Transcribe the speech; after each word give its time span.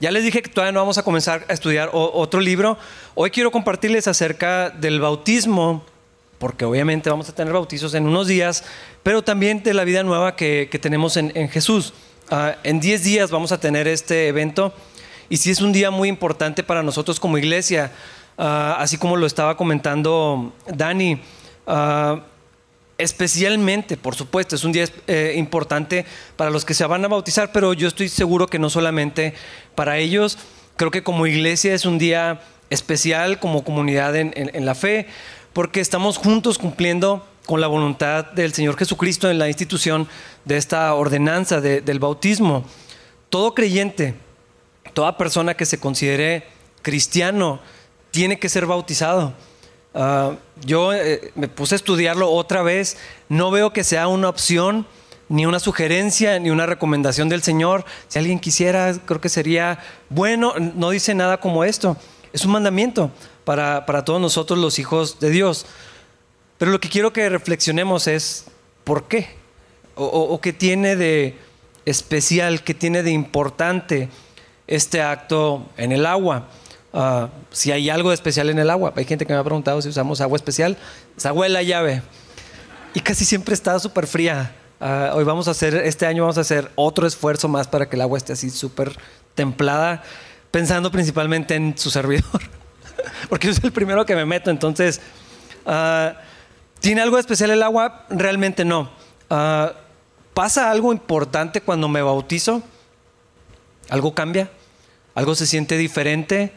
Ya 0.00 0.10
les 0.10 0.24
dije 0.24 0.40
que 0.40 0.48
todavía 0.48 0.72
no 0.72 0.80
vamos 0.80 0.96
a 0.96 1.02
comenzar 1.02 1.44
a 1.46 1.52
estudiar 1.52 1.90
otro 1.92 2.40
libro. 2.40 2.78
Hoy 3.14 3.30
quiero 3.30 3.50
compartirles 3.50 4.08
acerca 4.08 4.70
del 4.70 4.98
bautismo, 4.98 5.84
porque 6.38 6.64
obviamente 6.64 7.10
vamos 7.10 7.28
a 7.28 7.34
tener 7.34 7.52
bautizos 7.52 7.92
en 7.92 8.06
unos 8.06 8.26
días, 8.26 8.64
pero 9.02 9.22
también 9.22 9.62
de 9.62 9.74
la 9.74 9.84
vida 9.84 10.02
nueva 10.02 10.36
que, 10.36 10.70
tenemos 10.80 11.18
en, 11.18 11.50
Jesús. 11.50 11.92
Ah, 12.30 12.56
en 12.62 12.80
10 12.80 13.04
días 13.04 13.30
vamos 13.30 13.52
a 13.52 13.60
tener 13.60 13.86
este 13.88 14.28
evento 14.28 14.72
y 15.28 15.36
sí 15.36 15.50
es 15.50 15.60
un 15.60 15.70
día 15.70 15.90
muy 15.90 16.08
importante 16.08 16.62
para 16.62 16.82
nosotros 16.82 17.20
como 17.20 17.36
iglesia, 17.36 17.92
ah, 18.38 18.76
así 18.78 18.96
como 18.96 19.18
lo 19.18 19.26
estaba 19.26 19.58
comentando 19.58 20.54
Dani. 20.66 21.20
Ah, 21.66 22.20
especialmente, 23.02 23.96
por 23.96 24.14
supuesto, 24.14 24.56
es 24.56 24.64
un 24.64 24.72
día 24.72 24.86
eh, 25.06 25.34
importante 25.36 26.04
para 26.36 26.50
los 26.50 26.64
que 26.64 26.74
se 26.74 26.84
van 26.84 27.04
a 27.04 27.08
bautizar, 27.08 27.52
pero 27.52 27.72
yo 27.72 27.88
estoy 27.88 28.08
seguro 28.08 28.46
que 28.46 28.58
no 28.58 28.70
solamente 28.70 29.34
para 29.74 29.98
ellos, 29.98 30.38
creo 30.76 30.90
que 30.90 31.02
como 31.02 31.26
iglesia 31.26 31.74
es 31.74 31.84
un 31.84 31.98
día 31.98 32.40
especial, 32.70 33.40
como 33.40 33.64
comunidad 33.64 34.16
en, 34.16 34.64
la 34.64 34.74
fe, 34.74 35.06
porque 35.52 35.80
estamos 35.80 36.16
juntos 36.16 36.58
cumpliendo 36.58 37.26
con 37.46 37.60
la 37.60 37.66
voluntad 37.66 38.26
del 38.26 38.52
Señor 38.52 38.76
Jesucristo 38.76 39.28
en 39.28 39.38
la 39.38 39.48
institución 39.48 40.08
de 40.44 40.56
esta 40.56 40.94
ordenanza 40.94 41.60
del 41.60 41.98
bautismo. 41.98 42.64
Todo 43.28 43.54
creyente, 43.54 44.14
toda 44.94 45.16
persona 45.16 45.54
que 45.54 45.66
se 45.66 45.80
considere 45.80 46.46
cristiano, 46.82 47.60
tiene 48.12 48.38
que 48.38 48.48
ser 48.48 48.66
bautizado. 48.66 49.34
Ah, 49.94 50.36
yo 50.64 50.92
eh, 50.92 51.32
me 51.34 51.48
puse 51.48 51.74
a 51.74 51.76
estudiarlo 51.76 52.30
otra 52.30 52.62
vez. 52.62 52.96
No 53.28 53.50
veo 53.50 53.72
que 53.72 53.84
sea 53.84 54.08
una 54.08 54.28
opción, 54.28 54.86
ni 55.28 55.46
una 55.46 55.60
sugerencia, 55.60 56.38
ni 56.38 56.50
una 56.50 56.66
recomendación 56.66 57.28
del 57.28 57.42
Señor. 57.42 57.84
Si 58.08 58.18
alguien 58.18 58.38
quisiera, 58.38 58.92
creo 59.04 59.20
que 59.20 59.28
sería 59.28 59.78
bueno. 60.08 60.54
No 60.58 60.90
dice 60.90 61.14
nada 61.14 61.40
como 61.40 61.64
esto. 61.64 61.96
Es 62.32 62.44
un 62.44 62.52
mandamiento 62.52 63.10
para, 63.44 64.04
todos 64.04 64.20
nosotros 64.20 64.58
los 64.58 64.78
hijos 64.78 65.18
de 65.18 65.30
Dios. 65.30 65.66
Pero 66.58 66.70
lo 66.70 66.80
que 66.80 66.88
quiero 66.88 67.12
que 67.12 67.28
reflexionemos 67.28 68.06
es 68.06 68.46
por 68.84 69.08
qué. 69.08 69.28
O, 69.96 70.40
qué 70.40 70.52
tiene 70.52 70.96
de 70.96 71.36
especial, 71.84 72.62
qué 72.62 72.72
tiene 72.74 73.02
de 73.02 73.10
importante 73.10 74.08
este 74.66 75.02
acto 75.02 75.66
en 75.76 75.92
el 75.92 76.06
agua. 76.06 76.48
Ah, 76.92 77.28
si 77.50 77.72
hay 77.72 77.88
algo 77.90 78.12
especial 78.12 78.50
en 78.50 78.58
el 78.58 78.70
agua. 78.70 78.92
Hay 78.96 79.04
gente 79.04 79.26
que 79.26 79.32
me 79.32 79.38
ha 79.38 79.44
preguntado 79.44 79.80
si 79.82 79.88
usamos 79.88 80.20
agua 80.20 80.36
especial. 80.36 80.76
Es 81.16 81.26
agua 81.26 81.46
de 81.46 81.50
la 81.50 81.62
llave. 81.62 82.02
Y 82.94 83.00
casi 83.00 83.24
siempre 83.24 83.54
está 83.54 83.78
súper 83.78 84.06
fría. 84.06 84.54
Ah, 84.80 85.12
hoy 85.14 85.24
vamos 85.24 85.46
a 85.48 85.52
hacer, 85.52 85.74
este 85.74 86.06
año 86.06 86.22
vamos 86.22 86.38
a 86.38 86.40
hacer 86.40 86.70
otro 86.74 87.06
esfuerzo 87.06 87.48
más 87.48 87.68
para 87.68 87.88
que 87.88 87.96
el 87.96 88.02
agua 88.02 88.18
esté 88.18 88.32
así 88.32 88.50
súper 88.50 88.96
templada, 89.34 90.02
pensando 90.50 90.90
principalmente 90.90 91.54
en 91.54 91.76
su 91.76 91.90
servidor. 91.90 92.40
Porque 93.28 93.46
yo 93.46 93.54
soy 93.54 93.66
el 93.66 93.72
primero 93.72 94.04
que 94.06 94.14
me 94.14 94.24
meto, 94.24 94.50
entonces... 94.50 95.00
Ah, 95.66 96.14
¿Tiene 96.80 97.02
algo 97.02 97.18
especial 97.18 97.50
el 97.50 97.62
agua? 97.62 98.06
Realmente 98.08 98.64
no. 98.64 98.90
¿Pasa 100.34 100.70
algo 100.70 100.92
importante 100.92 101.60
cuando 101.60 101.88
me 101.88 102.00
bautizo? 102.00 102.62
¿Algo 103.90 104.14
cambia? 104.14 104.50
¿Algo 105.14 105.34
se 105.34 105.46
siente 105.46 105.76
diferente? 105.76 106.54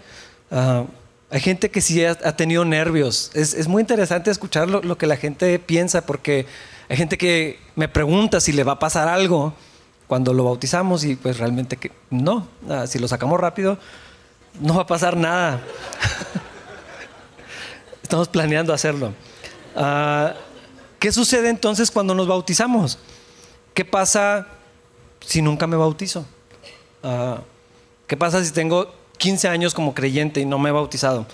Ah, 0.53 0.85
hay 1.31 1.39
gente 1.39 1.71
que 1.71 1.81
sí 1.81 2.05
ha, 2.05 2.15
tenido 2.35 2.63
nervios. 2.63 3.31
Es, 3.33 3.67
muy 3.67 3.81
interesante 3.81 4.29
escuchar 4.29 4.69
lo, 4.69 4.97
que 4.99 5.07
la 5.07 5.17
gente 5.17 5.57
piensa 5.57 6.05
porque 6.05 6.45
hay 6.87 6.95
gente 6.95 7.17
que 7.17 7.59
me 7.75 7.87
pregunta 7.87 8.39
si 8.39 8.51
le 8.51 8.63
va 8.63 8.73
a 8.73 8.79
pasar 8.79 9.07
algo 9.07 9.55
cuando 10.05 10.31
lo 10.31 10.43
bautizamos 10.43 11.03
y 11.05 11.15
pues 11.15 11.39
realmente 11.39 11.77
que 11.77 11.91
no. 12.11 12.47
Ah, 12.69 12.85
si 12.85 12.99
lo 12.99 13.07
sacamos 13.07 13.39
rápido, 13.39 13.79
no 14.59 14.75
va 14.75 14.83
a 14.83 14.87
pasar 14.87 15.17
nada. 15.17 15.59
Estamos 18.03 18.27
planeando 18.27 18.71
hacerlo. 18.71 19.11
Ah, 19.75 20.35
¿Qué 20.99 21.11
sucede 21.11 21.49
entonces 21.49 21.89
cuando 21.89 22.13
nos 22.13 22.27
bautizamos? 22.27 22.99
¿Qué 23.73 23.85
pasa 23.85 24.49
si 25.25 25.41
nunca 25.41 25.65
me 25.65 25.77
bautizo? 25.77 26.27
¿Qué 28.05 28.15
pasa 28.15 28.45
si 28.45 28.51
tengo 28.51 28.93
15 29.17 29.47
años 29.47 29.73
como 29.73 29.93
creyente 29.93 30.39
y 30.41 30.45
no 30.45 30.59
me 30.59 30.69
he 30.69 30.71
bautizado. 30.71 31.25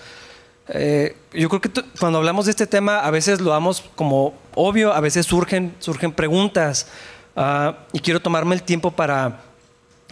Eh, 0.72 1.16
yo 1.34 1.50
creo 1.50 1.62
que 1.62 1.72
cuando 2.00 2.20
hablamos 2.20 2.46
de 2.46 2.52
este 2.52 2.68
tema 2.68 3.00
a 3.00 3.10
veces 3.10 3.42
lo 3.42 3.52
damos 3.52 3.84
como 3.96 4.36
obvio, 4.54 4.94
a 4.94 5.00
veces 5.00 5.26
surgen, 5.26 5.74
surgen 5.80 6.12
preguntas 6.12 6.88
ah, 7.36 7.76
y 7.92 8.00
quiero 8.00 8.22
tomarme 8.22 8.54
el 8.54 8.62
tiempo 8.62 8.92
para, 8.92 9.42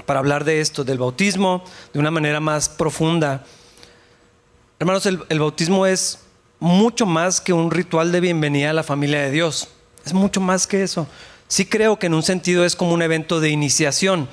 para 0.05 0.19
hablar 0.19 0.44
de 0.44 0.59
esto, 0.59 0.83
del 0.83 0.97
bautismo, 0.97 1.63
de 1.94 2.00
una 2.00 2.09
manera 2.09 2.39
más 2.39 2.69
profunda. 2.69 3.44
Hermanos, 4.79 5.05
el, 5.05 5.23
el 5.29 5.39
bautismo 5.39 5.85
es 5.85 6.19
mucho 6.59 7.05
más 7.05 7.39
que 7.39 7.53
un 7.53 7.69
ritual 7.69 8.11
de 8.11 8.19
bienvenida 8.19 8.72
a 8.72 8.73
la 8.73 8.84
familia 8.84 9.22
de 9.22 9.31
Dios. 9.31 9.67
Es 10.05 10.13
mucho 10.13 10.41
más 10.41 10.66
que 10.66 10.81
eso. 10.81 11.07
Sí 11.47 11.66
creo 11.66 11.99
que 11.99 12.07
en 12.07 12.16
un 12.16 12.23
sentido 12.23 12.66
es 12.66 12.75
como 12.75 12.94
un 12.94 13.01
evento 13.01 13.39
de 13.39 13.49
iniciación 13.49 14.28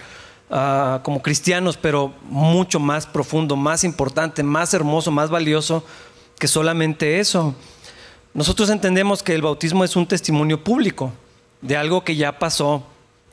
Ah, 0.50 1.00
como 1.03 1.22
cristianos, 1.22 1.77
pero 1.77 2.15
mucho 2.28 2.78
más 2.78 3.06
profundo, 3.06 3.56
más 3.56 3.82
importante, 3.82 4.43
más 4.43 4.75
hermoso, 4.75 5.10
más 5.10 5.31
valioso 5.31 5.84
que 6.38 6.49
solamente 6.49 7.19
eso. 7.19 7.55
Nosotros 8.34 8.69
entendemos 8.69 9.22
que 9.22 9.34
el 9.34 9.43
bautismo 9.43 9.84
es 9.84 9.97
un 9.97 10.06
testimonio 10.06 10.62
público 10.62 11.12
de 11.62 11.77
algo 11.77 12.04
que 12.04 12.16
ya 12.16 12.38
pasó 12.38 12.84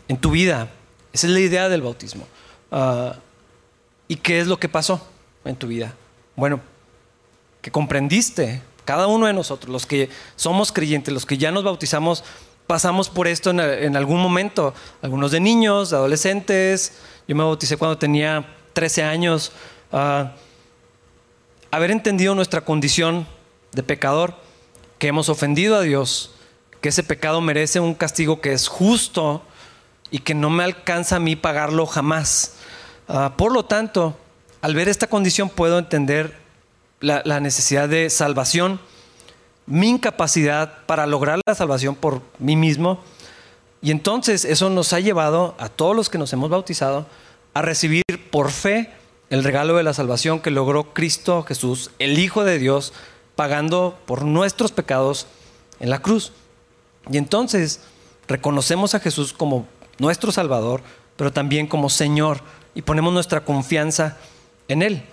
en 0.07 0.17
tu 0.17 0.31
vida. 0.31 0.69
Esa 1.11 1.27
es 1.27 1.33
la 1.33 1.39
idea 1.41 1.69
del 1.69 1.81
bautismo. 1.81 2.25
Ah, 2.71 3.15
¿Y 4.07 4.15
qué 4.15 4.39
es 4.39 4.47
lo 4.47 4.59
que 4.59 4.69
pasó 4.69 5.05
en 5.43 5.55
tu 5.55 5.67
vida? 5.67 5.93
Bueno, 6.35 6.61
que 7.61 7.71
comprendiste, 7.71 8.61
cada 8.85 9.07
uno 9.07 9.25
de 9.25 9.33
nosotros, 9.33 9.71
los 9.71 9.85
que 9.85 10.09
somos 10.35 10.71
creyentes, 10.71 11.13
los 11.13 11.25
que 11.25 11.37
ya 11.37 11.51
nos 11.51 11.63
bautizamos, 11.63 12.23
pasamos 12.71 13.09
por 13.09 13.27
esto 13.27 13.49
en, 13.49 13.97
algún 13.97 14.21
momento. 14.21 14.73
Algunos 15.01 15.31
de 15.31 15.41
niños, 15.41 15.91
adolescentes. 15.91 16.93
Yo 17.27 17.35
me 17.35 17.43
bauticé 17.43 17.75
cuando 17.75 17.97
tenía 17.97 18.45
13 18.71 19.03
años. 19.03 19.51
Ah, 19.91 20.31
haber 21.69 21.91
entendido 21.91 22.33
nuestra 22.33 22.61
condición 22.61 23.27
de 23.73 23.83
pecador, 23.83 24.35
que 24.99 25.09
hemos 25.09 25.27
ofendido 25.27 25.75
a 25.75 25.81
Dios, 25.81 26.31
que 26.79 26.87
ese 26.87 27.03
pecado 27.03 27.41
merece 27.41 27.81
un 27.81 27.93
castigo 27.93 28.39
que 28.39 28.53
es 28.53 28.69
justo 28.69 29.43
y 30.09 30.19
que 30.19 30.33
no 30.33 30.49
me 30.49 30.63
alcanza 30.63 31.17
a 31.17 31.19
mí 31.19 31.35
pagarlo 31.35 31.85
jamás. 31.85 32.53
Ah, 33.09 33.33
por 33.35 33.51
lo 33.51 33.65
tanto, 33.65 34.17
al 34.61 34.75
ver 34.75 34.87
esta 34.87 35.07
condición 35.07 35.49
puedo 35.49 35.77
entender 35.77 36.37
la 37.01 37.41
necesidad 37.41 37.89
de 37.89 38.09
salvación 38.09 38.79
mi 39.71 39.87
incapacidad 39.87 40.79
para 40.85 41.07
lograr 41.07 41.39
la 41.47 41.55
salvación 41.55 41.95
por 41.95 42.21
mí 42.39 42.57
mismo. 42.57 42.99
Y 43.81 43.91
entonces 43.91 44.43
eso 44.43 44.69
nos 44.69 44.91
ha 44.91 44.99
llevado 44.99 45.55
a 45.59 45.69
todos 45.69 45.95
los 45.95 46.09
que 46.09 46.17
nos 46.17 46.33
hemos 46.33 46.49
bautizado 46.49 47.05
a 47.53 47.61
recibir 47.61 48.03
por 48.29 48.51
fe 48.51 48.91
el 49.29 49.45
regalo 49.45 49.77
de 49.77 49.83
la 49.83 49.93
salvación 49.93 50.41
que 50.41 50.51
logró 50.51 50.93
Cristo 50.93 51.43
Jesús, 51.43 51.91
el 51.99 52.19
Hijo 52.19 52.43
de 52.43 52.59
Dios, 52.59 52.91
pagando 53.37 53.97
por 54.05 54.25
nuestros 54.25 54.73
pecados 54.73 55.25
en 55.79 55.89
la 55.89 56.01
cruz. 56.01 56.33
Y 57.09 57.17
entonces 57.17 57.79
reconocemos 58.27 58.93
a 58.93 58.99
Jesús 58.99 59.31
como 59.31 59.67
nuestro 59.99 60.33
Salvador, 60.33 60.81
pero 61.15 61.31
también 61.31 61.65
como 61.65 61.89
Señor 61.89 62.41
y 62.75 62.81
ponemos 62.81 63.13
nuestra 63.13 63.45
confianza 63.45 64.17
en 64.67 64.81
Él. 64.81 65.03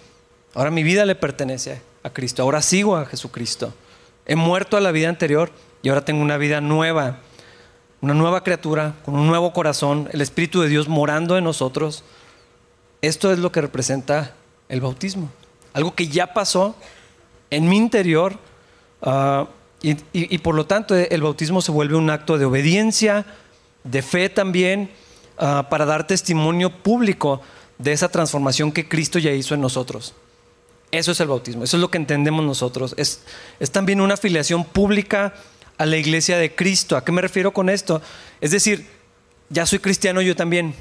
Ahora 0.55 0.73
mi 0.73 0.83
vida 0.83 1.07
le 1.07 1.15
pertenece 1.15 1.81
a 2.03 2.11
Cristo, 2.11 2.43
ahora 2.43 2.61
sigo 2.61 2.97
a 2.97 3.07
Jesucristo. 3.07 3.73
He 4.29 4.37
muerto 4.37 4.77
a 4.77 4.81
la 4.81 4.93
vida 4.93 5.09
anterior 5.09 5.51
y 5.83 5.89
ahora 5.89 6.05
tengo 6.05 6.21
una 6.21 6.37
vida 6.37 6.61
nueva, 6.61 7.17
una 8.03 8.13
nueva 8.13 8.45
criatura, 8.45 8.95
con 9.07 9.17
un 9.17 9.27
nuevo 9.27 9.55
corazón, 9.55 10.11
el 10.13 10.21
Espíritu 10.21 10.61
de 10.61 10.69
Dios 10.69 10.87
morando 10.87 11.39
en 11.39 11.45
nosotros. 11.45 12.05
Esto 13.01 13.33
es 13.33 13.39
lo 13.39 13.51
que 13.51 13.63
representa 13.63 14.35
el 14.69 14.83
bautismo. 14.83 15.31
Algo 15.73 15.95
que 15.95 16.09
ya 16.09 16.35
pasó 16.35 16.77
en 17.49 17.71
mi 17.71 17.79
interior 17.79 18.39
ah, 19.01 19.49
y, 19.81 20.39
por 20.39 20.55
lo 20.55 20.67
tanto 20.67 20.95
el 20.95 21.23
bautismo 21.23 21.63
se 21.63 21.73
vuelve 21.73 21.97
un 21.97 22.11
acto 22.11 22.37
de 22.37 22.45
obediencia, 22.45 23.25
de 23.83 24.03
fe 24.03 24.29
también, 24.29 24.91
ah, 25.39 25.69
para 25.71 25.87
dar 25.87 26.07
testimonio 26.07 26.69
público 26.69 27.41
de 27.79 27.93
esa 27.93 28.11
transformación 28.11 28.73
que 28.73 28.87
Cristo 28.87 29.19
ya 29.19 29.31
hizo 29.31 29.55
en 29.55 29.63
nosotros. 29.63 30.15
Eso 30.91 31.13
es 31.13 31.21
el 31.21 31.29
bautismo, 31.29 31.65
eso 31.65 31.77
es 31.77 31.81
lo 31.81 31.91
que 31.91 31.99
entendemos 31.99 32.45
nosotros. 32.45 32.95
Es, 32.97 33.23
también 33.73 34.01
una 34.01 34.15
afiliación 34.15 34.65
pública 34.65 35.35
a 35.77 35.85
la 35.85 35.97
iglesia 35.97 36.39
de 36.39 36.55
Cristo. 36.55 36.97
¿A 36.97 37.05
qué 37.05 37.13
me 37.13 37.21
refiero 37.21 37.53
con 37.53 37.69
esto? 37.69 38.01
Es 38.41 38.51
decir, 38.51 38.87
ya 39.51 39.67
soy 39.67 39.81
cristiano 39.81 40.23
yo 40.23 40.35
también, 40.35 40.75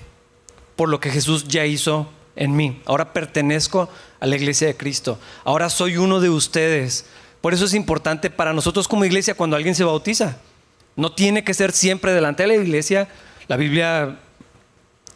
por 0.76 0.88
lo 0.88 1.00
que 1.00 1.12
Jesús 1.12 1.48
ya 1.48 1.66
hizo 1.66 2.10
en 2.38 2.56
mí. 2.56 2.82
Ahora 2.86 3.12
pertenezco 3.12 3.90
a 4.20 4.26
la 4.26 4.36
iglesia 4.38 4.68
de 4.68 4.78
Cristo. 4.78 5.20
Ahora 5.44 5.70
soy 5.70 5.98
uno 5.98 6.22
de 6.22 6.30
ustedes. 6.30 7.06
Por 7.42 7.54
eso 7.54 7.66
es 7.66 7.74
importante 7.74 8.30
para 8.30 8.54
nosotros 8.54 8.88
como 8.88 9.06
iglesia 9.06 9.36
cuando 9.36 9.58
alguien 9.58 9.76
se 9.76 9.84
bautiza. 9.84 10.38
No 10.96 11.12
tiene 11.12 11.44
que 11.44 11.54
ser 11.54 11.74
siempre 11.74 12.14
delante 12.14 12.44
de 12.44 12.48
la 12.48 12.56
iglesia. 12.56 13.10
La 13.48 13.58
Biblia 13.58 14.20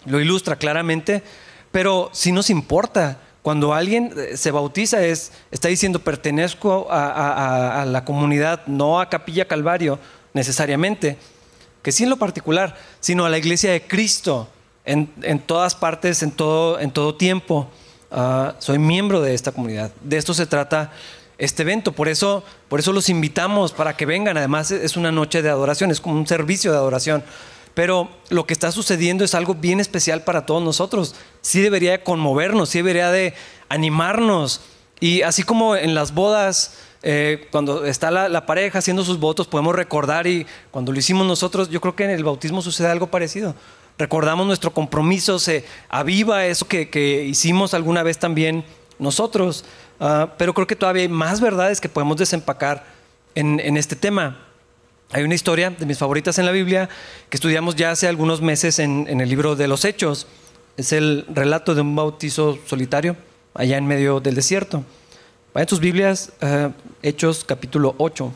lo 0.05 0.19
ilustra 0.19 0.55
claramente 0.55 1.23
Pero 1.71 2.09
sí 2.13 2.31
nos 2.31 2.49
importa. 2.49 3.19
Cuando 3.41 3.73
alguien 3.73 4.13
eh, 4.15 4.37
se 4.37 4.51
bautiza 4.51 5.03
es, 5.03 5.31
está 5.49 5.67
diciendo 5.67 5.99
pertenezco 5.99 6.87
a, 6.91 7.85
la 7.87 8.05
comunidad, 8.05 8.65
no 8.67 8.99
a 8.99 9.09
Capilla 9.09 9.47
Calvario 9.47 9.99
necesariamente, 10.33 11.17
que 11.81 11.91
sí 11.91 12.03
en 12.03 12.09
lo 12.09 12.17
particular, 12.17 12.75
sino 12.99 13.25
a 13.25 13.29
la 13.29 13.37
iglesia 13.37 13.71
de 13.71 13.81
Cristo 13.81 14.47
en, 14.85 15.39
todas 15.39 15.75
partes, 15.75 16.21
en 16.21 16.31
todo, 16.31 16.79
en 16.79 16.91
todo 16.91 17.15
tiempo. 17.15 17.69
Ah, 18.11 18.55
soy 18.59 18.77
miembro 18.77 19.21
de 19.21 19.33
esta 19.33 19.51
comunidad. 19.51 19.91
De 20.03 20.17
esto 20.17 20.33
se 20.33 20.45
trata 20.45 20.91
este 21.37 21.63
evento. 21.63 21.91
Por 21.91 22.07
eso, 22.07 22.43
por 22.69 22.79
eso 22.79 22.93
los 22.93 23.09
invitamos 23.09 23.71
para 23.71 23.97
que 23.97 24.05
vengan. 24.05 24.37
Además, 24.37 24.69
es 24.69 24.95
una 24.95 25.11
noche 25.11 25.41
de 25.41 25.49
adoración, 25.49 25.89
es 25.89 25.99
como 25.99 26.15
un 26.15 26.27
servicio 26.27 26.71
de 26.71 26.77
adoración. 26.77 27.23
Pero 27.73 28.09
lo 28.29 28.45
que 28.45 28.53
está 28.53 28.71
sucediendo 28.71 29.23
es 29.23 29.33
algo 29.33 29.55
bien 29.55 29.79
especial 29.79 30.23
para 30.23 30.45
todos 30.45 30.61
nosotros. 30.61 31.15
Sí 31.41 31.61
debería 31.61 31.91
de 31.91 32.03
conmovernos, 32.03 32.69
sí 32.69 32.79
debería 32.79 33.11
de 33.11 33.33
animarnos. 33.69 34.61
Y 34.99 35.21
así 35.21 35.43
como 35.43 35.75
en 35.75 35.95
las 35.95 36.13
bodas, 36.13 36.75
eh, 37.01 37.47
cuando 37.51 37.85
está 37.85 38.11
la, 38.11 38.45
pareja 38.45 38.79
haciendo 38.79 39.03
sus 39.03 39.19
votos, 39.19 39.47
podemos 39.47 39.73
recordar 39.73 40.27
y 40.27 40.45
cuando 40.69 40.91
lo 40.91 40.99
hicimos 40.99 41.25
nosotros, 41.25 41.69
yo 41.69 41.81
creo 41.81 41.95
que 41.95 42.03
en 42.03 42.11
el 42.11 42.23
bautismo 42.23 42.61
sucede 42.61 42.87
algo 42.87 43.07
parecido. 43.07 43.55
Recordamos 43.97 44.45
nuestro 44.45 44.73
compromiso, 44.73 45.39
se 45.39 45.65
aviva 45.89 46.45
eso 46.45 46.67
que, 46.67 47.25
hicimos 47.27 47.73
alguna 47.73 48.03
vez 48.03 48.19
también 48.19 48.65
nosotros. 48.99 49.63
Ah, 49.99 50.33
pero 50.37 50.53
creo 50.53 50.67
que 50.67 50.75
todavía 50.75 51.03
hay 51.03 51.09
más 51.09 51.39
verdades 51.39 51.79
que 51.79 51.89
podemos 51.89 52.17
desempacar 52.17 52.85
en 53.33 53.77
este 53.77 53.95
tema. 53.95 54.50
Hay 55.13 55.23
una 55.23 55.35
historia 55.35 55.71
de 55.71 55.85
mis 55.85 55.97
favoritas 55.97 56.39
en 56.39 56.45
la 56.45 56.53
Biblia 56.53 56.87
que 57.29 57.35
estudiamos 57.35 57.75
ya 57.75 57.91
hace 57.91 58.07
algunos 58.07 58.41
meses 58.41 58.79
en, 58.79 59.07
el 59.19 59.27
libro 59.27 59.57
de 59.57 59.67
los 59.67 59.83
Hechos. 59.83 60.25
Es 60.77 60.93
el 60.93 61.25
relato 61.33 61.75
de 61.75 61.81
un 61.81 61.93
bautizo 61.97 62.57
solitario 62.65 63.17
allá 63.53 63.77
en 63.77 63.85
medio 63.85 64.21
del 64.21 64.35
desierto. 64.35 64.85
Vayan 65.53 65.67
tus 65.67 65.81
Biblias, 65.81 66.31
eh, 66.39 66.69
Hechos 67.03 67.43
capítulo 67.43 67.93
8, 67.97 68.31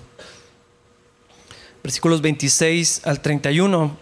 versículos 1.82 2.22
26 2.22 3.08
al 3.08 3.22
31. 3.22 3.96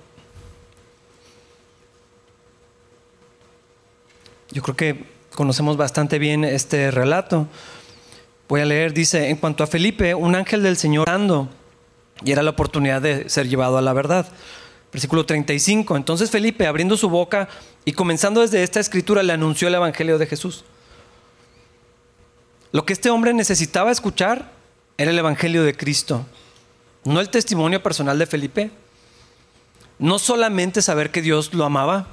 Yo 4.49 4.63
creo 4.63 4.75
que 4.75 5.05
conocemos 5.35 5.77
bastante 5.77 6.17
bien 6.17 6.43
este 6.43 6.89
relato. 6.89 7.47
Voy 8.49 8.61
a 8.61 8.65
leer, 8.65 8.93
dice, 8.95 9.29
en 9.29 9.37
cuanto 9.37 9.63
a 9.63 9.67
Felipe, 9.67 10.15
un 10.15 10.33
ángel 10.33 10.63
del 10.63 10.75
Señor 10.75 11.07
ando 11.07 11.49
y 12.23 12.31
era 12.31 12.43
la 12.43 12.51
oportunidad 12.51 13.01
de 13.01 13.29
ser 13.29 13.47
llevado 13.47 13.77
a 13.77 13.81
la 13.81 13.93
verdad. 13.93 14.27
Versículo 14.91 15.25
35. 15.25 15.97
Entonces 15.97 16.29
Felipe, 16.29 16.67
abriendo 16.67 16.97
su 16.97 17.09
boca 17.09 17.49
y 17.85 17.93
comenzando 17.93 18.41
desde 18.41 18.63
esta 18.63 18.79
escritura, 18.79 19.23
le 19.23 19.33
anunció 19.33 19.67
el 19.67 19.75
Evangelio 19.75 20.17
de 20.17 20.27
Jesús. 20.27 20.65
Lo 22.71 22.85
que 22.85 22.93
este 22.93 23.09
hombre 23.09 23.33
necesitaba 23.33 23.91
escuchar 23.91 24.51
era 24.97 25.11
el 25.11 25.19
Evangelio 25.19 25.63
de 25.63 25.75
Cristo, 25.75 26.25
no 27.03 27.19
el 27.19 27.29
testimonio 27.29 27.83
personal 27.83 28.17
de 28.17 28.27
Felipe. 28.27 28.71
No 29.99 30.19
solamente 30.19 30.81
saber 30.81 31.11
que 31.11 31.21
Dios 31.21 31.53
lo 31.53 31.65
amaba, 31.65 32.07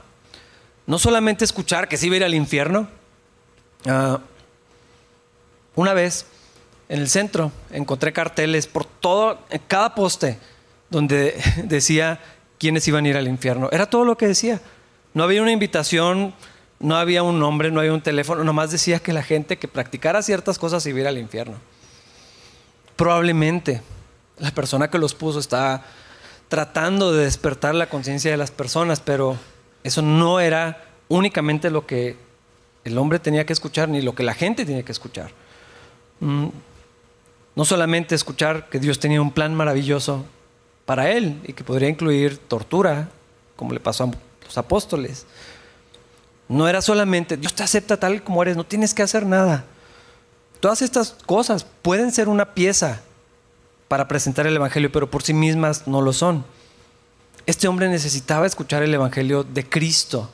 no 0.86 0.98
solamente 0.98 1.44
escuchar 1.44 1.88
que 1.88 1.96
se 1.96 2.06
iba 2.06 2.14
a 2.14 2.16
ir 2.18 2.24
al 2.24 2.34
infierno. 2.34 2.88
Ah, 3.86 4.20
una 5.74 5.94
vez 5.94 6.26
en 6.90 6.98
el 6.98 7.08
centro 7.08 7.52
encontré 7.70 8.12
carteles 8.12 8.66
por 8.66 8.84
todo, 8.84 9.38
en 9.48 9.62
cada 9.68 9.94
poste, 9.94 10.38
donde 10.90 11.40
decía 11.64 12.20
quiénes 12.58 12.86
iban 12.88 13.04
a 13.04 13.08
ir 13.08 13.16
al 13.16 13.28
infierno. 13.28 13.68
Era 13.70 13.86
todo 13.86 14.04
lo 14.04 14.18
que 14.18 14.26
decía. 14.26 14.60
No 15.14 15.22
había 15.22 15.40
una 15.40 15.52
invitación, 15.52 16.34
no 16.80 16.96
había 16.96 17.22
un 17.22 17.38
nombre, 17.38 17.70
no 17.70 17.78
había 17.78 17.92
un 17.92 18.02
teléfono, 18.02 18.42
nomás 18.42 18.72
decía 18.72 18.98
que 18.98 19.12
la 19.12 19.22
gente 19.22 19.56
que 19.56 19.68
practicara 19.68 20.20
ciertas 20.20 20.58
cosas 20.58 20.84
iba 20.86 20.98
a 20.98 21.00
ir 21.02 21.06
al 21.06 21.18
infierno. 21.18 21.58
Probablemente 22.96 23.82
la 24.38 24.50
persona 24.50 24.90
que 24.90 24.98
los 24.98 25.14
puso 25.14 25.38
estaba 25.38 25.84
tratando 26.48 27.12
de 27.12 27.24
despertar 27.24 27.76
la 27.76 27.88
conciencia 27.88 28.32
de 28.32 28.36
las 28.36 28.50
personas, 28.50 28.98
pero 28.98 29.36
eso 29.84 30.02
no 30.02 30.40
era 30.40 30.82
únicamente 31.06 31.70
lo 31.70 31.86
que 31.86 32.16
el 32.82 32.98
hombre 32.98 33.20
tenía 33.20 33.46
que 33.46 33.52
escuchar 33.52 33.88
ni 33.88 34.02
lo 34.02 34.16
que 34.16 34.24
la 34.24 34.34
gente 34.34 34.64
tenía 34.64 34.82
que 34.82 34.90
escuchar. 34.92 35.30
No 37.56 37.64
solamente 37.64 38.14
escuchar 38.14 38.68
que 38.68 38.78
Dios 38.78 38.98
tenía 38.98 39.20
un 39.20 39.32
plan 39.32 39.54
maravilloso 39.54 40.24
para 40.86 41.10
él 41.10 41.40
y 41.46 41.52
que 41.52 41.64
podría 41.64 41.88
incluir 41.88 42.38
tortura, 42.38 43.08
como 43.56 43.72
le 43.72 43.80
pasó 43.80 44.04
a 44.04 44.10
los 44.44 44.58
apóstoles. 44.58 45.26
No 46.48 46.68
era 46.68 46.82
solamente, 46.82 47.36
Dios 47.36 47.54
te 47.54 47.62
acepta 47.62 47.96
tal 47.96 48.22
como 48.24 48.42
eres, 48.42 48.56
no 48.56 48.64
tienes 48.64 48.94
que 48.94 49.02
hacer 49.02 49.24
nada. 49.24 49.64
Todas 50.58 50.82
estas 50.82 51.16
cosas 51.26 51.64
pueden 51.82 52.12
ser 52.12 52.28
una 52.28 52.54
pieza 52.54 53.00
para 53.88 54.08
presentar 54.08 54.46
el 54.46 54.56
Evangelio, 54.56 54.92
pero 54.92 55.10
por 55.10 55.22
sí 55.22 55.32
mismas 55.32 55.86
no 55.86 56.02
lo 56.02 56.12
son. 56.12 56.44
Este 57.46 57.66
hombre 57.66 57.88
necesitaba 57.88 58.46
escuchar 58.46 58.82
el 58.82 58.94
Evangelio 58.94 59.42
de 59.42 59.68
Cristo. 59.68 60.30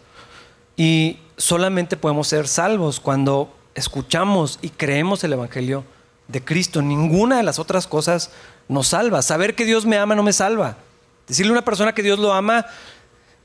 Y 0.76 1.18
solamente 1.36 1.96
podemos 1.96 2.28
ser 2.28 2.48
salvos 2.48 3.00
cuando 3.00 3.54
escuchamos 3.74 4.58
y 4.62 4.70
creemos 4.70 5.22
el 5.24 5.34
Evangelio 5.34 5.84
de 6.28 6.44
Cristo. 6.44 6.82
Ninguna 6.82 7.38
de 7.38 7.42
las 7.42 7.58
otras 7.58 7.86
cosas 7.86 8.30
nos 8.68 8.88
salva. 8.88 9.22
Saber 9.22 9.54
que 9.54 9.64
Dios 9.64 9.86
me 9.86 9.98
ama 9.98 10.14
no 10.14 10.22
me 10.22 10.32
salva. 10.32 10.76
Decirle 11.26 11.50
a 11.50 11.54
una 11.54 11.64
persona 11.64 11.94
que 11.94 12.02
Dios 12.02 12.18
lo 12.18 12.32
ama 12.32 12.66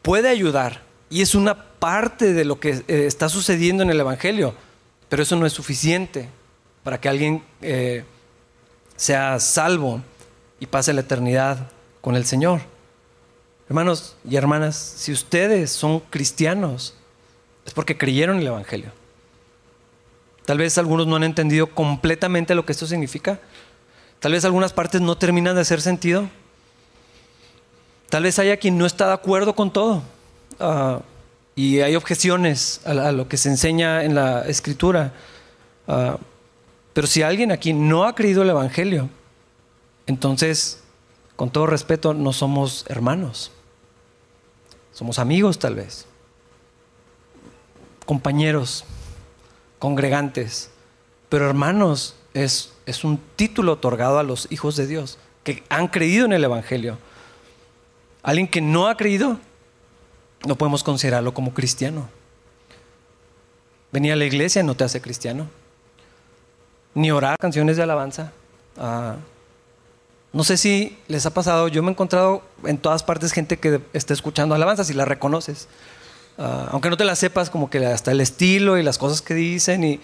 puede 0.02 0.30
ayudar 0.30 0.82
y 1.10 1.22
es 1.22 1.36
una 1.36 1.64
parte 1.80 2.34
de 2.34 2.46
lo 2.46 2.60
que 2.60 2.84
eh, 2.88 3.06
está 3.06 3.28
sucediendo 3.28 3.84
en 3.84 3.90
el 3.90 4.00
Evangelio, 4.00 4.56
pero 5.10 5.24
eso 5.24 5.36
no 5.36 5.46
es 5.46 5.54
suficiente 5.54 6.30
para 6.84 7.00
que 7.00 7.10
alguien 7.10 7.44
eh, 7.62 8.04
sea 8.96 9.40
salvo 9.40 10.02
y 10.60 10.68
pase 10.68 10.94
la 10.94 11.02
eternidad 11.02 11.70
con 12.02 12.16
el 12.16 12.26
Señor. 12.26 12.62
Hermanos 13.68 14.16
y 14.30 14.36
hermanas, 14.36 14.76
si 14.76 15.12
ustedes 15.12 15.72
son 15.72 16.00
cristianos, 16.00 16.96
es 17.66 17.74
porque 17.74 17.98
creyeron 17.98 18.40
el 18.40 18.48
Evangelio. 18.48 18.92
Tal 20.46 20.58
vez 20.58 20.78
algunos 20.78 21.08
no 21.08 21.16
han 21.16 21.24
entendido 21.24 21.68
completamente 21.68 22.56
lo 22.56 22.66
que 22.66 22.72
esto 22.72 22.88
significa. 22.88 23.40
Tal 24.20 24.32
vez 24.32 24.46
algunas 24.46 24.74
partes 24.74 25.02
no 25.02 25.18
terminan 25.18 25.56
de 25.56 25.62
hacer 25.62 25.82
sentido. 25.82 26.30
Tal 28.10 28.24
vez 28.24 28.40
haya 28.40 28.58
quien 28.58 28.78
no 28.78 28.86
está 28.86 29.08
de 29.08 29.14
acuerdo 29.14 29.56
con 29.56 29.72
todo. 29.72 30.04
Ah, 30.60 31.02
y 31.56 31.80
hay 31.80 31.96
objeciones 31.96 32.82
a, 32.86 33.12
lo 33.12 33.28
que 33.28 33.38
se 33.38 33.50
enseña 33.50 34.04
en 34.04 34.16
la 34.16 34.42
escritura. 34.42 35.14
Ah, 35.88 36.18
pero 36.94 37.08
si 37.08 37.22
alguien 37.22 37.52
aquí 37.52 37.74
no 37.74 38.06
ha 38.06 38.16
creído 38.16 38.42
el 38.42 38.50
Evangelio, 38.50 39.10
entonces, 40.08 40.84
con 41.36 41.50
todo 41.50 41.68
respeto, 41.68 42.14
no 42.14 42.34
somos 42.34 42.86
hermanos. 42.90 43.52
Somos 44.92 45.20
amigos 45.20 45.58
tal 45.58 45.76
vez. 45.76 46.06
Compañeros 48.06 48.84
congregantes. 49.82 50.70
Pero 51.28 51.50
hermanos, 51.50 52.16
es, 52.36 52.72
es 52.86 53.04
un 53.04 53.20
título 53.36 53.74
otorgado 53.74 54.20
a 54.20 54.24
los 54.24 54.48
hijos 54.52 54.76
de 54.76 54.86
Dios 54.86 55.18
que 55.44 55.64
han 55.70 55.88
creído 55.88 56.26
en 56.26 56.34
el 56.34 56.44
Evangelio. 56.44 57.00
Alguien 58.22 58.48
que 58.48 58.62
no 58.62 58.88
ha 58.88 58.96
creído, 58.96 59.40
no 60.46 60.56
podemos 60.56 60.84
considerarlo 60.84 61.34
como 61.34 61.56
cristiano. 61.56 62.10
Venir 63.92 64.14
a 64.14 64.16
la 64.16 64.26
iglesia 64.26 64.62
no 64.62 64.76
te 64.76 64.84
hace 64.84 65.02
cristiano. 65.02 65.48
Ni 66.94 67.10
orar 67.10 67.40
canciones 67.40 67.76
de 67.76 67.82
alabanza. 67.82 68.32
Ah, 68.78 69.16
no 70.32 70.44
sé 70.44 70.58
si 70.58 70.96
les 71.08 71.26
ha 71.26 71.32
pasado, 71.32 71.70
yo 71.70 71.82
me 71.82 71.90
he 71.90 71.92
encontrado 71.94 72.44
en 72.66 72.78
todas 72.78 73.02
partes 73.02 73.32
gente 73.32 73.58
que 73.58 73.82
está 73.94 74.14
escuchando 74.14 74.54
alabanzas 74.54 74.92
y 74.92 74.94
la 74.94 75.06
reconoces. 75.06 75.68
Ah, 76.38 76.70
aunque 76.72 76.90
no 76.90 76.98
te 76.98 77.06
la 77.06 77.16
sepas, 77.16 77.50
como 77.50 77.70
que 77.70 77.86
hasta 77.86 78.12
el 78.12 78.22
estilo 78.22 78.78
y 78.78 78.84
las 78.84 78.98
cosas 78.98 79.22
que 79.22 79.34
dicen 79.34 79.84
y, 79.84 80.00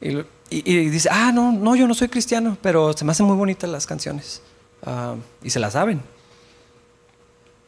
y, 0.00 0.88
dice, 0.88 1.08
ah, 1.10 1.32
no, 1.32 1.52
no, 1.52 1.76
yo 1.76 1.86
no 1.86 1.94
soy 1.94 2.08
cristiano, 2.08 2.56
pero 2.62 2.92
se 2.92 3.04
me 3.04 3.12
hacen 3.12 3.26
muy 3.26 3.36
bonitas 3.36 3.68
las 3.70 3.86
canciones 3.86 4.42
ah, 4.84 5.14
y 5.42 5.50
se 5.50 5.60
las 5.60 5.74
saben. 5.74 6.02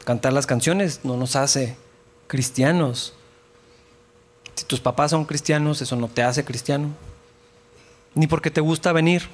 Cantar 0.05 0.33
las 0.33 0.47
canciones 0.47 1.01
no 1.03 1.17
nos 1.17 1.37
hace 1.37 1.77
cristianos. 2.27 3.15
Si 4.55 4.65
tus 4.65 4.81
papás 4.81 5.11
son 5.11 5.25
cristianos, 5.25 5.81
eso 5.81 5.97
no 5.97 6.09
te 6.09 6.23
hace 6.23 6.45
cristiano. 6.45 6.91
Ni 8.15 8.27
porque 8.27 8.51
te 8.51 8.61
gusta 8.61 8.93
venir, 8.93 9.29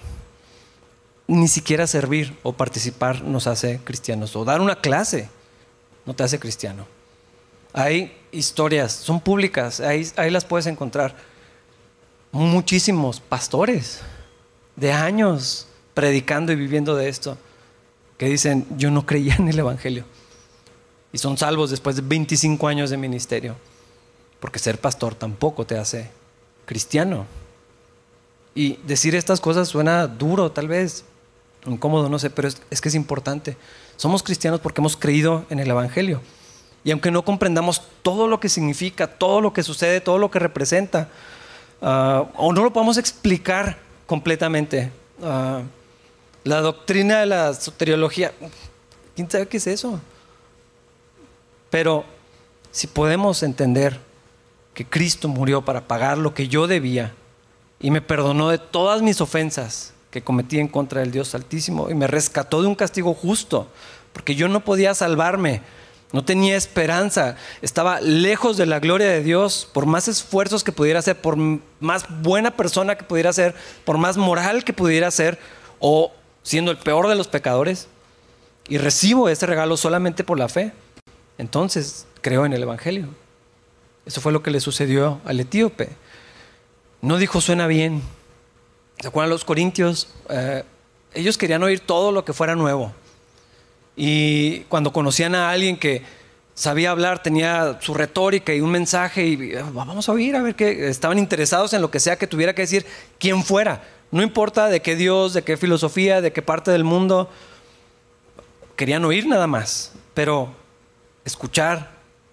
ni 1.26 1.48
siquiera 1.48 1.86
servir 1.86 2.36
o 2.42 2.52
participar 2.52 3.22
nos 3.22 3.46
hace 3.46 3.80
cristianos. 3.84 4.34
O 4.36 4.44
dar 4.44 4.60
una 4.60 4.76
clase 4.76 5.28
no 6.06 6.14
te 6.14 6.22
hace 6.22 6.38
cristiano. 6.38 6.86
Hay 7.72 8.16
historias, 8.32 8.92
son 8.92 9.20
públicas, 9.20 9.80
ahí, 9.80 10.30
las 10.30 10.44
puedes 10.44 10.66
encontrar. 10.66 11.14
Muchísimos 12.32 13.20
pastores 13.20 14.00
de 14.76 14.92
años 14.92 15.66
predicando 15.94 16.52
y 16.52 16.56
viviendo 16.56 16.94
de 16.94 17.08
esto, 17.08 17.36
que 18.18 18.26
dicen, 18.26 18.66
yo 18.76 18.90
no 18.90 19.06
creía 19.06 19.34
en 19.36 19.48
el 19.48 19.58
Evangelio. 19.58 20.04
Y 21.12 21.18
son 21.18 21.36
salvos 21.36 21.70
después 21.70 21.96
de 21.96 22.02
25 22.02 22.68
años 22.68 22.90
de 22.90 22.96
ministerio. 22.96 23.56
porque 24.38 24.58
ser 24.58 24.80
pastor 24.80 25.14
tampoco 25.14 25.66
te 25.66 25.76
hace 25.76 26.10
cristiano. 26.64 27.26
Y 28.54 28.76
decir 28.86 29.14
estas 29.14 29.40
cosas 29.40 29.68
suena 29.68 30.06
duro, 30.06 30.50
tal 30.50 30.66
vez, 30.66 31.04
incómodo, 31.66 32.08
no 32.08 32.18
sé, 32.18 32.30
pero 32.30 32.48
es, 32.48 32.80
que 32.80 32.88
es 32.88 32.94
importante. 32.94 33.56
Somos 33.96 34.22
cristianos 34.22 34.60
porque 34.60 34.80
hemos 34.80 34.96
creído 34.96 35.44
en 35.50 35.58
el 35.58 35.68
Evangelio. 35.68 36.22
Y 36.84 36.90
aunque 36.90 37.10
no 37.10 37.22
comprendamos 37.24 37.82
todo 38.02 38.26
lo 38.26 38.40
que 38.40 38.48
significa, 38.48 39.06
todo 39.06 39.40
lo 39.40 39.52
que 39.52 39.62
sucede, 39.62 40.00
todo 40.00 40.18
lo 40.18 40.30
que 40.30 40.38
representa, 40.38 41.08
ah, 41.82 42.24
o 42.36 42.52
no 42.52 42.64
lo 42.64 42.72
podemos 42.72 42.96
explicar 42.96 43.78
completamente, 44.06 44.90
ah, 45.22 45.62
la 46.44 46.60
doctrina 46.60 47.20
de 47.20 47.26
la 47.26 47.52
soteriología, 47.54 48.32
¿quién 49.14 49.30
sabe 49.30 49.46
qué 49.46 49.58
es 49.58 49.66
eso? 49.66 50.00
Pero 51.68 52.04
si 52.72 52.86
podemos 52.86 53.42
entender 53.42 53.98
que 54.74 54.86
Cristo 54.86 55.28
murió 55.28 55.64
para 55.64 55.86
pagar 55.86 56.18
lo 56.18 56.34
que 56.34 56.48
yo 56.48 56.66
debía 56.66 57.12
y 57.80 57.90
me 57.90 58.00
perdonó 58.00 58.48
de 58.48 58.58
todas 58.58 59.02
mis 59.02 59.20
ofensas 59.20 59.92
que 60.10 60.22
cometí 60.22 60.58
en 60.58 60.68
contra 60.68 61.00
del 61.00 61.12
Dios 61.12 61.34
Altísimo 61.34 61.90
y 61.90 61.94
me 61.94 62.06
rescató 62.06 62.62
de 62.62 62.68
un 62.68 62.74
castigo 62.74 63.14
justo, 63.14 63.68
porque 64.12 64.34
yo 64.34 64.48
no 64.48 64.60
podía 64.64 64.94
salvarme, 64.94 65.62
no 66.12 66.24
tenía 66.24 66.56
esperanza, 66.56 67.36
estaba 67.62 68.00
lejos 68.00 68.56
de 68.56 68.66
la 68.66 68.80
gloria 68.80 69.08
de 69.08 69.22
Dios, 69.22 69.68
por 69.72 69.86
más 69.86 70.08
esfuerzos 70.08 70.64
que 70.64 70.72
pudiera 70.72 70.98
hacer, 70.98 71.20
por 71.20 71.36
más 71.36 72.04
buena 72.22 72.56
persona 72.56 72.96
que 72.96 73.04
pudiera 73.04 73.32
ser, 73.32 73.54
por 73.84 73.96
más 73.96 74.16
moral 74.16 74.64
que 74.64 74.72
pudiera 74.72 75.10
ser, 75.10 75.38
o 75.78 76.12
siendo 76.42 76.72
el 76.72 76.78
peor 76.78 77.08
de 77.08 77.14
los 77.14 77.28
pecadores, 77.28 77.86
y 78.68 78.78
recibo 78.78 79.28
ese 79.28 79.46
regalo 79.46 79.76
solamente 79.76 80.24
por 80.24 80.38
la 80.38 80.48
fe. 80.48 80.72
Entonces 81.38 82.06
creo 82.20 82.44
en 82.44 82.52
el 82.52 82.62
Evangelio. 82.62 83.08
Eso 84.04 84.20
fue 84.20 84.32
lo 84.32 84.42
que 84.42 84.50
le 84.50 84.60
sucedió 84.60 85.20
al 85.24 85.40
etíope. 85.40 85.90
No 87.02 87.18
dijo 87.18 87.40
suena 87.40 87.66
bien. 87.66 88.02
¿Se 88.98 89.08
acuerdan 89.08 89.30
los 89.30 89.44
corintios? 89.44 90.08
Eh, 90.28 90.64
ellos 91.14 91.38
querían 91.38 91.62
oír 91.62 91.80
todo 91.80 92.12
lo 92.12 92.24
que 92.24 92.32
fuera 92.32 92.54
nuevo. 92.56 92.92
Y 94.02 94.60
cuando 94.70 94.94
conocían 94.94 95.34
a 95.34 95.50
alguien 95.50 95.76
que 95.76 96.00
sabía 96.54 96.90
hablar, 96.90 97.22
tenía 97.22 97.76
su 97.82 97.92
retórica 97.92 98.54
y 98.54 98.62
un 98.62 98.70
mensaje, 98.70 99.26
y 99.26 99.54
ah, 99.54 99.68
vamos 99.74 100.08
a 100.08 100.12
oír, 100.12 100.36
a 100.36 100.42
ver 100.42 100.54
qué, 100.54 100.88
estaban 100.88 101.18
interesados 101.18 101.74
en 101.74 101.82
lo 101.82 101.90
que 101.90 102.00
sea 102.00 102.16
que 102.16 102.26
tuviera 102.26 102.54
que 102.54 102.62
decir 102.62 102.86
quien 103.18 103.44
fuera. 103.44 103.84
No 104.10 104.22
importa 104.22 104.68
de 104.68 104.80
qué 104.80 104.96
Dios, 104.96 105.34
de 105.34 105.42
qué 105.42 105.58
filosofía, 105.58 106.22
de 106.22 106.32
qué 106.32 106.40
parte 106.40 106.70
del 106.70 106.82
mundo. 106.82 107.28
Querían 108.74 109.04
oír 109.04 109.26
nada 109.26 109.46
más, 109.46 109.92
pero 110.14 110.50
escuchar, 111.26 111.90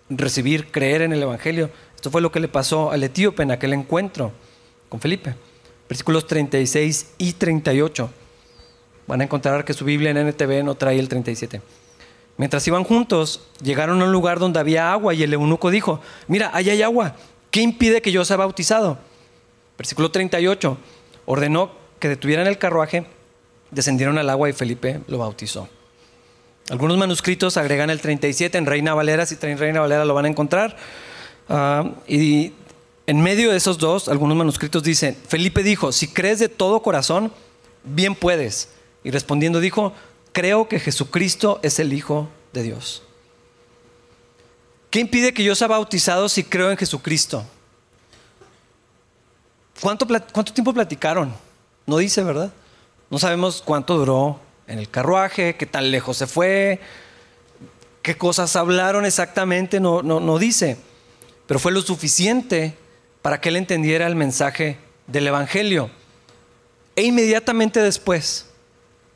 recibir, 0.09 0.71
creer 0.71 1.01
en 1.01 1.12
el 1.12 1.21
Evangelio. 1.21 1.69
Esto 1.97 2.09
fue 2.12 2.21
lo 2.21 2.31
que 2.31 2.39
le 2.39 2.47
pasó 2.47 2.91
al 2.91 3.03
etíope 3.03 3.43
en 3.43 3.51
aquel 3.51 3.74
encuentro 3.74 4.31
con 4.88 5.01
Felipe. 5.01 5.36
Versículos 5.89 6.27
36 6.27 7.15
y 7.17 7.33
38. 7.33 8.09
Van 9.07 9.21
a 9.21 9.23
encontrar 9.23 9.65
que 9.65 9.73
su 9.73 9.85
Biblia 9.85 10.11
en 10.11 10.17
NTV 10.27 10.63
no 10.63 10.75
trae 10.75 10.99
el 10.99 11.09
37. 11.09 11.61
Mientras 12.37 12.67
iban 12.67 12.83
juntos, 12.83 13.41
llegaron 13.63 14.01
a 14.01 14.05
un 14.05 14.11
lugar 14.11 14.37
donde 14.37 14.59
había 14.59 14.91
agua 14.91 15.13
y 15.13 15.23
el 15.23 15.33
eunuco 15.33 15.71
dijo, 15.71 16.01
mira, 16.27 16.51
allá 16.53 16.73
hay 16.73 16.83
agua, 16.83 17.15
¿qué 17.49 17.61
impide 17.61 18.01
que 18.01 18.11
yo 18.11 18.23
sea 18.25 18.37
bautizado? 18.37 18.99
Versículo 19.77 20.11
38. 20.11 20.77
Ordenó 21.25 21.71
que 21.99 22.09
detuvieran 22.09 22.45
el 22.45 22.57
carruaje, 22.57 23.05
descendieron 23.71 24.17
al 24.17 24.29
agua 24.29 24.49
y 24.49 24.53
Felipe 24.53 25.01
lo 25.07 25.17
bautizó. 25.17 25.67
Algunos 26.69 26.97
manuscritos 26.97 27.57
agregan 27.57 27.89
el 27.89 28.01
37 28.01 28.57
en 28.57 28.65
Reina 28.65 28.93
Valera, 28.93 29.25
si 29.25 29.37
traen 29.37 29.57
Reina 29.57 29.79
Valera 29.79 30.05
lo 30.05 30.13
van 30.13 30.25
a 30.25 30.27
encontrar. 30.27 30.75
Ah, 31.49 31.91
y 32.07 32.51
en 33.07 33.21
medio 33.21 33.51
de 33.51 33.57
esos 33.57 33.77
dos, 33.77 34.09
algunos 34.09 34.37
manuscritos 34.37 34.83
dicen, 34.83 35.17
Felipe 35.27 35.63
dijo, 35.63 35.91
si 35.91 36.09
crees 36.09 36.39
de 36.39 36.49
todo 36.49 36.81
corazón, 36.81 37.31
bien 37.83 38.15
puedes. 38.15 38.69
Y 39.07 39.11
respondiendo 39.11 39.61
dijo, 39.61 39.93
creo 40.33 40.67
que 40.67 40.81
Jesucristo 40.81 41.61
es 41.63 41.79
el 41.79 41.93
Hijo 41.93 42.27
de 42.51 42.61
Dios. 42.61 43.03
¿Qué 44.89 44.99
impide 44.99 45.33
que 45.33 45.45
yo 45.45 45.55
sea 45.55 45.69
bautizado 45.69 46.27
si 46.27 46.43
creo 46.43 46.71
en 46.71 46.75
Jesucristo? 46.75 47.45
¿Cuánto, 49.79 50.05
tiempo 50.53 50.73
platicaron? 50.73 51.33
No 51.85 51.99
dice, 51.99 52.21
¿verdad? 52.21 52.51
No 53.09 53.17
sabemos 53.17 53.63
cuánto 53.65 53.97
duró 53.97 54.41
en 54.67 54.77
el 54.77 54.89
carruaje, 54.89 55.55
qué 55.55 55.65
tan 55.65 55.89
lejos 55.89 56.17
se 56.17 56.27
fue, 56.27 56.81
qué 58.01 58.17
cosas 58.17 58.57
hablaron 58.57 59.05
exactamente, 59.05 59.79
no, 59.79 60.01
no, 60.03 60.19
no 60.19 60.37
dice. 60.37 60.75
Pero 61.45 61.61
fue 61.61 61.71
lo 61.71 61.79
suficiente 61.81 62.75
para 63.21 63.39
que 63.39 63.47
él 63.47 63.55
entendiera 63.55 64.05
el 64.05 64.17
mensaje 64.17 64.79
del 65.07 65.27
Evangelio. 65.27 65.89
E 66.97 67.03
inmediatamente 67.03 67.81
después 67.81 68.47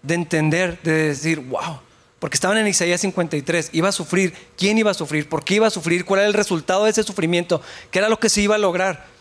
de 0.04 0.16
entender, 0.16 0.82
de 0.82 1.10
decir, 1.10 1.40
wow, 1.40 1.80
porque 2.20 2.36
estaban 2.36 2.58
en 2.58 2.68
Isaías 2.68 3.02
53, 3.02 3.70
iba 3.74 3.90
a 3.90 3.92
sufrir, 3.92 4.34
¿quién 4.58 4.78
iba 4.78 4.92
a 4.92 4.94
sufrir? 4.94 5.28
¿Por 5.28 5.44
qué 5.44 5.56
iba 5.56 5.68
a 5.68 5.72
sufrir? 5.72 6.06
¿Cuál 6.06 6.22
era 6.22 6.28
el 6.28 6.34
resultado 6.34 6.86
de 6.86 6.92
ese 6.92 7.04
sufrimiento? 7.04 7.62
¿Qué 7.90 8.00
era 8.00 8.10
lo 8.10 8.20
que 8.20 8.30
se 8.30 8.42
iba 8.42 8.56
a 8.56 8.60
lograr? 8.60 9.12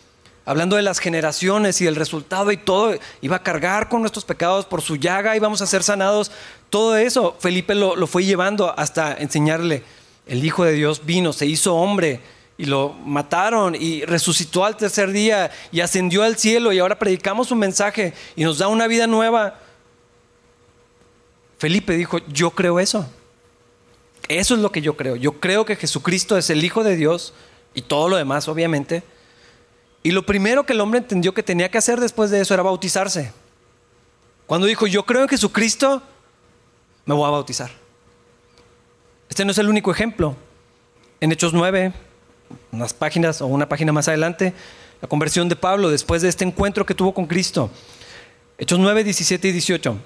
hablando 0.45 0.75
de 0.75 0.81
las 0.81 0.99
generaciones 0.99 1.81
y 1.81 1.87
el 1.87 1.95
resultado 1.95 2.51
y 2.51 2.57
todo, 2.57 2.97
iba 3.21 3.37
a 3.37 3.43
cargar 3.43 3.89
con 3.89 4.01
nuestros 4.01 4.25
pecados 4.25 4.65
por 4.65 4.81
su 4.81 4.95
llaga, 4.95 5.35
íbamos 5.35 5.61
a 5.61 5.67
ser 5.67 5.83
sanados. 5.83 6.31
Todo 6.69 6.97
eso 6.97 7.35
Felipe 7.39 7.75
lo, 7.75 8.07
fue 8.07 8.25
llevando 8.25 8.77
hasta 8.77 9.13
enseñarle, 9.13 9.83
el 10.27 10.43
Hijo 10.45 10.63
de 10.63 10.73
Dios 10.73 11.05
vino, 11.05 11.33
se 11.33 11.45
hizo 11.45 11.75
hombre 11.75 12.19
y 12.57 12.65
lo 12.65 12.93
mataron 13.05 13.75
y 13.75 14.05
resucitó 14.05 14.65
al 14.65 14.77
tercer 14.77 15.11
día 15.11 15.51
y 15.71 15.81
ascendió 15.81 16.23
al 16.23 16.37
cielo 16.37 16.71
y 16.71 16.79
ahora 16.79 16.99
predicamos 16.99 17.51
un 17.51 17.59
mensaje 17.59 18.13
y 18.35 18.43
nos 18.43 18.59
da 18.59 18.67
una 18.67 18.87
vida 18.87 19.07
nueva. 19.07 19.59
Felipe 21.61 21.95
dijo, 21.95 22.17
yo 22.27 22.51
creo 22.51 22.79
eso. 22.79 23.07
Eso 24.27 24.55
es 24.55 24.59
lo 24.59 24.71
que 24.71 24.81
yo 24.81 24.97
creo. 24.97 25.15
Yo 25.15 25.39
creo 25.39 25.63
que 25.63 25.75
Jesucristo 25.75 26.37
es 26.37 26.49
el 26.49 26.63
Hijo 26.63 26.83
de 26.83 26.95
Dios 26.95 27.33
y 27.73 27.83
todo 27.83 28.09
lo 28.09 28.17
demás, 28.17 28.47
obviamente 28.47 29.03
y 30.03 30.11
lo 30.11 30.25
primero 30.25 30.65
que 30.65 30.73
el 30.73 30.81
hombre 30.81 30.99
entendió 30.99 31.33
que 31.33 31.43
tenía 31.43 31.69
que 31.69 31.77
hacer 31.77 31.99
después 31.99 32.31
de 32.31 32.41
eso 32.41 32.53
era 32.53 32.63
bautizarse. 32.63 33.31
Cuando 34.47 34.67
dijo, 34.67 34.87
yo 34.87 35.05
creo 35.05 35.21
en 35.21 35.29
Jesucristo, 35.29 36.01
me 37.05 37.13
voy 37.13 37.27
a 37.27 37.31
bautizar. 37.31 37.69
Este 39.29 39.45
no 39.45 39.51
es 39.51 39.57
el 39.59 39.69
único 39.69 39.91
ejemplo. 39.91 40.35
En 41.19 41.31
Hechos 41.31 41.53
9, 41.53 41.93
unas 42.71 42.93
páginas 42.93 43.41
o 43.41 43.45
una 43.45 43.69
página 43.69 43.91
más 43.91 44.07
adelante, 44.07 44.53
la 45.01 45.07
conversión 45.07 45.47
de 45.47 45.55
Pablo 45.55 45.89
después 45.89 46.23
de 46.23 46.29
este 46.29 46.43
encuentro 46.43 46.85
que 46.85 46.95
tuvo 46.95 47.13
con 47.13 47.27
Cristo. 47.27 47.69
Hechos 48.57 48.79
9, 48.79 49.03
17 49.03 49.47
y 49.47 49.51
18. 49.51 49.97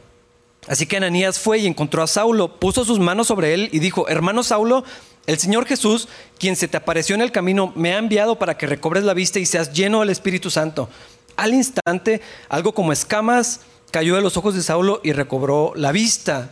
Así 0.68 0.86
que 0.86 0.98
Ananías 0.98 1.40
fue 1.40 1.60
y 1.60 1.68
encontró 1.68 2.02
a 2.02 2.08
Saulo, 2.08 2.60
puso 2.60 2.86
sus 2.86 3.00
manos 3.00 3.28
sobre 3.28 3.54
él 3.54 3.70
y 3.72 3.80
dijo, 3.80 4.08
hermano 4.08 4.44
Saulo, 4.44 4.84
el 5.28 5.38
Señor 5.38 5.66
Jesús, 5.66 6.08
quien 6.40 6.56
se 6.56 6.68
te 6.68 6.78
apareció 6.78 7.16
en 7.16 7.22
el 7.22 7.32
camino, 7.32 7.72
me 7.76 7.94
ha 7.94 7.98
enviado 7.98 8.38
para 8.38 8.58
que 8.58 8.68
recobres 8.68 9.04
la 9.04 9.14
vista 9.14 9.40
y 9.40 9.46
seas 9.46 9.74
lleno 9.74 10.00
del 10.00 10.10
Espíritu 10.10 10.50
Santo. 10.50 10.90
Al 11.36 11.54
instante, 11.54 12.22
algo 12.50 12.74
como 12.74 12.94
escamas 12.94 13.62
cayó 13.92 14.16
de 14.16 14.22
los 14.22 14.38
ojos 14.38 14.56
de 14.56 14.64
Saulo 14.64 15.02
y 15.04 15.14
recobró 15.14 15.74
la 15.76 15.92
vista. 15.92 16.52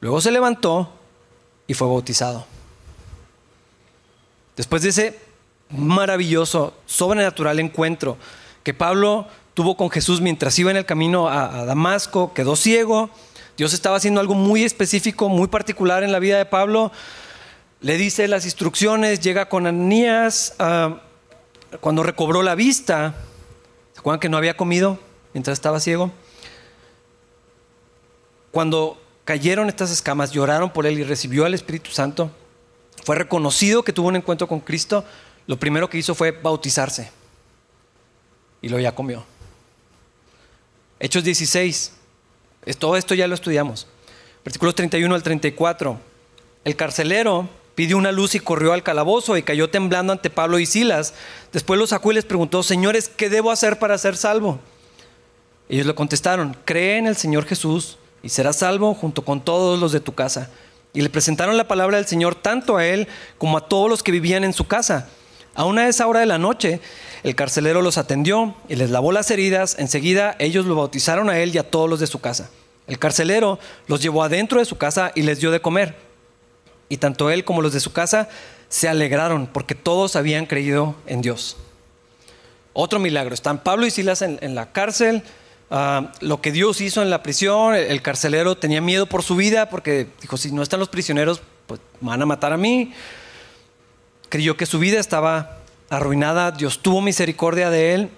Luego 0.00 0.20
se 0.20 0.30
levantó 0.30 0.90
y 1.66 1.74
fue 1.74 1.88
bautizado. 1.88 2.46
Después 4.56 4.82
de 4.82 4.88
ese 4.88 5.18
maravilloso, 5.70 6.74
sobrenatural 6.86 7.60
encuentro 7.60 8.16
que 8.62 8.74
Pablo 8.74 9.26
tuvo 9.54 9.76
con 9.76 9.90
Jesús 9.90 10.20
mientras 10.20 10.58
iba 10.58 10.70
en 10.70 10.76
el 10.76 10.86
camino 10.86 11.28
a, 11.28 11.64
Damasco, 11.64 12.32
quedó 12.34 12.56
ciego. 12.56 13.10
Dios 13.60 13.74
estaba 13.74 13.98
haciendo 13.98 14.22
algo 14.22 14.32
muy 14.32 14.64
específico, 14.64 15.28
muy 15.28 15.46
particular 15.46 16.02
en 16.02 16.12
la 16.12 16.18
vida 16.18 16.38
de 16.38 16.46
Pablo 16.46 16.90
le 17.82 17.98
dice 17.98 18.26
las 18.26 18.46
instrucciones, 18.46 19.20
llega 19.20 19.50
con 19.50 19.66
Anías, 19.66 20.54
ah, 20.58 21.02
cuando 21.82 22.02
recobró 22.02 22.40
la 22.40 22.54
vista, 22.54 23.14
¿se 23.92 24.00
acuerdan 24.00 24.18
que 24.18 24.30
no 24.30 24.38
había 24.38 24.56
comido 24.56 24.98
mientras 25.34 25.58
estaba 25.58 25.78
ciego? 25.78 26.10
Cuando 28.50 28.98
cayeron 29.26 29.68
estas 29.68 29.90
escamas, 29.90 30.32
lloraron 30.32 30.70
por 30.70 30.86
él 30.86 30.98
y 30.98 31.04
recibió 31.04 31.44
al 31.44 31.52
Espíritu 31.52 31.90
Santo, 31.90 32.30
fue 33.04 33.16
reconocido 33.16 33.82
que 33.82 33.92
tuvo 33.92 34.08
un 34.08 34.16
encuentro 34.16 34.48
con 34.48 34.60
Cristo, 34.60 35.04
lo 35.46 35.58
primero 35.58 35.90
que 35.90 35.98
hizo 35.98 36.14
fue 36.14 36.30
bautizarse 36.30 37.10
y 38.62 38.70
lo 38.70 38.80
ya 38.80 38.94
comió. 38.94 39.22
Hechos 40.98 41.24
16, 41.24 41.99
todo 42.78 42.96
esto 42.96 43.14
ya 43.14 43.26
lo 43.26 43.34
estudiamos. 43.34 43.86
Versículos 44.44 44.74
31 44.74 45.14
al 45.14 45.22
34. 45.22 45.98
El 46.64 46.76
carcelero 46.76 47.48
pidió 47.74 47.96
una 47.96 48.12
luz 48.12 48.34
y 48.34 48.40
corrió 48.40 48.72
al 48.72 48.82
calabozo 48.82 49.36
y 49.36 49.42
cayó 49.42 49.70
temblando 49.70 50.12
ante 50.12 50.30
Pablo 50.30 50.58
y 50.58 50.66
Silas. 50.66 51.14
Después 51.52 51.78
los 51.78 51.90
sacó 51.90 52.12
y 52.12 52.14
les 52.14 52.24
preguntó, 52.24 52.62
señores, 52.62 53.08
¿qué 53.08 53.30
debo 53.30 53.50
hacer 53.50 53.78
para 53.78 53.96
ser 53.98 54.16
salvo? 54.16 54.60
Ellos 55.68 55.86
le 55.86 55.94
contestaron, 55.94 56.56
cree 56.64 56.98
en 56.98 57.06
el 57.06 57.16
Señor 57.16 57.46
Jesús 57.46 57.96
y 58.22 58.28
serás 58.28 58.56
salvo 58.56 58.92
junto 58.94 59.24
con 59.24 59.40
todos 59.40 59.78
los 59.78 59.92
de 59.92 60.00
tu 60.00 60.14
casa. 60.14 60.50
Y 60.92 61.00
le 61.00 61.10
presentaron 61.10 61.56
la 61.56 61.68
palabra 61.68 61.96
del 61.96 62.06
Señor 62.06 62.34
tanto 62.34 62.76
a 62.76 62.84
él 62.84 63.06
como 63.38 63.56
a 63.56 63.68
todos 63.68 63.88
los 63.88 64.02
que 64.02 64.12
vivían 64.12 64.44
en 64.44 64.52
su 64.52 64.66
casa. 64.66 65.08
A 65.60 65.66
una 65.66 65.82
de 65.82 65.90
esa 65.90 66.06
hora 66.06 66.20
de 66.20 66.26
la 66.26 66.38
noche, 66.38 66.80
el 67.22 67.34
carcelero 67.34 67.82
los 67.82 67.98
atendió 67.98 68.54
y 68.70 68.76
les 68.76 68.88
lavó 68.88 69.12
las 69.12 69.30
heridas. 69.30 69.76
Enseguida 69.78 70.34
ellos 70.38 70.64
lo 70.64 70.74
bautizaron 70.74 71.28
a 71.28 71.38
él 71.38 71.54
y 71.54 71.58
a 71.58 71.70
todos 71.70 71.86
los 71.86 72.00
de 72.00 72.06
su 72.06 72.18
casa. 72.18 72.48
El 72.86 72.98
carcelero 72.98 73.58
los 73.86 74.00
llevó 74.00 74.22
adentro 74.22 74.58
de 74.58 74.64
su 74.64 74.78
casa 74.78 75.12
y 75.14 75.20
les 75.20 75.38
dio 75.38 75.50
de 75.50 75.60
comer. 75.60 75.96
Y 76.88 76.96
tanto 76.96 77.28
él 77.28 77.44
como 77.44 77.60
los 77.60 77.74
de 77.74 77.80
su 77.80 77.92
casa 77.92 78.30
se 78.70 78.88
alegraron 78.88 79.48
porque 79.48 79.74
todos 79.74 80.16
habían 80.16 80.46
creído 80.46 80.96
en 81.04 81.20
Dios. 81.20 81.58
Otro 82.72 82.98
milagro. 82.98 83.34
Están 83.34 83.62
Pablo 83.62 83.84
y 83.84 83.90
Silas 83.90 84.22
en, 84.22 84.54
la 84.54 84.72
cárcel. 84.72 85.22
Ah, 85.70 86.10
lo 86.20 86.40
que 86.40 86.52
Dios 86.52 86.80
hizo 86.80 87.02
en 87.02 87.10
la 87.10 87.22
prisión, 87.22 87.74
el, 87.74 88.00
carcelero 88.00 88.56
tenía 88.56 88.80
miedo 88.80 89.04
por 89.04 89.22
su 89.22 89.36
vida 89.36 89.68
porque 89.68 90.06
dijo, 90.22 90.38
si 90.38 90.52
no 90.52 90.62
están 90.62 90.80
los 90.80 90.88
prisioneros, 90.88 91.42
pues 91.66 91.82
van 92.00 92.22
a 92.22 92.24
matar 92.24 92.54
a 92.54 92.56
mí. 92.56 92.94
Creyó 94.30 94.56
que 94.56 94.64
su 94.64 94.78
vida 94.78 94.98
estaba 94.98 95.58
arruinada. 95.90 96.52
Dios 96.52 96.78
tuvo 96.78 97.02
misericordia 97.02 97.68
de 97.68 97.92
él. 97.92 98.10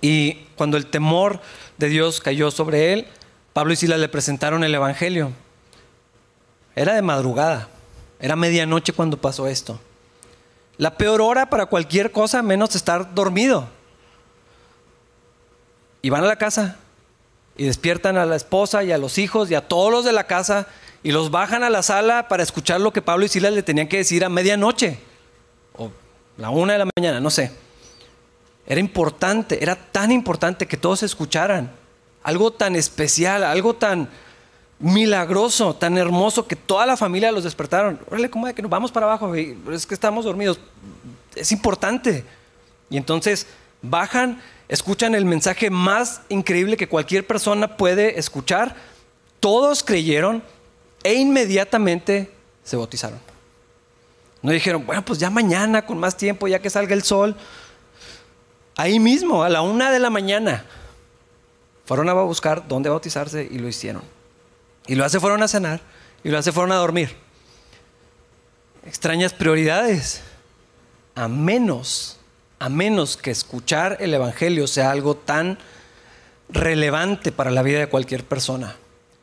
Y 0.00 0.46
cuando 0.56 0.78
el 0.78 0.86
temor 0.86 1.40
de 1.76 1.90
Dios 1.90 2.20
cayó 2.20 2.50
sobre 2.50 2.94
él, 2.94 3.06
Pablo 3.52 3.74
y 3.74 3.76
Silas 3.76 4.00
le 4.00 4.08
presentaron 4.08 4.64
el 4.64 4.74
Evangelio. 4.74 5.32
Era 6.74 6.94
de 6.94 7.02
madrugada, 7.02 7.68
era 8.20 8.36
medianoche 8.36 8.92
cuando 8.92 9.18
pasó 9.18 9.46
esto. 9.46 9.78
La 10.78 10.96
peor 10.96 11.20
hora 11.20 11.50
para 11.50 11.66
cualquier 11.66 12.12
cosa 12.12 12.42
menos 12.42 12.74
estar 12.74 13.14
dormido. 13.14 13.68
Y 16.00 16.08
van 16.08 16.24
a 16.24 16.28
la 16.28 16.36
casa 16.36 16.76
y 17.56 17.66
despiertan 17.66 18.16
a 18.16 18.24
la 18.24 18.36
esposa 18.36 18.82
y 18.84 18.92
a 18.92 18.96
los 18.96 19.18
hijos 19.18 19.50
y 19.50 19.54
a 19.54 19.68
todos 19.68 19.92
los 19.92 20.04
de 20.04 20.12
la 20.12 20.26
casa 20.26 20.66
y 21.02 21.12
los 21.12 21.30
bajan 21.30 21.62
a 21.62 21.70
la 21.70 21.82
sala 21.82 22.28
para 22.28 22.42
escuchar 22.42 22.80
lo 22.80 22.92
que 22.92 23.02
Pablo 23.02 23.24
y 23.24 23.28
Silas 23.28 23.52
le 23.52 23.62
tenían 23.62 23.88
que 23.88 23.98
decir 23.98 24.24
a 24.24 24.28
medianoche 24.28 24.98
o 25.76 25.90
la 26.36 26.50
una 26.50 26.74
de 26.74 26.80
la 26.80 26.88
mañana, 26.96 27.20
no 27.20 27.30
sé. 27.30 27.52
Era 28.66 28.80
importante, 28.80 29.62
era 29.62 29.74
tan 29.74 30.12
importante 30.12 30.66
que 30.66 30.76
todos 30.76 31.02
escucharan 31.02 31.70
algo 32.22 32.52
tan 32.52 32.76
especial, 32.76 33.44
algo 33.44 33.74
tan 33.74 34.08
milagroso, 34.78 35.74
tan 35.74 35.98
hermoso 35.98 36.46
que 36.46 36.56
toda 36.56 36.86
la 36.86 36.96
familia 36.96 37.32
los 37.32 37.44
despertaron. 37.44 38.00
Órale, 38.10 38.30
¿cómo 38.30 38.46
de 38.46 38.54
que 38.54 38.62
nos 38.62 38.70
vamos 38.70 38.92
para 38.92 39.06
abajo? 39.06 39.34
Es 39.34 39.86
que 39.86 39.94
estamos 39.94 40.24
dormidos. 40.24 40.58
Es 41.34 41.52
importante. 41.52 42.24
Y 42.88 42.96
entonces 42.96 43.46
bajan, 43.82 44.40
escuchan 44.68 45.14
el 45.14 45.24
mensaje 45.24 45.70
más 45.70 46.22
increíble 46.28 46.76
que 46.76 46.88
cualquier 46.88 47.26
persona 47.26 47.76
puede 47.76 48.18
escuchar. 48.18 48.74
Todos 49.38 49.82
creyeron 49.82 50.42
e 51.02 51.14
inmediatamente 51.14 52.30
se 52.62 52.76
bautizaron. 52.76 53.18
No 54.42 54.52
dijeron, 54.52 54.86
bueno, 54.86 55.04
pues 55.04 55.18
ya 55.18 55.30
mañana, 55.30 55.84
con 55.84 55.98
más 55.98 56.16
tiempo, 56.16 56.48
ya 56.48 56.60
que 56.60 56.70
salga 56.70 56.94
el 56.94 57.02
sol. 57.02 57.36
Ahí 58.76 58.98
mismo, 58.98 59.42
a 59.42 59.48
la 59.48 59.60
una 59.60 59.90
de 59.90 59.98
la 59.98 60.08
mañana, 60.08 60.64
fueron 61.84 62.08
a 62.08 62.14
buscar 62.14 62.66
dónde 62.66 62.88
bautizarse 62.88 63.46
y 63.50 63.58
lo 63.58 63.68
hicieron. 63.68 64.02
Y 64.86 64.94
lo 64.94 65.04
hace 65.04 65.20
fueron 65.20 65.42
a 65.42 65.48
cenar 65.48 65.80
y 66.24 66.30
lo 66.30 66.38
hace 66.38 66.52
fueron 66.52 66.72
a 66.72 66.76
dormir. 66.76 67.14
Extrañas 68.86 69.32
prioridades. 69.34 70.22
A 71.14 71.28
menos, 71.28 72.18
a 72.58 72.68
menos 72.68 73.16
que 73.16 73.30
escuchar 73.30 73.98
el 74.00 74.14
Evangelio 74.14 74.66
sea 74.66 74.90
algo 74.90 75.16
tan 75.16 75.58
relevante 76.48 77.32
para 77.32 77.50
la 77.50 77.62
vida 77.62 77.80
de 77.80 77.88
cualquier 77.88 78.24
persona. 78.24 78.76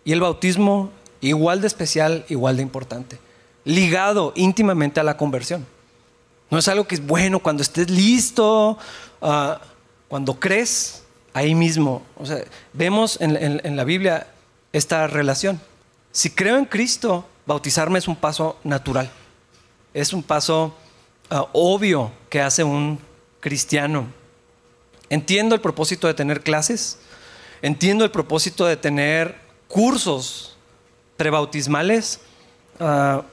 Y 0.05 0.11
el 0.11 0.21
bautismo 0.21 0.91
igual 1.21 1.61
de 1.61 1.67
especial, 1.67 2.25
igual 2.29 2.57
de 2.57 2.63
importante. 2.63 3.19
Ligado 3.65 4.33
íntimamente 4.35 4.99
a 4.99 5.03
la 5.03 5.17
conversión. 5.17 5.65
No 6.49 6.57
es 6.57 6.67
algo 6.67 6.87
que 6.87 6.95
es 6.95 7.05
bueno 7.05 7.39
cuando 7.39 7.61
estés 7.61 7.89
listo, 7.89 8.77
ah, 9.21 9.59
cuando 10.07 10.39
crees, 10.39 11.03
ahí 11.33 11.53
mismo. 11.53 12.01
O 12.17 12.25
sea, 12.25 12.43
vemos 12.73 13.17
en 13.19 13.75
la 13.75 13.83
Biblia 13.83 14.27
esta 14.71 15.07
relación. 15.07 15.59
Si 16.11 16.29
creo 16.29 16.57
en 16.57 16.65
Cristo, 16.65 17.25
bautizarme 17.45 17.99
es 17.99 18.07
un 18.07 18.15
paso 18.15 18.57
natural. 18.63 19.09
Es 19.93 20.13
un 20.13 20.23
paso 20.23 20.75
ah, 21.29 21.47
obvio 21.53 22.11
que 22.29 22.41
hace 22.41 22.63
un 22.63 22.99
cristiano. 23.39 24.07
Entiendo 25.09 25.55
el 25.55 25.61
propósito 25.61 26.07
de 26.07 26.13
tener 26.13 26.41
clases, 26.41 26.99
entiendo 27.61 28.03
el 28.03 28.11
propósito 28.11 28.65
de 28.65 28.77
tener 28.77 29.39
cursos 29.67 30.56
prebautismales. 31.17 32.19
Ah, 32.79 33.23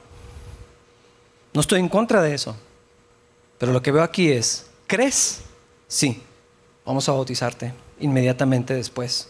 no 1.53 1.61
estoy 1.61 1.79
en 1.79 1.89
contra 1.89 2.21
de 2.21 2.33
eso. 2.33 2.55
Pero 3.57 3.71
lo 3.71 3.81
que 3.81 3.91
veo 3.91 4.03
aquí 4.03 4.31
es, 4.31 4.67
¿crees? 4.87 5.41
Sí, 5.87 6.21
vamos 6.85 7.07
a 7.07 7.13
bautizarte 7.13 7.73
inmediatamente 7.99 8.73
después. 8.73 9.29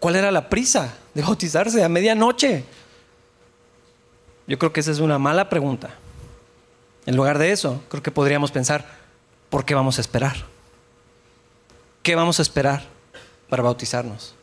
¿Cuál 0.00 0.16
era 0.16 0.30
la 0.32 0.48
prisa 0.48 0.94
de 1.12 1.22
bautizarse 1.22 1.84
a 1.84 1.88
medianoche? 1.88 2.64
Yo 4.46 4.58
creo 4.58 4.72
que 4.72 4.80
esa 4.80 4.90
es 4.90 4.98
una 4.98 5.18
mala 5.18 5.48
pregunta. 5.48 5.94
En 7.06 7.16
lugar 7.16 7.38
de 7.38 7.52
eso, 7.52 7.82
creo 7.88 8.02
que 8.02 8.10
podríamos 8.10 8.50
pensar, 8.50 8.86
¿por 9.50 9.64
qué 9.64 9.74
vamos 9.74 9.98
a 9.98 10.00
esperar? 10.00 10.36
¿Qué 12.02 12.14
vamos 12.14 12.38
a 12.38 12.42
esperar 12.42 12.84
para 13.48 13.62
bautizarnos? 13.62 14.34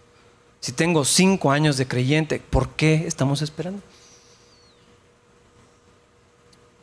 Si 0.60 0.72
tengo 0.74 1.06
cinco 1.06 1.52
años 1.52 1.78
de 1.78 1.88
creyente, 1.88 2.40
¿por 2.40 2.70
qué 2.70 3.06
estamos 3.08 3.42
esperando? 3.42 3.82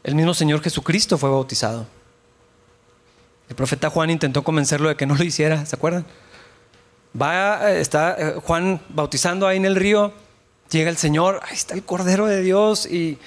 El 0.02 0.14
mismo 0.14 0.34
Señor 0.34 0.62
Jesucristo 0.62 1.18
fue 1.18 1.30
bautizado. 1.30 1.86
El 3.48 3.56
profeta 3.56 3.90
Juan 3.90 4.10
intentó 4.10 4.42
convencerlo 4.42 4.88
de 4.88 4.96
que 4.96 5.06
no 5.06 5.14
lo 5.14 5.24
hiciera, 5.24 5.66
¿se 5.66 5.76
acuerdan? 5.76 6.06
Va, 7.20 7.70
está 7.72 8.16
eh, 8.18 8.34
Juan 8.42 8.80
bautizando 8.88 9.46
ahí 9.46 9.56
en 9.56 9.64
el 9.64 9.76
río, 9.76 10.12
llega 10.70 10.90
el 10.90 10.96
Señor, 10.96 11.40
ahí 11.44 11.54
está 11.54 11.74
el 11.74 11.84
Cordero 11.84 12.26
de 12.26 12.42
Dios 12.42 12.86
y 12.86 13.18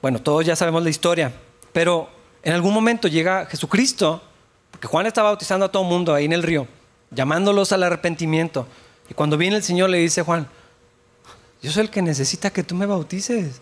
bueno, 0.00 0.20
todos 0.20 0.44
ya 0.44 0.54
sabemos 0.54 0.82
la 0.82 0.90
historia, 0.90 1.32
pero 1.72 2.08
en 2.42 2.52
algún 2.52 2.74
momento 2.74 3.08
llega 3.08 3.46
Jesucristo, 3.46 4.22
porque 4.70 4.86
Juan 4.86 5.06
está 5.06 5.22
bautizando 5.22 5.66
a 5.66 5.72
todo 5.72 5.82
el 5.82 5.88
mundo 5.88 6.14
ahí 6.14 6.26
en 6.26 6.32
el 6.32 6.42
río, 6.42 6.66
llamándolos 7.10 7.72
al 7.72 7.82
arrepentimiento. 7.82 8.66
Y 9.08 9.14
cuando 9.14 9.36
viene 9.36 9.56
el 9.56 9.62
Señor 9.62 9.90
le 9.90 9.98
dice 9.98 10.22
Juan, 10.22 10.48
yo 11.62 11.70
soy 11.70 11.84
el 11.84 11.90
que 11.90 12.02
necesita 12.02 12.50
que 12.50 12.62
tú 12.62 12.74
me 12.74 12.86
bautices. 12.86 13.60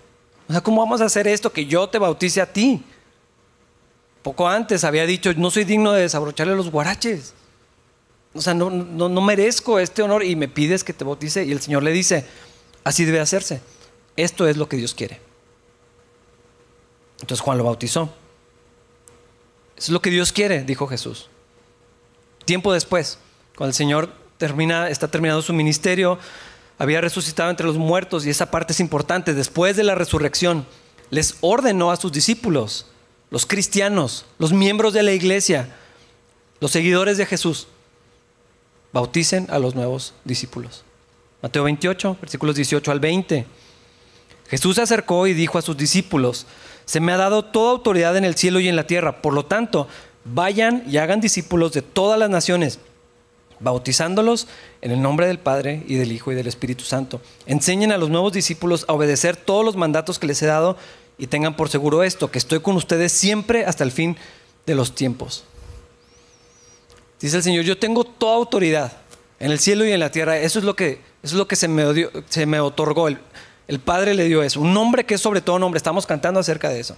O 0.49 0.53
sea, 0.53 0.61
¿cómo 0.61 0.83
vamos 0.83 1.01
a 1.01 1.05
hacer 1.05 1.27
esto 1.29 1.53
que 1.53 1.67
yo 1.67 1.89
te 1.89 1.99
bautice 1.99 2.41
a 2.41 2.53
ti? 2.53 2.85
Poco 4.23 4.49
antes 4.49 4.85
había 4.85 5.07
dicho, 5.07 5.33
no 5.35 5.51
soy 5.51 5.65
digno 5.65 5.93
de 5.93 6.03
desabrocharle 6.03 6.55
los 6.55 6.71
guaraches. 6.71 7.35
O 8.35 8.41
sea, 8.41 8.55
no, 8.55 8.71
no, 8.71 9.21
merezco 9.21 9.79
este 9.79 10.03
honor 10.03 10.25
y 10.25 10.37
me 10.37 10.49
pides 10.49 10.85
que 10.85 10.93
te 10.93 11.05
bautice. 11.05 11.45
Y 11.45 11.53
el 11.53 11.61
Señor 11.61 11.83
le 11.83 11.93
dice, 11.93 12.25
así 12.85 13.05
debe 13.05 13.21
hacerse. 13.21 13.61
Esto 14.17 14.47
es 14.47 14.57
lo 14.57 14.69
que 14.69 14.77
Dios 14.77 14.95
quiere. 14.95 15.21
Entonces 17.21 17.43
Juan 17.43 17.59
lo 17.59 17.65
bautizó. 17.65 18.13
Eso 19.77 19.87
es 19.87 19.91
lo 19.91 20.01
que 20.01 20.11
Dios 20.11 20.33
quiere, 20.33 20.65
dijo 20.65 20.87
Jesús. 20.87 21.29
Tiempo 22.45 22.73
después, 22.73 23.19
cuando 23.57 23.71
el 23.71 23.75
Señor 23.75 24.22
termina, 24.43 24.89
está 24.89 25.07
terminado 25.07 25.41
su 25.41 25.53
ministerio, 25.53 26.19
había 26.77 27.01
resucitado 27.01 27.49
entre 27.49 27.65
los 27.65 27.77
muertos 27.77 28.27
y 28.27 28.31
esa 28.31 28.51
parte 28.51 28.73
es 28.73 28.81
importante. 28.81 29.35
Después 29.35 29.77
de 29.77 29.85
la 29.85 29.95
resurrección, 29.95 30.67
les 31.11 31.37
ordenó 31.43 31.93
a 31.93 31.97
sus 31.97 32.11
discípulos, 32.11 32.87
los 33.31 33.47
cristianos, 33.47 34.27
los 34.41 34.53
miembros 34.53 34.95
de 34.95 35.05
la 35.05 35.13
iglesia, 35.13 35.69
los 36.59 36.73
seguidores 36.73 37.19
de 37.19 37.27
Jesús, 37.27 37.69
bauticen 38.93 39.47
a 39.49 39.61
los 39.61 39.77
nuevos 39.77 40.13
discípulos. 40.25 40.83
Mateo 41.41 41.63
28, 41.63 42.17
versículos 42.21 42.57
18 42.57 42.91
al 42.91 42.99
20. 42.99 43.47
Jesús 44.49 44.75
se 44.75 44.83
acercó 44.83 45.29
y 45.29 45.35
dijo 45.35 45.57
a 45.57 45.63
sus 45.63 45.77
discípulos, 45.77 46.47
se 46.85 46.99
me 46.99 47.13
ha 47.13 47.17
dado 47.17 47.45
toda 47.45 47.71
autoridad 47.71 48.17
en 48.17 48.25
el 48.25 48.35
cielo 48.35 48.59
y 48.59 48.67
en 48.67 48.75
la 48.75 48.89
tierra, 48.89 49.23
por 49.23 49.35
lo 49.35 49.45
tanto, 49.45 49.87
vayan 50.25 50.83
y 50.89 50.97
hagan 50.97 51.21
discípulos 51.21 51.73
de 51.73 51.83
todas 51.83 52.19
las 52.19 52.29
naciones, 52.29 52.81
bautizándolos 53.63 54.49
en 54.81 54.91
el 54.91 55.01
nombre 55.01 55.27
del 55.27 55.39
Padre 55.39 55.83
y 55.87 55.95
del 55.95 56.13
Hijo 56.13 56.33
y 56.33 56.35
del 56.35 56.47
Espíritu 56.47 56.85
Santo. 56.85 57.21
Enseñen 57.47 57.93
a 57.93 57.99
los 57.99 58.11
nuevos 58.11 58.33
discípulos 58.33 58.85
a 58.89 58.93
obedecer 58.93 59.37
todos 59.37 59.65
los 59.65 59.77
mandatos 59.77 60.19
que 60.19 60.27
les 60.27 60.43
he 60.43 60.47
dado 60.47 60.77
y 61.19 61.27
tengan 61.27 61.57
por 61.57 61.69
seguro 61.69 62.03
esto, 62.03 62.31
que 62.31 62.39
estoy 62.39 62.61
con 62.61 62.77
ustedes 62.77 63.13
siempre 63.13 63.65
hasta 63.65 63.85
el 63.85 63.93
fin 63.93 64.17
de 64.67 64.75
los 64.75 64.95
tiempos. 64.95 65.45
Dice 67.21 67.37
el 67.37 67.43
Señor, 67.43 67.65
yo 67.65 67.79
tengo 67.79 68.05
toda 68.05 68.37
autoridad 68.37 68.93
en 69.39 69.53
el 69.53 69.59
cielo 69.59 69.85
y 69.85 69.93
en 69.93 70.01
la 70.01 70.11
tierra. 70.11 70.39
Eso 70.39 70.59
es 70.59 70.65
lo 70.65 70.75
que, 70.75 71.01
es 71.23 71.33
lo 71.33 71.47
que 71.47 71.57
se, 71.57 71.69
me 71.69 71.85
se 72.29 72.47
me 72.47 72.59
otorgó. 72.59 73.09
El, 73.09 73.19
el 73.69 73.79
Padre 73.79 74.15
le 74.15 74.25
dio 74.25 74.43
eso. 74.43 74.61
Un 74.61 74.75
nombre 74.75 75.05
que 75.05 75.15
es 75.15 75.21
sobre 75.21 75.41
todo 75.41 75.59
nombre. 75.59 75.79
Estamos 75.79 76.07
cantando 76.07 76.41
acerca 76.41 76.69
de 76.69 76.81
eso. 76.81 76.97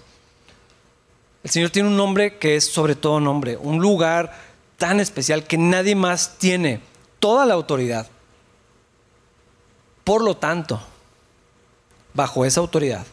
El 1.42 1.50
Señor 1.50 1.68
tiene 1.68 1.90
un 1.90 1.96
nombre 1.96 2.38
que 2.38 2.56
es 2.56 2.64
sobre 2.64 2.94
todo 2.94 3.20
nombre. 3.20 3.58
Un 3.58 3.82
lugar 3.82 4.53
tan 4.76 5.00
especial 5.00 5.44
que 5.44 5.58
nadie 5.58 5.94
más 5.94 6.38
tiene 6.38 6.80
toda 7.18 7.46
la 7.46 7.54
autoridad. 7.54 8.08
Por 10.04 10.22
lo 10.22 10.36
tanto, 10.36 10.80
bajo 12.12 12.44
esa 12.44 12.60
autoridad, 12.60 13.06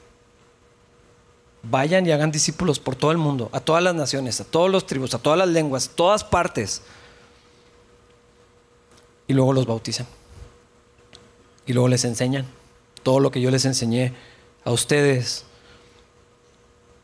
vayan 1.63 2.05
y 2.05 2.11
hagan 2.11 2.31
discípulos 2.31 2.79
por 2.79 2.95
todo 2.95 3.11
el 3.11 3.17
mundo, 3.17 3.49
a 3.53 3.59
todas 3.59 3.83
las 3.83 3.95
naciones, 3.95 4.41
a 4.41 4.45
todos 4.45 4.69
los 4.69 4.85
tribus, 4.85 5.13
a 5.13 5.19
todas 5.19 5.39
las 5.39 5.47
lenguas, 5.47 5.87
a 5.87 5.95
todas 5.95 6.23
partes. 6.23 6.81
Y 9.27 9.33
luego 9.33 9.53
los 9.53 9.65
bautizan. 9.65 10.07
Y 11.65 11.73
luego 11.73 11.87
les 11.87 12.03
enseñan 12.03 12.45
todo 13.03 13.19
lo 13.19 13.31
que 13.31 13.41
yo 13.41 13.51
les 13.51 13.65
enseñé 13.65 14.13
a 14.65 14.71
ustedes. 14.71 15.45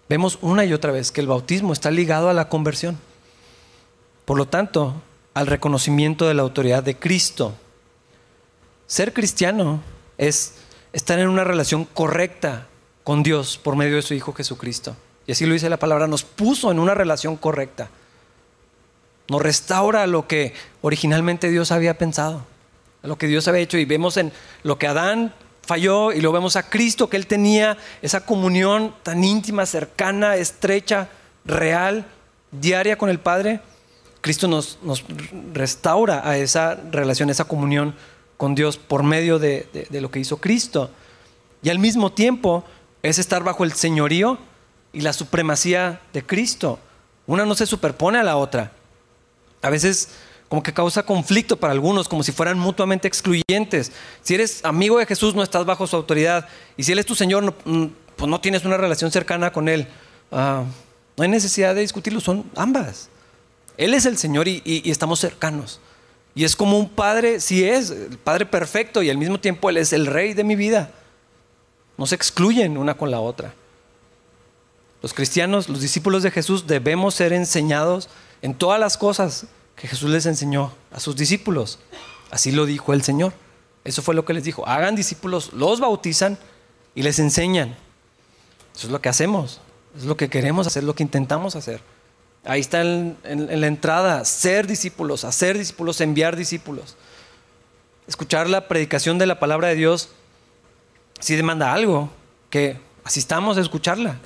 Vemos 0.10 0.38
una 0.42 0.66
y 0.66 0.74
otra 0.74 0.92
vez 0.92 1.12
que 1.12 1.22
el 1.22 1.28
bautismo 1.28 1.74
está 1.74 1.92
ligado 1.92 2.30
a 2.30 2.34
la 2.34 2.50
conversión. 2.50 2.98
Por 4.28 4.38
lo 4.38 4.46
tanto, 4.46 4.94
al 5.34 5.48
reconocimiento 5.48 6.28
de 6.28 6.34
la 6.34 6.42
autoridad 6.42 6.84
de 6.84 6.98
Cristo. 6.98 7.54
Ser 8.86 9.14
cristiano 9.14 9.82
es 10.18 10.56
estar 10.92 11.18
en 11.18 11.30
una 11.30 11.46
relación 11.46 11.86
correcta 11.86 12.68
con 13.06 13.24
Dios 13.24 13.58
por 13.58 13.78
medio 13.78 13.96
de 13.96 14.02
su 14.02 14.16
Hijo 14.16 14.34
Jesucristo. 14.34 14.98
Y 15.28 15.32
así 15.32 15.46
lo 15.46 15.54
dice 15.54 15.70
la 15.70 15.80
palabra, 15.80 16.08
nos 16.08 16.26
puso 16.26 16.72
en 16.72 16.80
una 16.80 16.94
relación 16.94 17.38
correcta. 17.38 17.88
Nos 19.30 19.42
restaura 19.42 20.06
lo 20.08 20.28
que 20.28 20.54
originalmente 20.82 21.50
Dios 21.50 21.72
había 21.72 21.98
pensado, 21.98 22.44
lo 23.04 23.18
que 23.18 23.28
Dios 23.28 23.48
había 23.48 23.62
hecho. 23.62 23.78
Y 23.78 23.86
vemos 23.86 24.18
en 24.18 24.34
lo 24.62 24.78
que 24.78 24.88
Adán 24.88 25.34
falló 25.62 26.12
y 26.12 26.20
lo 26.20 26.34
vemos 26.34 26.58
a 26.58 26.70
Cristo, 26.70 27.10
que 27.10 27.16
Él 27.16 27.28
tenía 27.28 27.78
esa 28.02 28.26
comunión 28.26 28.94
tan 29.04 29.24
íntima, 29.24 29.66
cercana, 29.66 30.36
estrecha, 30.36 31.08
real, 31.46 32.08
diaria 32.52 32.98
con 32.98 33.10
el 33.10 33.22
Padre. 33.22 33.62
Cristo 34.28 34.50
nos, 34.50 34.78
nos 34.84 35.06
restaura 35.54 36.28
a 36.28 36.38
esa 36.38 36.76
relación, 36.76 37.30
esa 37.30 37.46
comunión 37.46 37.96
con 38.36 38.56
Dios 38.56 38.76
por 38.76 39.02
medio 39.02 39.40
de, 39.40 39.88
de, 39.90 40.02
lo 40.02 40.12
que 40.12 40.20
hizo 40.20 40.36
Cristo. 40.36 40.92
Y 41.64 41.70
al 41.70 41.80
mismo 41.80 42.12
tiempo 42.12 42.66
es 43.04 43.20
estar 43.20 43.46
bajo 43.46 43.64
el 43.64 43.72
señorío 43.72 44.38
y 44.92 45.00
la 45.00 45.14
supremacía 45.14 46.02
de 46.12 46.26
Cristo. 46.26 46.78
Una 47.26 47.46
no 47.46 47.56
se 47.56 47.66
superpone 47.66 48.20
a 48.20 48.24
la 48.24 48.36
otra. 48.36 48.74
A 49.62 49.70
veces 49.70 50.10
como 50.50 50.62
que 50.62 50.74
causa 50.74 51.04
conflicto 51.04 51.56
para 51.56 51.72
algunos, 51.72 52.10
como 52.10 52.22
si 52.22 52.34
fueran 52.34 52.60
mutuamente 52.60 53.08
excluyentes. 53.08 53.94
Si 54.24 54.36
eres 54.36 54.60
amigo 54.66 55.00
de 55.00 55.06
Jesús, 55.06 55.36
no 55.36 55.42
estás 55.42 55.66
bajo 55.66 55.88
su 55.88 55.96
autoridad. 55.96 56.50
Y 56.76 56.84
si 56.84 56.92
Él 56.92 57.00
es 57.00 57.06
tu 57.06 57.16
Señor, 57.16 57.44
no, 57.44 57.56
mm, 57.64 57.86
pues 58.18 58.30
no 58.30 58.42
tienes 58.42 58.66
una 58.66 58.76
relación 58.76 59.10
cercana 59.10 59.54
con 59.54 59.70
Él. 59.70 59.88
Ah, 60.34 60.66
no 61.16 61.24
hay 61.24 61.30
necesidad 61.30 61.74
de 61.74 61.80
discutirlo, 61.80 62.20
son 62.20 62.44
ambas. 62.58 63.08
Él 63.78 63.94
es 63.94 64.06
el 64.06 64.18
Señor 64.18 64.48
y, 64.48 64.84
estamos 64.86 65.20
cercanos. 65.20 65.80
Y 66.36 66.44
es 66.44 66.56
como 66.56 66.78
un 66.78 66.90
padre, 66.90 67.40
si 67.40 67.64
es, 67.64 67.92
el 67.92 68.18
padre 68.18 68.46
perfecto 68.46 69.02
y 69.02 69.10
al 69.10 69.18
mismo 69.18 69.40
tiempo 69.40 69.70
Él 69.70 69.78
es 69.78 69.94
el 69.94 70.08
rey 70.08 70.34
de 70.34 70.44
mi 70.44 70.56
vida. 70.56 70.92
No 71.98 72.06
se 72.06 72.16
excluyen 72.16 72.78
una 72.78 72.96
con 72.96 73.10
la 73.10 73.20
otra. 73.20 73.54
Los 75.02 75.14
cristianos, 75.14 75.70
los 75.70 75.82
discípulos 75.82 76.24
de 76.24 76.32
Jesús, 76.32 76.68
debemos 76.68 77.16
ser 77.16 77.34
enseñados 77.34 78.10
en 78.42 78.56
todas 78.56 78.80
las 78.80 78.98
cosas 78.98 79.46
que 79.76 79.88
Jesús 79.88 80.10
les 80.10 80.26
enseñó 80.26 80.74
a 80.92 81.00
sus 81.00 81.16
discípulos. 81.16 81.80
Así 82.32 82.52
lo 82.52 82.66
dijo 82.66 82.94
el 82.94 83.04
Señor. 83.04 83.34
Eso 83.84 84.02
fue 84.02 84.16
lo 84.16 84.26
que 84.26 84.34
les 84.34 84.44
dijo. 84.44 84.68
Hagan 84.68 84.96
discípulos, 84.96 85.54
los 85.54 85.80
bautizan 85.80 86.38
y 86.94 87.04
les 87.04 87.20
enseñan. 87.20 87.76
Eso 88.76 88.88
es 88.88 88.92
lo 88.92 89.02
que 89.02 89.10
hacemos. 89.10 89.62
Es 89.96 90.04
lo 90.04 90.18
que 90.18 90.30
queremos 90.30 90.68
hacer, 90.68 90.84
lo 90.84 90.94
que 90.94 91.04
intentamos 91.04 91.56
hacer. 91.56 91.82
Ahí 92.48 92.62
está 92.62 92.82
en, 92.82 93.18
la 93.26 93.68
entrada, 93.68 94.26
ser 94.26 94.68
discípulos, 94.68 95.24
hacer 95.24 95.58
discípulos, 95.58 96.02
enviar 96.02 96.36
discípulos. 96.36 96.96
Escuchar 98.08 98.50
la 98.50 98.68
predicación 98.68 99.18
de 99.18 99.26
la 99.26 99.40
palabra 99.40 99.68
de 99.68 99.76
Dios 99.76 100.10
sí 101.20 101.36
demanda 101.36 101.74
algo, 101.74 102.10
que 102.50 102.80
asistamos 103.04 103.58
a 103.58 103.62
escucharla, 103.62 104.18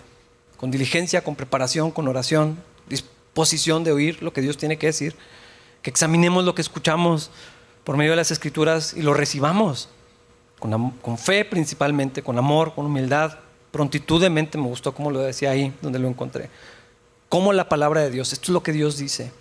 con 0.57 0.69
diligencia, 0.69 1.23
con 1.23 1.35
preparación, 1.35 1.89
con 1.91 2.07
oración, 2.07 2.57
disposición 2.87 3.83
de 3.83 3.91
oír 3.91 4.21
lo 4.21 4.33
que 4.33 4.41
Dios 4.41 4.57
tiene 4.57 4.77
que 4.77 4.87
decir 4.87 5.15
que 5.81 5.89
examinemos 5.89 6.45
lo 6.45 6.55
que 6.55 6.61
escuchamos 6.61 7.31
por 7.83 7.97
medio 7.97 8.11
de 8.11 8.17
las 8.17 8.31
escrituras 8.31 8.93
y 8.93 9.01
lo 9.01 9.13
recibamos 9.13 9.89
con, 10.59 10.91
con, 10.91 11.17
fe 11.17 11.43
principalmente, 11.43 12.21
con 12.21 12.37
amor, 12.37 12.75
con 12.75 12.85
humildad, 12.85 13.39
prontitud 13.71 14.21
de 14.21 14.29
mente, 14.29 14.57
me 14.57 14.67
gustó 14.67 14.93
como 14.93 15.09
lo 15.09 15.19
decía 15.19 15.51
ahí 15.51 15.73
donde 15.81 15.97
lo 15.97 16.07
encontré. 16.07 16.49
Como 17.31 17.53
la 17.53 17.69
palabra 17.69 18.01
de 18.01 18.11
Dios, 18.11 18.33
esto 18.33 18.45
es 18.45 18.49
lo 18.49 18.61
que 18.61 18.73
Dios 18.73 18.97
dice, 18.97 19.31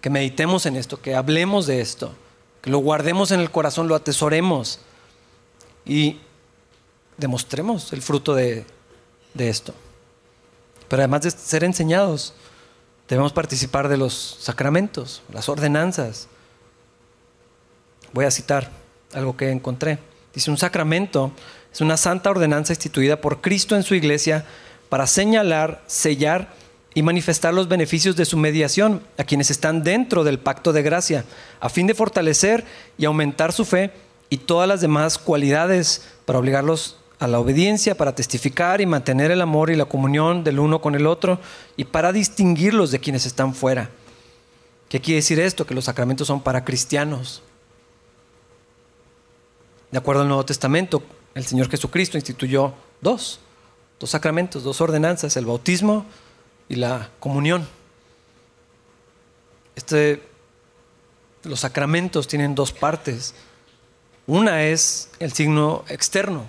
que 0.00 0.08
meditemos 0.08 0.64
en 0.64 0.76
esto, 0.76 1.02
que 1.02 1.14
hablemos 1.14 1.66
de 1.66 1.80
esto, 1.80 2.14
que 2.62 2.70
lo 2.70 2.78
guardemos 2.78 3.32
en 3.32 3.40
el 3.40 3.50
corazón, 3.50 3.88
lo 3.88 3.96
atesoremos 3.96 4.78
y 5.84 6.20
demostremos 7.18 7.92
el 7.92 8.00
fruto 8.00 8.34
de, 8.34 8.64
de 9.34 9.48
esto. 9.48 9.74
Pero 10.88 11.02
además 11.02 11.22
de 11.22 11.32
ser 11.32 11.64
enseñados, 11.64 12.32
Debemos 13.08 13.32
participar 13.32 13.88
de 13.88 13.96
los 13.96 14.36
sacramentos, 14.40 15.22
las 15.32 15.48
ordenanzas. 15.48 16.26
Voy 18.12 18.24
a 18.24 18.30
citar 18.30 18.70
algo 19.12 19.36
que 19.36 19.50
encontré. 19.50 19.98
Dice, 20.34 20.50
un 20.50 20.58
sacramento 20.58 21.30
es 21.72 21.80
una 21.80 21.96
santa 21.96 22.30
ordenanza 22.30 22.72
instituida 22.72 23.20
por 23.20 23.40
Cristo 23.40 23.76
en 23.76 23.84
su 23.84 23.94
iglesia 23.94 24.44
para 24.88 25.06
señalar, 25.06 25.84
sellar 25.86 26.52
y 26.96 27.02
manifestar 27.02 27.52
los 27.52 27.68
beneficios 27.68 28.16
de 28.16 28.24
su 28.24 28.38
mediación 28.38 29.02
a 29.18 29.24
quienes 29.24 29.50
están 29.50 29.84
dentro 29.84 30.24
del 30.24 30.38
pacto 30.38 30.72
de 30.72 30.80
gracia, 30.80 31.26
a 31.60 31.68
fin 31.68 31.86
de 31.86 31.94
fortalecer 31.94 32.64
y 32.96 33.04
aumentar 33.04 33.52
su 33.52 33.66
fe 33.66 33.92
y 34.30 34.38
todas 34.38 34.66
las 34.66 34.80
demás 34.80 35.18
cualidades 35.18 36.08
para 36.24 36.38
obligarlos 36.38 36.96
a 37.18 37.26
la 37.28 37.38
obediencia 37.38 37.98
para 37.98 38.14
testificar 38.14 38.80
y 38.80 38.86
mantener 38.86 39.30
el 39.30 39.42
amor 39.42 39.68
y 39.68 39.76
la 39.76 39.84
comunión 39.84 40.42
del 40.42 40.58
uno 40.58 40.80
con 40.80 40.94
el 40.94 41.06
otro 41.06 41.38
y 41.76 41.84
para 41.84 42.12
distinguirlos 42.12 42.90
de 42.90 42.98
quienes 42.98 43.26
están 43.26 43.54
fuera. 43.54 43.90
¿Qué 44.88 44.98
quiere 44.98 45.16
decir 45.16 45.38
esto? 45.38 45.66
Que 45.66 45.74
los 45.74 45.84
sacramentos 45.84 46.26
son 46.26 46.40
para 46.40 46.64
cristianos. 46.64 47.42
De 49.90 49.98
acuerdo 49.98 50.22
al 50.22 50.28
Nuevo 50.28 50.46
Testamento, 50.46 51.02
el 51.34 51.44
Señor 51.44 51.68
Jesucristo 51.68 52.16
instituyó 52.16 52.72
dos, 53.02 53.40
dos 54.00 54.08
sacramentos, 54.08 54.64
dos 54.64 54.80
ordenanzas, 54.80 55.36
el 55.36 55.44
bautismo 55.44 56.06
y 56.68 56.76
la 56.76 57.10
comunión. 57.20 57.66
Este, 59.74 60.22
los 61.44 61.60
sacramentos 61.60 62.26
tienen 62.28 62.54
dos 62.54 62.72
partes. 62.72 63.34
Una 64.26 64.64
es 64.64 65.10
el 65.20 65.32
signo 65.32 65.84
externo, 65.88 66.46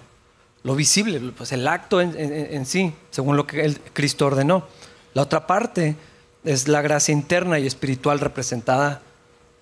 lo 0.63 0.75
visible, 0.75 1.19
pues 1.37 1.51
el 1.51 1.67
acto 1.67 2.01
en, 2.01 2.65
sí, 2.65 2.93
según 3.11 3.37
lo 3.37 3.45
que 3.45 3.63
el 3.63 3.79
Cristo 3.93 4.25
ordenó. 4.25 4.67
La 5.13 5.21
otra 5.21 5.45
parte 5.45 5.95
es 6.43 6.67
la 6.67 6.81
gracia 6.81 7.11
interna 7.11 7.59
y 7.59 7.67
espiritual 7.67 8.19
representada 8.19 9.01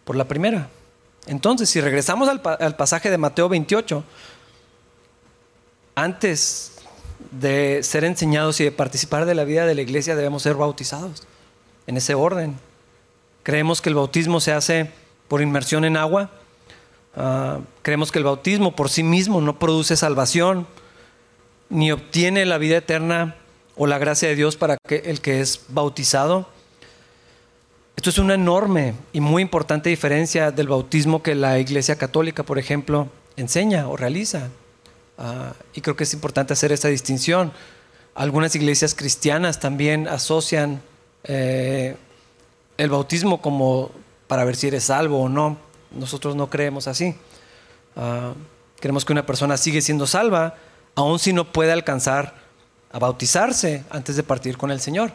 por 0.06 0.16
la 0.16 0.26
primera. 0.26 0.70
Entonces, 1.28 1.70
si 1.70 1.82
regresamos 1.82 2.30
al, 2.30 2.42
al 2.60 2.76
pasaje 2.76 3.10
de 3.10 3.18
Mateo 3.18 3.50
28, 3.50 4.04
antes 5.96 6.75
de 7.32 7.82
ser 7.84 8.04
enseñados 8.04 8.60
y 8.60 8.64
de 8.64 8.72
participar 8.72 9.26
de 9.26 9.36
la 9.36 9.44
vida 9.44 9.66
de 9.66 9.76
la 9.76 9.82
iglesia 9.82 10.16
debemos 10.16 10.44
ser 10.44 10.56
bautizados 10.56 11.24
en 11.88 11.98
ese 11.98 12.16
orden. 12.16 12.58
Creemos 13.44 13.82
que 13.82 13.90
el 13.90 13.96
bautismo 13.96 14.40
se 14.40 14.52
hace 14.52 14.90
por 15.28 15.42
inmersión 15.42 15.86
en 15.86 15.98
agua. 15.98 16.32
Ah, 17.16 17.60
creemos 17.82 18.12
que 18.12 18.20
el 18.20 18.26
bautismo 18.26 18.76
por 18.76 18.90
sí 18.90 19.04
mismo 19.04 19.42
no 19.42 19.60
produce 19.60 19.96
salvación 19.96 20.68
ni 21.70 21.92
obtiene 21.92 22.46
la 22.46 22.58
vida 22.58 22.78
eterna 22.78 23.36
o 23.76 23.88
la 23.88 23.98
gracia 23.98 24.30
de 24.30 24.36
Dios 24.36 24.56
para 24.56 24.78
que 24.78 25.04
el 25.06 25.22
que 25.22 25.42
es 25.42 25.62
bautizado. 25.70 26.48
Esto 27.96 28.10
es 28.10 28.18
una 28.18 28.34
enorme 28.34 28.94
y 29.14 29.22
muy 29.22 29.42
importante 29.42 29.90
diferencia 29.90 30.52
del 30.52 30.68
bautismo 30.68 31.24
que 31.24 31.34
la 31.34 31.60
Iglesia 31.60 31.98
Católica, 31.98 32.44
por 32.44 32.60
ejemplo, 32.60 33.08
enseña 33.38 33.88
o 33.88 33.96
realiza. 33.96 34.50
Ah, 35.18 35.54
y 35.74 35.82
creo 35.82 35.96
que 35.96 36.04
es 36.04 36.14
importante 36.14 36.54
hacer 36.54 36.72
esa 36.72 36.88
distinción. 36.88 37.52
Algunas 38.14 38.56
iglesias 38.56 38.96
cristianas 38.96 39.60
también 39.60 40.08
asocian 40.08 40.82
eh, 41.24 41.96
el 42.78 42.90
bautismo 42.90 43.42
como 43.42 43.92
para 44.28 44.44
ver 44.44 44.56
si 44.56 44.68
eres 44.68 44.86
salvo 44.86 45.22
o 45.22 45.30
no. 45.30 45.58
Nosotros 45.92 46.36
no 46.36 46.50
creemos 46.50 46.88
así. 46.88 47.16
Ah, 47.96 48.34
creemos 48.80 49.06
que 49.06 49.14
una 49.14 49.26
persona 49.26 49.58
sigue 49.58 49.82
siendo 49.82 50.08
salva 50.08 50.56
aun 50.96 51.20
si 51.20 51.34
no 51.34 51.52
puede 51.52 51.72
alcanzar 51.72 52.36
a 52.92 53.00
bautizarse 53.00 53.84
antes 53.90 54.16
de 54.16 54.24
partir 54.24 54.58
con 54.58 54.72
el 54.72 54.80
Señor. 54.80 55.12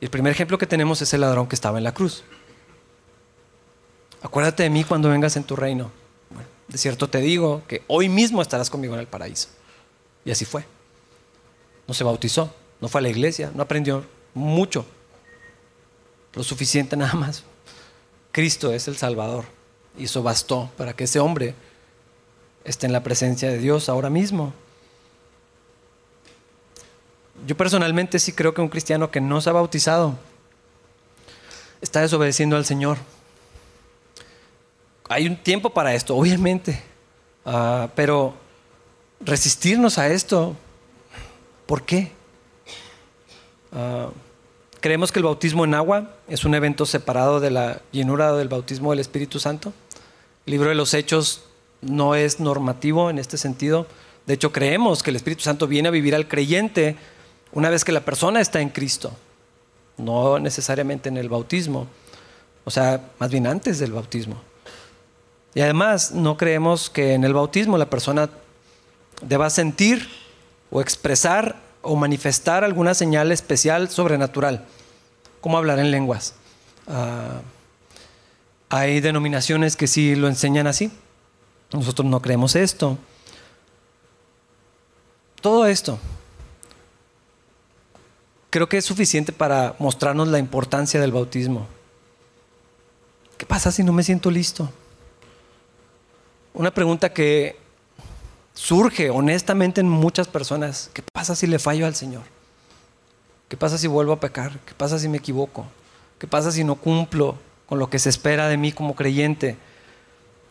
Y 0.00 0.04
el 0.04 0.10
primer 0.10 0.32
ejemplo 0.32 0.58
que 0.58 0.66
tenemos 0.66 1.00
es 1.00 1.14
el 1.14 1.20
ladrón 1.20 1.46
que 1.46 1.54
estaba 1.54 1.78
en 1.78 1.84
la 1.84 1.94
cruz. 1.94 2.24
Acuérdate 4.22 4.64
de 4.64 4.70
mí 4.70 4.82
cuando 4.84 5.08
vengas 5.08 5.36
en 5.36 5.44
tu 5.44 5.54
reino. 5.54 5.90
Cierto 6.76 7.08
te 7.08 7.18
digo 7.18 7.62
que 7.66 7.82
hoy 7.86 8.08
mismo 8.08 8.42
estarás 8.42 8.70
conmigo 8.70 8.94
en 8.94 9.00
el 9.00 9.06
paraíso. 9.06 9.48
Y 10.24 10.30
así 10.30 10.44
fue. 10.44 10.64
No 11.86 11.94
se 11.94 12.04
bautizó, 12.04 12.54
no 12.80 12.88
fue 12.88 13.00
a 13.00 13.02
la 13.02 13.08
iglesia, 13.08 13.52
no 13.54 13.62
aprendió 13.62 14.04
mucho. 14.34 14.84
Lo 16.34 16.42
suficiente 16.42 16.96
nada 16.96 17.14
más. 17.14 17.44
Cristo 18.32 18.72
es 18.72 18.88
el 18.88 18.96
Salvador. 18.96 19.44
Y 19.96 20.04
eso 20.04 20.22
bastó 20.22 20.70
para 20.76 20.94
que 20.94 21.04
ese 21.04 21.20
hombre 21.20 21.54
esté 22.64 22.86
en 22.86 22.92
la 22.92 23.02
presencia 23.02 23.48
de 23.48 23.58
Dios 23.58 23.88
ahora 23.88 24.10
mismo 24.10 24.52
yo 27.44 27.56
personalmente 27.56 28.18
sí 28.18 28.32
creo 28.32 28.54
que 28.54 28.60
un 28.60 28.68
cristiano 28.68 29.10
que 29.10 29.20
no 29.20 29.40
se 29.40 29.50
ha 29.50 29.52
bautizado 29.52 30.16
está 31.80 32.00
desobedeciendo 32.00 32.56
al 32.56 32.64
Señor. 32.64 32.98
Hay 35.08 35.26
un 35.28 35.36
tiempo 35.36 35.70
para 35.70 35.94
esto, 35.94 36.16
obviamente, 36.16 36.82
ah, 37.44 37.88
pero 37.94 38.34
resistirnos 39.20 39.98
a 39.98 40.08
esto, 40.08 40.56
¿por 41.66 41.84
qué? 41.84 42.10
Ah, 43.72 44.08
creemos 44.80 45.12
que 45.12 45.20
el 45.20 45.24
bautismo 45.24 45.64
en 45.64 45.74
agua 45.74 46.10
es 46.26 46.44
un 46.44 46.54
evento 46.54 46.86
separado 46.86 47.38
de 47.38 47.50
la 47.52 47.82
llenura 47.92 48.32
del 48.32 48.48
bautismo 48.48 48.90
del 48.90 48.98
Espíritu 48.98 49.38
Santo. 49.38 49.72
El 50.44 50.52
libro 50.52 50.70
de 50.70 50.74
los 50.74 50.92
Hechos 50.92 51.44
no 51.82 52.16
es 52.16 52.40
normativo 52.40 53.08
en 53.08 53.18
este 53.18 53.38
sentido. 53.38 53.86
De 54.26 54.34
hecho, 54.34 54.50
creemos 54.50 55.04
que 55.04 55.10
el 55.10 55.16
Espíritu 55.16 55.42
Santo 55.42 55.68
viene 55.68 55.86
a 55.86 55.92
vivir 55.92 56.16
al 56.16 56.26
creyente 56.26 56.96
una 57.52 57.70
vez 57.70 57.84
que 57.84 57.92
la 57.92 58.04
persona 58.04 58.40
está 58.40 58.60
en 58.60 58.70
Cristo, 58.70 59.12
no 59.98 60.40
necesariamente 60.40 61.08
en 61.08 61.16
el 61.16 61.28
bautismo, 61.28 61.86
o 62.64 62.72
sea, 62.72 63.12
más 63.20 63.30
bien 63.30 63.46
antes 63.46 63.78
del 63.78 63.92
bautismo. 63.92 64.36
Y 65.56 65.62
además, 65.62 66.12
no 66.12 66.36
creemos 66.36 66.90
que 66.90 67.14
en 67.14 67.24
el 67.24 67.32
bautismo 67.32 67.78
la 67.78 67.88
persona 67.88 68.28
deba 69.22 69.48
sentir 69.48 70.06
o 70.70 70.82
expresar 70.82 71.56
o 71.80 71.96
manifestar 71.96 72.62
alguna 72.62 72.92
señal 72.92 73.32
especial 73.32 73.88
sobrenatural, 73.88 74.66
como 75.40 75.56
hablar 75.56 75.78
en 75.78 75.90
lenguas. 75.90 76.34
Ah, 76.86 77.40
hay 78.68 79.00
denominaciones 79.00 79.76
que 79.76 79.86
sí 79.86 80.14
lo 80.14 80.28
enseñan 80.28 80.66
así. 80.66 80.92
Nosotros 81.72 82.06
no 82.06 82.20
creemos 82.20 82.54
esto. 82.54 82.98
Todo 85.40 85.64
esto 85.64 85.98
creo 88.50 88.68
que 88.68 88.76
es 88.76 88.84
suficiente 88.84 89.32
para 89.32 89.74
mostrarnos 89.78 90.28
la 90.28 90.38
importancia 90.38 91.00
del 91.00 91.12
bautismo. 91.12 91.66
¿Qué 93.38 93.46
pasa 93.46 93.72
si 93.72 93.82
no 93.82 93.94
me 93.94 94.02
siento 94.02 94.30
listo? 94.30 94.70
Una 96.56 96.70
pregunta 96.70 97.12
que 97.12 97.54
surge 98.54 99.10
honestamente 99.10 99.82
en 99.82 99.90
muchas 99.90 100.26
personas. 100.26 100.90
¿Qué 100.94 101.02
pasa 101.12 101.36
si 101.36 101.46
le 101.46 101.58
fallo 101.58 101.84
al 101.84 101.94
Señor? 101.94 102.22
¿Qué 103.50 103.58
pasa 103.58 103.76
si 103.76 103.86
vuelvo 103.86 104.14
a 104.14 104.20
pecar? 104.20 104.58
¿Qué 104.64 104.72
pasa 104.72 104.98
si 104.98 105.06
me 105.06 105.18
equivoco? 105.18 105.66
¿Qué 106.18 106.26
pasa 106.26 106.50
si 106.50 106.64
no 106.64 106.76
cumplo 106.76 107.36
con 107.66 107.78
lo 107.78 107.90
que 107.90 107.98
se 107.98 108.08
espera 108.08 108.48
de 108.48 108.56
mí 108.56 108.72
como 108.72 108.96
creyente? 108.96 109.58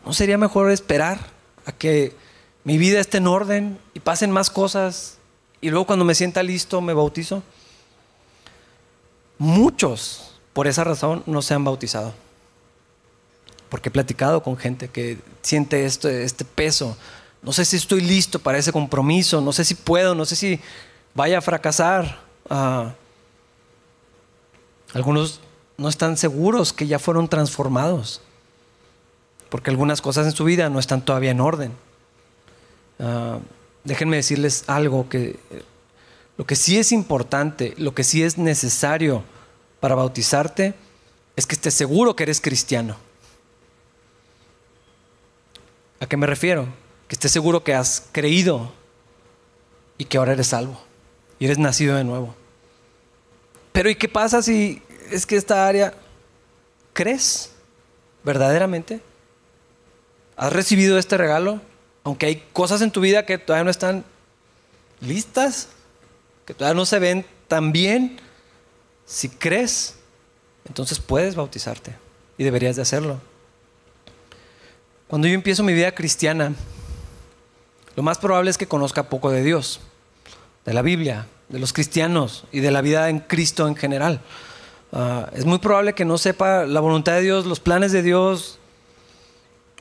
¿No 0.04 0.12
sería 0.12 0.38
mejor 0.38 0.70
esperar 0.70 1.18
a 1.64 1.72
que 1.72 2.14
mi 2.62 2.78
vida 2.78 3.00
esté 3.00 3.18
en 3.18 3.26
orden 3.26 3.76
y 3.92 3.98
pasen 3.98 4.30
más 4.30 4.48
cosas 4.48 5.18
y 5.60 5.70
luego 5.70 5.86
cuando 5.86 6.04
me 6.04 6.14
sienta 6.14 6.44
listo 6.44 6.80
me 6.80 6.94
bautizo? 6.94 7.42
Muchos, 9.38 10.38
por 10.52 10.68
esa 10.68 10.84
razón, 10.84 11.24
no 11.26 11.42
se 11.42 11.54
han 11.54 11.64
bautizado. 11.64 12.14
Porque 13.68 13.88
he 13.88 13.92
platicado 13.92 14.42
con 14.42 14.56
gente 14.56 14.88
que 14.88 15.18
siente 15.42 15.84
este, 15.84 16.44
peso. 16.44 16.96
No 17.42 17.52
sé 17.52 17.64
si 17.64 17.76
estoy 17.76 18.00
listo 18.00 18.38
para 18.38 18.58
ese 18.58 18.72
compromiso, 18.72 19.40
no 19.40 19.52
sé 19.52 19.64
si 19.64 19.74
puedo, 19.74 20.14
no 20.14 20.24
sé 20.24 20.36
si 20.36 20.60
vaya 21.14 21.38
a 21.38 21.40
fracasar. 21.40 22.20
Ah, 22.48 22.94
algunos 24.94 25.40
no 25.76 25.88
están 25.88 26.16
seguros 26.16 26.72
que 26.72 26.86
ya 26.86 26.98
fueron 26.98 27.28
transformados, 27.28 28.20
porque 29.48 29.70
algunas 29.70 30.00
cosas 30.00 30.26
en 30.26 30.32
su 30.32 30.44
vida 30.44 30.70
no 30.70 30.78
están 30.78 31.04
todavía 31.04 31.30
en 31.30 31.40
orden. 31.40 31.72
Ah, 32.98 33.38
déjenme 33.84 34.16
decirles 34.16 34.64
algo 34.66 35.08
que 35.08 35.38
lo 36.36 36.46
que 36.46 36.56
sí 36.56 36.78
es 36.78 36.92
importante, 36.92 37.74
lo 37.78 37.94
que 37.94 38.04
sí 38.04 38.22
es 38.22 38.36
necesario 38.36 39.22
para 39.80 39.94
bautizarte, 39.94 40.74
es 41.34 41.46
que 41.46 41.54
estés 41.54 41.74
seguro 41.74 42.16
que 42.16 42.24
eres 42.24 42.40
cristiano. 42.40 42.96
¿A 46.00 46.06
qué 46.06 46.16
me 46.16 46.26
refiero? 46.26 46.66
Que 47.08 47.14
estés 47.14 47.32
seguro 47.32 47.64
que 47.64 47.74
has 47.74 48.08
creído 48.12 48.72
y 49.98 50.04
que 50.04 50.18
ahora 50.18 50.32
eres 50.32 50.48
salvo 50.48 50.80
y 51.38 51.44
eres 51.46 51.58
nacido 51.58 51.96
de 51.96 52.04
nuevo. 52.04 52.34
Pero 53.72 53.90
¿y 53.90 53.94
qué 53.94 54.08
pasa 54.08 54.42
si 54.42 54.82
es 55.10 55.26
que 55.26 55.36
esta 55.36 55.66
área 55.66 55.94
crees 56.92 57.52
verdaderamente? 58.24 59.00
¿Has 60.36 60.52
recibido 60.52 60.98
este 60.98 61.16
regalo? 61.16 61.60
Aunque 62.04 62.26
hay 62.26 62.42
cosas 62.52 62.82
en 62.82 62.90
tu 62.90 63.00
vida 63.00 63.26
que 63.26 63.38
todavía 63.38 63.64
no 63.64 63.70
están 63.70 64.04
listas 65.00 65.68
que 66.46 66.54
todavía 66.54 66.76
no 66.76 66.86
se 66.86 66.98
ven 66.98 67.26
tan 67.48 67.72
bien, 67.72 68.18
si 69.04 69.28
crees, 69.28 69.96
entonces 70.64 71.00
puedes 71.00 71.34
bautizarte 71.34 71.94
y 72.38 72.44
deberías 72.44 72.76
de 72.76 72.82
hacerlo. 72.82 73.20
Cuando 75.08 75.28
yo 75.28 75.34
empiezo 75.34 75.62
mi 75.62 75.72
vida 75.72 75.94
cristiana, 75.94 76.52
lo 77.94 78.02
más 78.02 78.18
probable 78.18 78.50
es 78.50 78.58
que 78.58 78.66
conozca 78.66 79.04
poco 79.04 79.30
de 79.30 79.44
Dios, 79.44 79.80
de 80.64 80.74
la 80.74 80.82
Biblia, 80.82 81.26
de 81.48 81.60
los 81.60 81.72
cristianos 81.72 82.44
y 82.50 82.58
de 82.58 82.72
la 82.72 82.80
vida 82.80 83.08
en 83.08 83.20
Cristo 83.20 83.68
en 83.68 83.76
general. 83.76 84.20
Ah, 84.92 85.30
es 85.32 85.44
muy 85.44 85.58
probable 85.58 85.94
que 85.94 86.04
no 86.04 86.18
sepa 86.18 86.64
la 86.64 86.80
voluntad 86.80 87.12
de 87.12 87.20
Dios, 87.20 87.46
los 87.46 87.60
planes 87.60 87.92
de 87.92 88.02
Dios, 88.02 88.58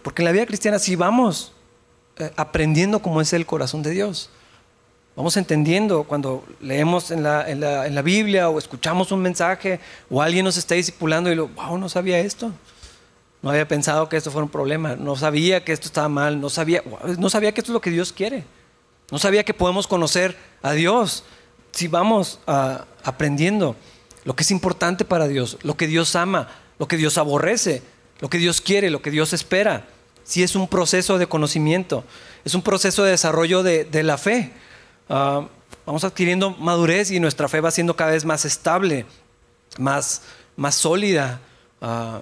porque 0.03 0.21
en 0.21 0.25
la 0.25 0.31
vida 0.31 0.45
cristiana 0.45 0.77
sí 0.77 0.95
vamos 0.95 1.53
eh, 2.17 2.31
aprendiendo 2.35 2.99
cómo 2.99 3.19
es 3.19 3.33
el 3.33 3.47
corazón 3.47 3.81
de 3.81 3.89
Dios. 3.89 4.29
Vamos 5.15 5.37
entendiendo 5.37 6.03
cuando 6.03 6.45
leemos 6.61 7.09
en 7.09 7.23
la, 7.23 7.49
en, 7.49 7.61
la, 7.61 8.01
Biblia 8.03 8.49
o 8.49 8.59
escuchamos 8.59 9.11
un 9.11 9.21
mensaje 9.21 9.79
o 10.07 10.21
alguien 10.21 10.45
nos 10.45 10.57
está 10.57 10.75
discipulando 10.75 11.31
y 11.31 11.35
lo, 11.35 11.47
wow, 11.47 11.79
no 11.79 11.89
sabía 11.89 12.19
esto. 12.19 12.51
No 13.45 13.51
había 13.51 13.67
pensado 13.67 14.09
que 14.09 14.17
esto 14.17 14.31
fuera 14.31 14.43
un 14.43 14.49
problema. 14.49 14.95
No 14.95 15.15
sabía 15.15 15.63
que 15.63 15.71
esto 15.71 15.85
estaba 15.85 16.09
mal. 16.09 16.41
No 16.41 16.49
sabía, 16.49 16.81
no 17.19 17.29
sabía 17.29 17.53
que 17.53 17.61
esto 17.61 17.71
es 17.71 17.75
lo 17.75 17.79
que 17.79 17.91
Dios 17.91 18.11
quiere. 18.11 18.43
No 19.11 19.19
sabía 19.19 19.43
que 19.43 19.53
podemos 19.53 19.85
conocer 19.85 20.35
a 20.63 20.71
Dios 20.71 21.23
si 21.71 21.87
vamos 21.87 22.39
aprendiendo 22.47 23.75
lo 24.23 24.35
que 24.35 24.41
es 24.41 24.49
importante 24.49 25.05
para 25.05 25.27
Dios, 25.27 25.59
lo 25.61 25.77
que 25.77 25.85
Dios 25.85 26.15
ama, 26.15 26.49
lo 26.79 26.87
que 26.87 26.97
Dios 26.97 27.19
aborrece, 27.19 27.83
lo 28.19 28.31
que 28.31 28.39
Dios 28.39 28.61
quiere, 28.61 28.89
lo 28.89 29.03
que 29.03 29.11
Dios 29.11 29.31
espera. 29.31 29.85
Si 30.23 30.41
es 30.41 30.55
un 30.55 30.67
proceso 30.67 31.19
de 31.19 31.27
conocimiento, 31.27 32.03
es 32.45 32.55
un 32.55 32.63
proceso 32.63 33.03
de 33.03 33.11
desarrollo 33.11 33.61
de, 33.61 33.85
de 33.85 34.01
la 34.01 34.17
fe. 34.17 34.53
Ah, 35.07 35.47
vamos 35.85 36.03
adquiriendo 36.03 36.49
madurez 36.49 37.11
y 37.11 37.19
nuestra 37.19 37.47
fe 37.47 37.61
va 37.61 37.69
siendo 37.69 37.95
cada 37.95 38.09
vez 38.09 38.25
más 38.25 38.43
estable, 38.43 39.05
más, 39.77 40.23
más 40.55 40.73
sólida. 40.73 41.41
Ah, 41.79 42.21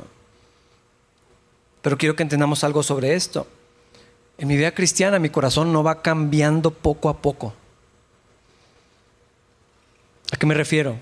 pero 1.83 1.97
quiero 1.97 2.15
que 2.15 2.23
entendamos 2.23 2.63
algo 2.63 2.81
sobre 2.81 3.13
esto. 3.13 3.45
En 4.37 4.47
mi 4.47 4.55
vida 4.55 4.73
cristiana 4.73 5.19
mi 5.19 5.29
corazón 5.29 5.71
no 5.71 5.83
va 5.83 6.01
cambiando 6.01 6.71
poco 6.71 7.09
a 7.09 7.17
poco. 7.17 7.53
¿A 10.31 10.37
qué 10.37 10.45
me 10.45 10.55
refiero? 10.55 10.95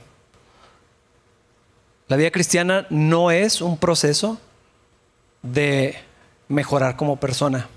La 2.07 2.17
vida 2.17 2.31
cristiana 2.31 2.87
no 2.89 3.29
es 3.29 3.61
un 3.61 3.77
proceso 3.77 4.39
de 5.43 5.95
mejorar 6.49 6.97
como 6.97 7.17
persona 7.17 7.69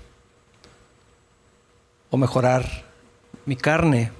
o 2.09 2.17
mejorar 2.17 2.85
mi 3.45 3.55
carne. 3.55 4.11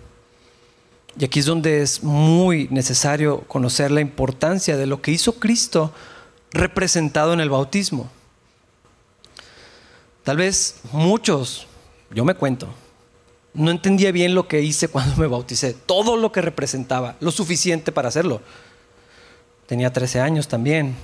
Y 1.18 1.26
aquí 1.26 1.40
es 1.40 1.48
donde 1.48 1.82
es 1.82 2.04
muy 2.04 2.68
necesario 2.70 3.42
conocer 3.48 3.90
la 3.90 4.02
importancia 4.02 4.78
de 4.78 4.86
lo 4.86 5.02
que 5.02 5.10
hizo 5.10 5.40
Cristo 5.40 5.92
representado 6.52 7.34
en 7.34 7.40
el 7.40 7.50
bautismo. 7.50 8.12
Tal 10.26 10.38
vez 10.38 10.78
muchos, 10.92 11.68
yo 12.10 12.26
me 12.26 12.34
cuento, 12.34 12.68
no 13.54 13.72
entendía 13.72 14.12
bien 14.12 14.36
lo 14.36 14.48
que 14.48 14.60
hice 14.60 14.88
cuando 14.90 15.16
me 15.16 15.28
bauticé, 15.28 15.74
todo 15.74 16.18
lo 16.18 16.34
que 16.34 16.42
representaba, 16.42 17.16
lo 17.22 17.32
suficiente 17.32 17.94
para 17.94 18.10
hacerlo. 18.10 18.42
Tenía 19.68 19.94
13 19.94 20.20
años 20.20 20.48
también. 20.48 20.96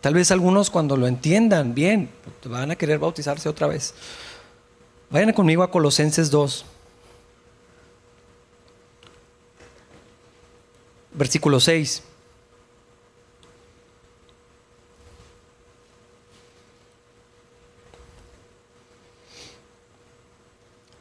Tal 0.00 0.14
vez 0.14 0.30
algunos 0.30 0.70
cuando 0.70 0.96
lo 0.96 1.06
entiendan 1.06 1.74
bien, 1.74 2.10
van 2.44 2.70
a 2.70 2.76
querer 2.76 2.98
bautizarse 2.98 3.48
otra 3.48 3.66
vez. 3.66 3.94
Vayan 5.10 5.32
conmigo 5.32 5.62
a 5.62 5.70
Colosenses 5.70 6.30
2. 6.30 6.66
versículo 11.14 11.60
6. 11.60 12.02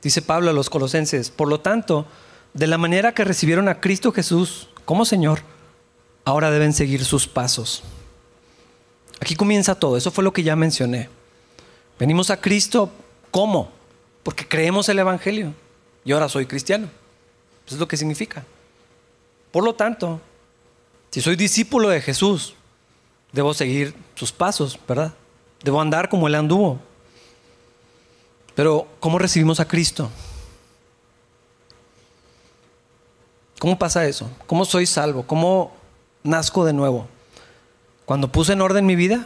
Dice 0.01 0.21
Pablo 0.21 0.49
a 0.49 0.53
los 0.53 0.69
colosenses, 0.69 1.29
por 1.29 1.47
lo 1.47 1.59
tanto, 1.59 2.05
de 2.53 2.67
la 2.67 2.77
manera 2.77 3.13
que 3.13 3.23
recibieron 3.23 3.67
a 3.67 3.79
Cristo 3.79 4.11
Jesús 4.11 4.69
como 4.85 5.05
Señor, 5.05 5.41
ahora 6.25 6.51
deben 6.51 6.73
seguir 6.73 7.05
sus 7.05 7.27
pasos. 7.27 7.83
Aquí 9.19 9.35
comienza 9.35 9.75
todo, 9.75 9.97
eso 9.97 10.11
fue 10.11 10.23
lo 10.23 10.33
que 10.33 10.43
ya 10.43 10.55
mencioné. 10.55 11.09
Venimos 11.99 12.31
a 12.31 12.41
Cristo, 12.41 12.91
¿cómo? 13.29 13.71
Porque 14.23 14.47
creemos 14.47 14.89
el 14.89 14.99
Evangelio 14.99 15.53
y 16.03 16.11
ahora 16.11 16.29
soy 16.29 16.47
cristiano. 16.47 16.89
Eso 17.65 17.75
es 17.75 17.79
lo 17.79 17.87
que 17.87 17.97
significa. 17.97 18.43
Por 19.51 19.63
lo 19.63 19.75
tanto, 19.75 20.19
si 21.11 21.21
soy 21.21 21.35
discípulo 21.35 21.89
de 21.89 22.01
Jesús, 22.01 22.55
debo 23.31 23.53
seguir 23.53 23.93
sus 24.15 24.31
pasos, 24.31 24.79
¿verdad? 24.87 25.13
Debo 25.63 25.79
andar 25.79 26.09
como 26.09 26.27
Él 26.27 26.35
anduvo. 26.35 26.79
Pero, 28.62 28.88
¿cómo 29.00 29.17
recibimos 29.17 29.60
a 29.60 29.67
Cristo? 29.67 30.12
¿Cómo 33.58 33.80
pasa 33.80 34.06
eso? 34.06 34.30
¿Cómo 34.45 34.65
soy 34.65 34.86
salvo? 34.86 35.24
¿Cómo 35.26 35.71
nazco 36.21 36.63
de 36.63 36.71
nuevo? 36.71 37.08
Cuando 38.06 38.32
puse 38.32 38.54
en 38.54 38.62
orden 38.62 38.86
mi 38.86 38.95
vida, 38.95 39.26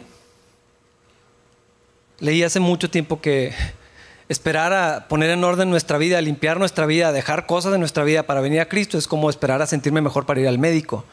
leí 2.20 2.44
hace 2.44 2.62
mucho 2.62 2.90
tiempo 2.90 3.20
que 3.20 3.54
esperar 4.30 4.72
a 4.72 5.10
poner 5.10 5.32
en 5.32 5.44
orden 5.44 5.70
nuestra 5.70 5.98
vida, 5.98 6.22
limpiar 6.22 6.58
nuestra 6.58 6.86
vida, 6.86 7.12
dejar 7.12 7.46
cosas 7.46 7.74
de 7.74 7.78
nuestra 7.78 8.06
vida 8.06 8.24
para 8.24 8.40
venir 8.40 8.62
a 8.62 8.70
Cristo 8.70 8.98
es 8.98 9.06
como 9.06 9.30
esperar 9.30 9.62
a 9.62 9.68
sentirme 9.68 10.00
mejor 10.00 10.26
para 10.26 10.40
ir 10.40 10.48
al 10.48 10.60
médico. 10.60 11.04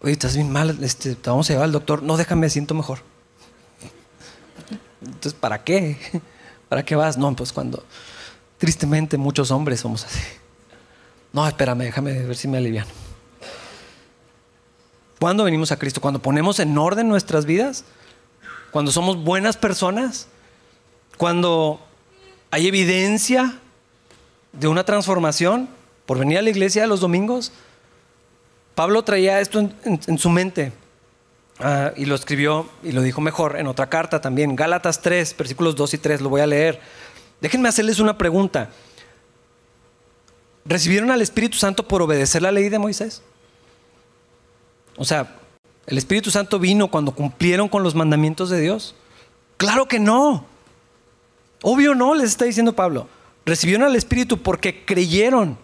Oye, 0.00 0.12
estás 0.12 0.36
bien 0.36 0.50
mal, 0.50 0.78
este, 0.82 1.14
te 1.16 1.28
vamos 1.28 1.50
a 1.50 1.52
llevar 1.52 1.66
al 1.66 1.72
doctor. 1.72 2.02
No, 2.02 2.16
déjame, 2.16 2.48
siento 2.48 2.72
mejor. 2.72 3.00
Entonces, 5.02 5.34
¿para 5.34 5.64
qué? 5.64 5.98
¿Para 6.68 6.84
qué 6.84 6.96
vas? 6.96 7.16
No, 7.16 7.34
pues 7.34 7.52
cuando 7.52 7.84
tristemente 8.58 9.16
muchos 9.16 9.50
hombres 9.50 9.80
somos 9.80 10.04
así. 10.04 10.20
No, 11.32 11.46
espérame, 11.46 11.84
déjame 11.84 12.12
ver 12.12 12.36
si 12.36 12.48
me 12.48 12.58
alivian. 12.58 12.86
¿Cuándo 15.20 15.44
venimos 15.44 15.72
a 15.72 15.78
Cristo? 15.78 16.00
Cuando 16.00 16.20
ponemos 16.20 16.60
en 16.60 16.76
orden 16.76 17.08
nuestras 17.08 17.46
vidas, 17.46 17.84
cuando 18.70 18.90
somos 18.90 19.22
buenas 19.22 19.56
personas, 19.56 20.28
cuando 21.16 21.80
hay 22.50 22.66
evidencia 22.66 23.58
de 24.52 24.68
una 24.68 24.84
transformación 24.84 25.68
por 26.06 26.18
venir 26.18 26.38
a 26.38 26.42
la 26.42 26.50
iglesia 26.50 26.86
los 26.86 27.00
domingos. 27.00 27.52
Pablo 28.74 29.02
traía 29.02 29.40
esto 29.40 29.70
en, 29.84 30.18
su 30.18 30.30
mente 30.30 30.72
ah, 31.60 31.92
y 31.96 32.04
lo 32.04 32.14
escribió 32.14 32.68
y 32.82 32.92
lo 32.92 33.02
dijo 33.02 33.20
mejor 33.20 33.58
en 33.58 33.66
otra 33.66 33.88
carta 33.88 34.20
también, 34.20 34.56
Gálatas 34.56 35.00
3, 35.02 35.36
versículos 35.36 35.76
2 35.76 35.94
y 35.94 35.98
3, 35.98 36.20
lo 36.20 36.28
voy 36.28 36.40
a 36.40 36.46
leer. 36.46 36.80
Déjenme 37.40 37.68
hacerles 37.68 37.98
una 37.98 38.16
pregunta. 38.16 38.70
¿Recibieron 40.64 41.10
al 41.10 41.22
Espíritu 41.22 41.56
Santo 41.58 41.86
por 41.86 42.02
obedecer 42.02 42.42
la 42.42 42.50
ley 42.50 42.68
de 42.68 42.78
Moisés? 42.78 43.22
O 44.96 45.04
sea, 45.04 45.36
¿el 45.86 45.98
Espíritu 45.98 46.30
Santo 46.30 46.58
vino 46.58 46.88
cuando 46.88 47.12
cumplieron 47.12 47.68
con 47.68 47.82
los 47.82 47.94
mandamientos 47.94 48.50
de 48.50 48.60
Dios? 48.60 48.94
Claro 49.56 49.86
que 49.86 50.00
no. 50.00 50.44
Obvio 51.62 51.94
no, 51.94 52.14
les 52.14 52.30
está 52.30 52.44
diciendo 52.44 52.74
Pablo. 52.74 53.08
Recibieron 53.44 53.86
al 53.86 53.96
Espíritu 53.96 54.42
porque 54.42 54.84
creyeron 54.84 55.56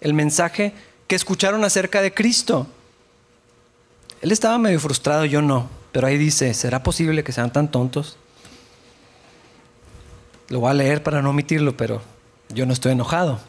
el 0.00 0.14
mensaje 0.14 0.72
que 1.06 1.16
escucharon 1.16 1.64
acerca 1.64 2.00
de 2.00 2.14
Cristo. 2.14 2.66
Él 4.22 4.32
estaba 4.32 4.58
medio 4.58 4.80
frustrado, 4.80 5.24
yo 5.24 5.42
no. 5.42 5.68
Pero 5.92 6.06
ahí 6.06 6.18
dice, 6.18 6.52
¿será 6.54 6.82
posible 6.82 7.24
que 7.24 7.32
sean 7.32 7.52
tan 7.52 7.70
tontos? 7.70 8.16
Lo 10.48 10.60
voy 10.60 10.70
a 10.70 10.74
leer 10.74 11.02
para 11.02 11.22
no 11.22 11.30
omitirlo, 11.30 11.76
pero 11.76 12.02
yo 12.50 12.66
no 12.66 12.72
estoy 12.72 12.92
enojado. 12.92 13.40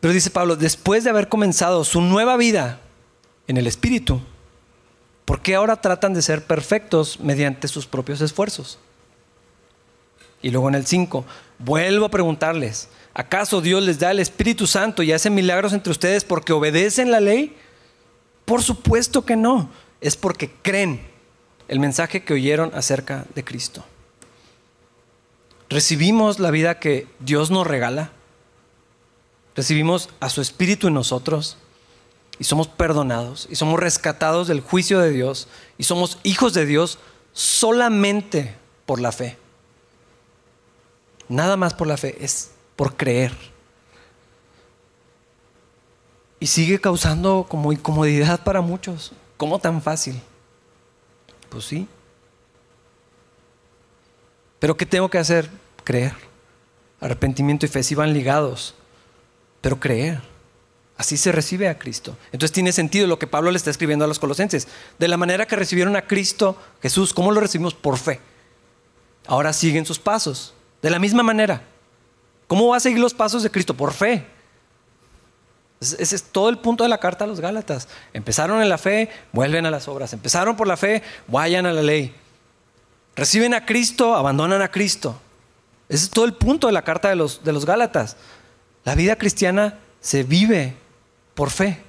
Pero 0.00 0.14
dice 0.14 0.30
Pablo, 0.30 0.56
después 0.56 1.04
de 1.04 1.10
haber 1.10 1.28
comenzado 1.28 1.84
su 1.84 2.00
nueva 2.00 2.36
vida 2.36 2.80
en 3.48 3.56
el 3.56 3.66
Espíritu, 3.66 4.20
¿por 5.24 5.42
qué 5.42 5.54
ahora 5.54 5.80
tratan 5.80 6.14
de 6.14 6.22
ser 6.22 6.44
perfectos 6.44 7.18
mediante 7.20 7.68
sus 7.68 7.86
propios 7.86 8.20
esfuerzos? 8.20 8.78
Y 10.40 10.50
luego 10.50 10.68
en 10.68 10.76
el 10.76 10.86
5, 10.86 11.24
vuelvo 11.58 12.06
a 12.06 12.10
preguntarles, 12.10 12.88
¿acaso 13.12 13.60
Dios 13.60 13.82
les 13.82 13.98
da 13.98 14.12
el 14.12 14.20
Espíritu 14.20 14.68
Santo 14.68 15.02
y 15.02 15.12
hace 15.12 15.30
milagros 15.30 15.72
entre 15.72 15.90
ustedes 15.90 16.24
porque 16.24 16.52
obedecen 16.52 17.10
la 17.10 17.20
ley? 17.20 17.56
Por 18.48 18.62
supuesto 18.62 19.26
que 19.26 19.36
no, 19.36 19.68
es 20.00 20.16
porque 20.16 20.50
creen 20.50 21.06
el 21.68 21.80
mensaje 21.80 22.24
que 22.24 22.32
oyeron 22.32 22.70
acerca 22.74 23.26
de 23.34 23.44
Cristo. 23.44 23.84
Recibimos 25.68 26.38
la 26.38 26.50
vida 26.50 26.78
que 26.78 27.06
Dios 27.20 27.50
nos 27.50 27.66
regala, 27.66 28.10
recibimos 29.54 30.08
a 30.20 30.30
su 30.30 30.40
Espíritu 30.40 30.88
en 30.88 30.94
nosotros 30.94 31.58
y 32.38 32.44
somos 32.44 32.68
perdonados 32.68 33.46
y 33.50 33.56
somos 33.56 33.78
rescatados 33.78 34.48
del 34.48 34.62
juicio 34.62 34.98
de 34.98 35.10
Dios 35.10 35.46
y 35.76 35.82
somos 35.82 36.18
hijos 36.22 36.54
de 36.54 36.64
Dios 36.64 36.98
solamente 37.34 38.54
por 38.86 38.98
la 38.98 39.12
fe. 39.12 39.36
Nada 41.28 41.58
más 41.58 41.74
por 41.74 41.86
la 41.86 41.98
fe, 41.98 42.16
es 42.24 42.52
por 42.76 42.96
creer. 42.96 43.57
Y 46.40 46.46
sigue 46.46 46.80
causando 46.80 47.46
como 47.48 47.72
incomodidad 47.72 48.42
para 48.44 48.60
muchos. 48.60 49.12
¿Cómo 49.36 49.58
tan 49.58 49.82
fácil? 49.82 50.20
Pues 51.48 51.64
sí. 51.64 51.88
Pero 54.58 54.76
¿qué 54.76 54.86
tengo 54.86 55.08
que 55.08 55.18
hacer? 55.18 55.50
Creer. 55.84 56.14
Arrepentimiento 57.00 57.66
y 57.66 57.68
fe 57.68 57.82
sí 57.82 57.94
van 57.94 58.12
ligados. 58.12 58.74
Pero 59.60 59.80
creer. 59.80 60.20
Así 60.96 61.16
se 61.16 61.30
recibe 61.30 61.68
a 61.68 61.78
Cristo. 61.78 62.16
Entonces 62.32 62.52
tiene 62.52 62.72
sentido 62.72 63.06
lo 63.06 63.18
que 63.20 63.28
Pablo 63.28 63.52
le 63.52 63.56
está 63.56 63.70
escribiendo 63.70 64.04
a 64.04 64.08
los 64.08 64.18
colosenses. 64.18 64.66
De 64.98 65.06
la 65.06 65.16
manera 65.16 65.46
que 65.46 65.54
recibieron 65.56 65.94
a 65.94 66.02
Cristo 66.02 66.56
Jesús, 66.82 67.14
¿cómo 67.14 67.30
lo 67.30 67.40
recibimos? 67.40 67.74
Por 67.74 67.98
fe. 67.98 68.20
Ahora 69.26 69.52
siguen 69.52 69.86
sus 69.86 69.98
pasos. 69.98 70.54
De 70.82 70.90
la 70.90 70.98
misma 70.98 71.22
manera. 71.22 71.62
¿Cómo 72.48 72.68
va 72.68 72.78
a 72.78 72.80
seguir 72.80 72.98
los 72.98 73.14
pasos 73.14 73.42
de 73.42 73.50
Cristo? 73.50 73.74
Por 73.74 73.92
fe. 73.92 74.26
Ese 75.80 76.16
es 76.16 76.24
todo 76.24 76.48
el 76.48 76.58
punto 76.58 76.82
de 76.82 76.90
la 76.90 76.98
carta 76.98 77.24
a 77.24 77.28
los 77.28 77.40
Gálatas. 77.40 77.88
Empezaron 78.12 78.60
en 78.60 78.68
la 78.68 78.78
fe, 78.78 79.10
vuelven 79.32 79.64
a 79.64 79.70
las 79.70 79.86
obras. 79.86 80.12
Empezaron 80.12 80.56
por 80.56 80.66
la 80.66 80.76
fe, 80.76 81.02
vayan 81.28 81.66
a 81.66 81.72
la 81.72 81.82
ley. 81.82 82.14
Reciben 83.14 83.54
a 83.54 83.64
Cristo, 83.64 84.14
abandonan 84.16 84.60
a 84.60 84.70
Cristo. 84.70 85.20
Ese 85.88 86.04
es 86.04 86.10
todo 86.10 86.24
el 86.24 86.34
punto 86.34 86.66
de 86.66 86.72
la 86.72 86.82
carta 86.82 87.08
de 87.08 87.16
los, 87.16 87.44
de 87.44 87.52
los 87.52 87.64
Gálatas. 87.64 88.16
La 88.84 88.94
vida 88.94 89.16
cristiana 89.16 89.78
se 90.00 90.24
vive 90.24 90.74
por 91.34 91.50
fe. 91.50 91.82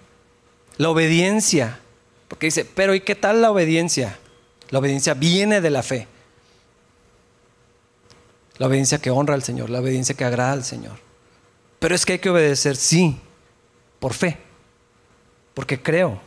La 0.78 0.90
obediencia. 0.90 1.80
Porque 2.28 2.48
dice, 2.48 2.66
pero 2.66 2.94
¿y 2.94 3.02
qué 3.02 3.16
tal 3.16 3.42
la 3.42 3.52
obediencia? 3.52 4.18
La 4.70 4.80
obediencia 4.80 5.16
viene 5.16 5.62
de 5.62 5.70
la 5.72 5.82
fe. 5.82 6.08
La 8.58 8.68
obediencia 8.68 9.00
que 9.00 9.10
honra 9.10 9.34
al 9.34 9.44
Señor, 9.44 9.70
la 9.70 9.80
obediencia 9.80 10.16
que 10.16 10.26
agrada 10.26 10.52
al 10.52 10.64
Señor. 10.64 10.98
Pero 11.80 11.96
es 11.96 12.06
que 12.06 12.14
hay 12.14 12.20
que 12.20 12.30
obedecer, 12.30 12.76
sí, 12.76 13.20
por 14.00 14.14
fe, 14.14 14.38
porque 15.54 15.82
creo. 15.82 16.20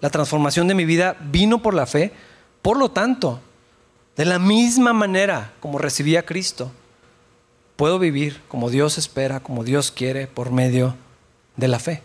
La 0.00 0.10
transformación 0.10 0.68
de 0.68 0.74
mi 0.74 0.84
vida 0.84 1.16
vino 1.20 1.62
por 1.62 1.74
la 1.74 1.86
fe, 1.86 2.12
por 2.62 2.78
lo 2.78 2.90
tanto, 2.90 3.40
de 4.16 4.24
la 4.24 4.38
misma 4.38 4.92
manera 4.92 5.52
como 5.60 5.78
recibí 5.78 6.16
a 6.16 6.24
Cristo, 6.24 6.70
puedo 7.76 7.98
vivir 7.98 8.40
como 8.48 8.70
Dios 8.70 8.98
espera, 8.98 9.40
como 9.40 9.64
Dios 9.64 9.90
quiere, 9.90 10.26
por 10.26 10.50
medio 10.50 10.94
de 11.56 11.68
la 11.68 11.78
fe. 11.78 12.02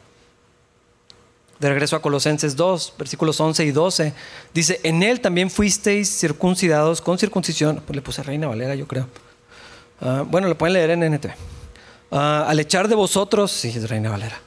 De 1.60 1.68
regreso 1.68 1.98
a 1.98 2.02
Colosenses 2.02 2.56
2, 2.56 2.94
versículos 2.98 3.40
11 3.40 3.66
y 3.66 3.72
12, 3.72 4.14
dice, 4.54 4.80
en 4.84 5.04
Él 5.04 5.20
también 5.20 5.50
fuisteis 5.50 6.10
circuncidados 6.10 7.02
con 7.02 7.20
circuncisión, 7.20 7.84
pues 7.86 7.96
le 7.96 8.02
puse 8.02 8.23
Reina 8.23 8.48
Valera 8.48 8.76
yo 8.76 8.88
creo 8.88 9.08
Ah, 10.02 10.23
bueno, 10.26 10.48
lo 10.48 10.58
pueden 10.58 10.73
leer 10.73 10.92
en 10.92 11.13
NT. 11.13 11.26
Ah, 12.12 12.46
al 12.48 12.60
echar 12.60 12.88
de 12.88 12.96
vosotros, 12.96 13.52
sí, 13.52 13.71
Reina 13.86 14.10
Valera, 14.10 14.40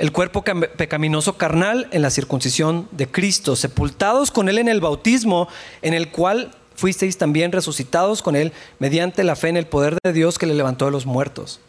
el 0.00 0.12
cuerpo 0.12 0.42
pecaminoso 0.42 1.36
carnal 1.36 1.86
en 1.92 2.00
la 2.00 2.08
circuncisión 2.08 2.88
de 2.90 3.06
Cristo, 3.06 3.54
sepultados 3.54 4.30
con 4.30 4.48
Él 4.48 4.56
en 4.56 4.68
el 4.68 4.80
bautismo, 4.80 5.46
en 5.82 5.92
el 5.92 6.10
cual 6.10 6.52
fuisteis 6.74 7.18
también 7.18 7.52
resucitados 7.52 8.22
con 8.22 8.34
Él 8.34 8.54
mediante 8.78 9.24
la 9.24 9.36
fe 9.36 9.50
en 9.50 9.58
el 9.58 9.66
poder 9.66 9.98
de 10.02 10.14
Dios 10.14 10.38
que 10.38 10.46
le 10.46 10.54
levantó 10.54 10.86
de 10.86 10.90
los 10.90 11.04
muertos. 11.04 11.60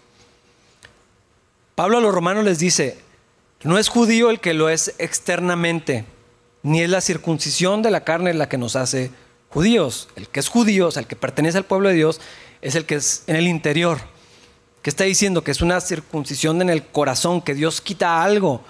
Pablo 1.75 1.97
a 1.97 2.01
los 2.01 2.15
romanos 2.15 2.45
les 2.45 2.57
dice, 2.57 2.99
no 3.63 3.77
es 3.77 3.89
judío 3.89 4.29
el 4.29 4.39
que 4.39 4.53
lo 4.53 4.69
es 4.69 4.95
externamente, 4.97 6.05
ni 6.63 6.82
es 6.82 6.89
la 6.89 7.01
circuncisión 7.01 7.82
de 7.82 7.91
la 7.91 8.05
carne 8.05 8.34
la 8.34 8.47
que 8.47 8.57
nos 8.57 8.77
hace 8.77 9.11
judíos. 9.49 10.07
El 10.15 10.29
que 10.29 10.39
es 10.39 10.47
judío, 10.47 10.88
o 10.88 10.91
sea, 10.91 11.01
el 11.01 11.07
que 11.07 11.17
pertenece 11.17 11.57
al 11.57 11.65
pueblo 11.65 11.89
de 11.89 11.95
Dios, 11.95 12.21
es 12.61 12.75
el 12.75 12.86
que 12.86 12.95
es 12.95 13.23
en 13.27 13.36
el 13.36 13.49
interior, 13.49 13.99
que 14.82 14.89
está 14.89 15.03
diciendo 15.03 15.43
que 15.43 15.51
es 15.51 15.61
una 15.61 15.79
circuncisión 15.79 16.61
en 16.61 16.69
el 16.69 16.86
corazón, 16.86 17.41
que 17.41 17.53
Dios 17.53 17.82
quita 17.82 18.23
algo 18.23 18.61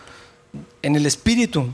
en 0.81 0.95
el 0.95 1.05
espíritu. 1.05 1.69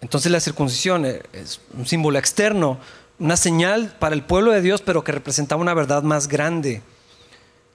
Entonces 0.00 0.32
la 0.32 0.40
circuncisión 0.40 1.04
es 1.04 1.60
un 1.76 1.86
símbolo 1.86 2.18
externo, 2.18 2.78
una 3.18 3.36
señal 3.36 3.94
para 3.98 4.14
el 4.14 4.22
pueblo 4.22 4.52
de 4.52 4.60
Dios, 4.60 4.82
pero 4.82 5.04
que 5.04 5.12
representaba 5.12 5.60
una 5.60 5.74
verdad 5.74 6.02
más 6.02 6.28
grande, 6.28 6.82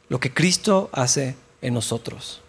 lo 0.09 0.19
que 0.19 0.33
Cristo 0.33 0.89
hace 0.91 1.35
en 1.61 1.73
nosotros. 1.73 2.41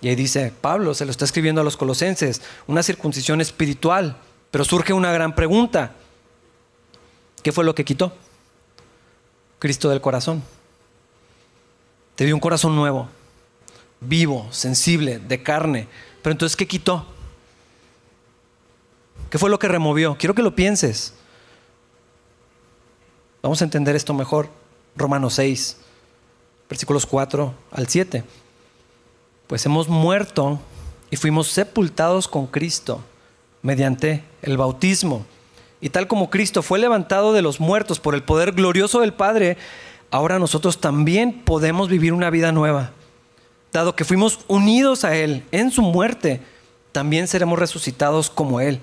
Y 0.00 0.08
ahí 0.08 0.14
dice 0.14 0.52
Pablo, 0.60 0.94
se 0.94 1.04
lo 1.04 1.10
está 1.10 1.24
escribiendo 1.24 1.60
a 1.60 1.64
los 1.64 1.76
colosenses, 1.76 2.40
una 2.68 2.84
circuncisión 2.84 3.40
espiritual, 3.40 4.16
pero 4.50 4.64
surge 4.64 4.92
una 4.92 5.12
gran 5.12 5.34
pregunta. 5.34 5.92
¿Qué 7.42 7.50
fue 7.50 7.64
lo 7.64 7.74
que 7.74 7.84
quitó? 7.84 8.12
Cristo 9.58 9.88
del 9.88 10.00
corazón. 10.00 10.42
Te 12.18 12.24
dio 12.24 12.34
un 12.34 12.40
corazón 12.40 12.74
nuevo, 12.74 13.06
vivo, 14.00 14.48
sensible, 14.50 15.20
de 15.20 15.40
carne, 15.40 15.86
Pero 16.20 16.32
entonces, 16.32 16.56
¿qué 16.56 16.66
quitó? 16.66 17.06
¿Qué 19.30 19.38
fue 19.38 19.48
lo 19.48 19.60
que 19.60 19.68
removió? 19.68 20.16
Quiero 20.18 20.34
que 20.34 20.42
lo 20.42 20.56
pienses. 20.56 21.14
Vamos 23.40 23.60
a 23.62 23.64
entender 23.64 23.94
esto 23.94 24.14
mejor. 24.14 24.48
Romanos 24.96 25.34
6, 25.34 25.76
versículos 26.68 27.06
4 27.06 27.54
al 27.70 27.86
7. 27.86 28.24
Pues 29.46 29.64
hemos 29.64 29.86
muerto 29.86 30.58
y 31.12 31.16
fuimos 31.16 31.46
sepultados 31.46 32.26
con 32.26 32.48
Cristo 32.48 33.00
mediante 33.62 34.24
el 34.42 34.56
bautismo. 34.56 35.24
Y 35.80 35.90
tal 35.90 36.08
como 36.08 36.30
Cristo 36.30 36.64
fue 36.64 36.80
levantado 36.80 37.32
de 37.32 37.42
los 37.42 37.60
muertos 37.60 38.00
por 38.00 38.16
el 38.16 38.24
poder 38.24 38.50
glorioso 38.50 39.02
del 39.02 39.14
Padre, 39.14 39.56
ahora 40.10 40.38
nosotros 40.38 40.78
también 40.78 41.42
podemos 41.44 41.88
vivir 41.88 42.12
una 42.12 42.30
vida 42.30 42.52
nueva. 42.52 42.92
Dado 43.72 43.94
que 43.94 44.04
fuimos 44.04 44.40
unidos 44.48 45.04
a 45.04 45.16
Él 45.16 45.44
en 45.52 45.70
su 45.70 45.82
muerte, 45.82 46.40
también 46.92 47.28
seremos 47.28 47.58
resucitados 47.58 48.30
como 48.30 48.60
Él. 48.60 48.80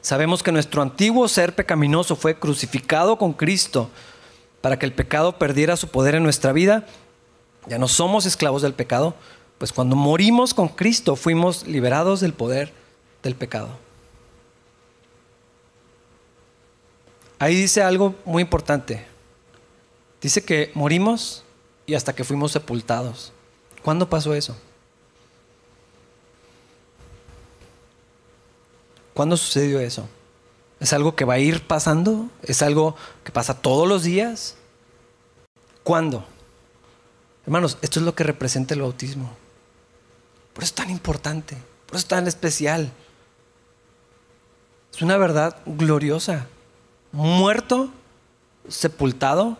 Sabemos 0.00 0.42
que 0.42 0.52
nuestro 0.52 0.82
antiguo 0.82 1.28
ser 1.28 1.54
pecaminoso 1.54 2.16
fue 2.16 2.38
crucificado 2.38 3.18
con 3.18 3.32
Cristo 3.32 3.90
para 4.60 4.78
que 4.78 4.86
el 4.86 4.92
pecado 4.92 5.38
perdiera 5.38 5.76
su 5.76 5.88
poder 5.88 6.14
en 6.14 6.22
nuestra 6.22 6.52
vida. 6.52 6.86
Ya 7.66 7.78
no 7.78 7.88
somos 7.88 8.24
esclavos 8.24 8.62
del 8.62 8.72
pecado, 8.72 9.14
pues 9.58 9.72
cuando 9.72 9.96
morimos 9.96 10.54
con 10.54 10.68
Cristo 10.68 11.16
fuimos 11.16 11.66
liberados 11.66 12.20
del 12.20 12.32
poder 12.32 12.72
del 13.22 13.34
pecado. 13.34 13.68
Ahí 17.38 17.54
dice 17.54 17.82
algo 17.82 18.14
muy 18.24 18.42
importante. 18.42 19.06
Dice 20.20 20.44
que 20.44 20.70
morimos 20.74 21.44
y 21.86 21.94
hasta 21.94 22.14
que 22.14 22.24
fuimos 22.24 22.52
sepultados. 22.52 23.32
¿Cuándo 23.82 24.08
pasó 24.08 24.34
eso? 24.34 24.56
¿Cuándo 29.14 29.36
sucedió 29.36 29.80
eso? 29.80 30.08
¿Es 30.78 30.92
algo 30.92 31.14
que 31.14 31.24
va 31.24 31.34
a 31.34 31.38
ir 31.38 31.66
pasando? 31.66 32.28
¿Es 32.42 32.62
algo 32.62 32.96
que 33.24 33.32
pasa 33.32 33.60
todos 33.60 33.88
los 33.88 34.02
días? 34.02 34.56
¿Cuándo? 35.82 36.24
Hermanos, 37.44 37.78
esto 37.82 38.00
es 38.00 38.06
lo 38.06 38.14
que 38.14 38.24
representa 38.24 38.74
el 38.74 38.82
bautismo. 38.82 39.30
Por 40.52 40.64
eso 40.64 40.70
es 40.70 40.74
tan 40.74 40.90
importante, 40.90 41.56
por 41.86 41.96
eso 41.96 42.04
es 42.04 42.08
tan 42.08 42.26
especial. 42.26 42.92
Es 44.94 45.02
una 45.02 45.16
verdad 45.16 45.56
gloriosa. 45.64 46.46
Muerto, 47.12 47.90
sepultado 48.68 49.58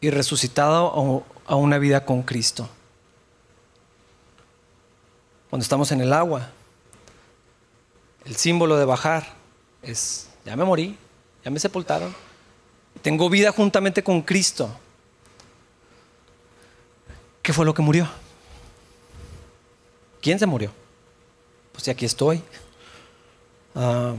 y 0.00 0.10
resucitado 0.10 1.24
a 1.46 1.54
una 1.56 1.78
vida 1.78 2.04
con 2.04 2.22
Cristo. 2.22 2.68
Cuando 5.50 5.62
estamos 5.62 5.90
en 5.92 6.00
el 6.00 6.12
agua, 6.12 6.50
el 8.24 8.36
símbolo 8.36 8.76
de 8.76 8.84
bajar 8.84 9.26
es, 9.82 10.28
ya 10.44 10.56
me 10.56 10.64
morí, 10.64 10.96
ya 11.44 11.50
me 11.50 11.58
sepultaron, 11.58 12.14
tengo 13.02 13.28
vida 13.28 13.50
juntamente 13.50 14.02
con 14.02 14.22
Cristo. 14.22 14.70
¿Qué 17.42 17.52
fue 17.52 17.64
lo 17.64 17.74
que 17.74 17.82
murió? 17.82 18.08
¿Quién 20.20 20.38
se 20.38 20.46
murió? 20.46 20.70
Pues 21.72 21.88
aquí 21.88 22.04
estoy. 22.04 22.42
Ah, 23.74 24.14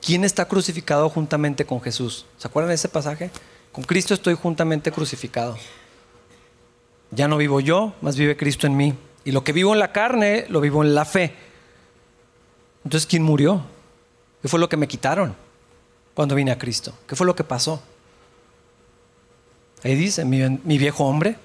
¿Quién 0.00 0.24
está 0.24 0.46
crucificado 0.46 1.08
juntamente 1.10 1.66
con 1.66 1.80
Jesús? 1.80 2.24
¿Se 2.38 2.48
acuerdan 2.48 2.70
de 2.70 2.76
ese 2.76 2.88
pasaje? 2.88 3.30
Con 3.72 3.84
Cristo 3.84 4.14
estoy 4.14 4.34
juntamente 4.34 4.90
crucificado. 4.90 5.56
Ya 7.10 7.28
no 7.28 7.36
vivo 7.36 7.60
yo, 7.60 7.94
más 8.00 8.16
vive 8.16 8.36
Cristo 8.36 8.66
en 8.66 8.76
mí. 8.76 8.94
Y 9.24 9.32
lo 9.32 9.44
que 9.44 9.52
vivo 9.52 9.72
en 9.72 9.80
la 9.80 9.92
carne, 9.92 10.46
lo 10.48 10.60
vivo 10.60 10.82
en 10.82 10.94
la 10.94 11.04
fe. 11.04 11.34
Entonces, 12.84 13.06
¿quién 13.06 13.22
murió? 13.22 13.62
¿Qué 14.42 14.48
fue 14.48 14.58
lo 14.58 14.68
que 14.68 14.76
me 14.76 14.88
quitaron 14.88 15.34
cuando 16.14 16.34
vine 16.34 16.50
a 16.50 16.58
Cristo? 16.58 16.94
¿Qué 17.06 17.14
fue 17.14 17.26
lo 17.26 17.36
que 17.36 17.44
pasó? 17.44 17.82
Ahí 19.82 19.94
dice, 19.94 20.24
mi, 20.24 20.78
viejo 20.78 21.04
hombre, 21.04 21.36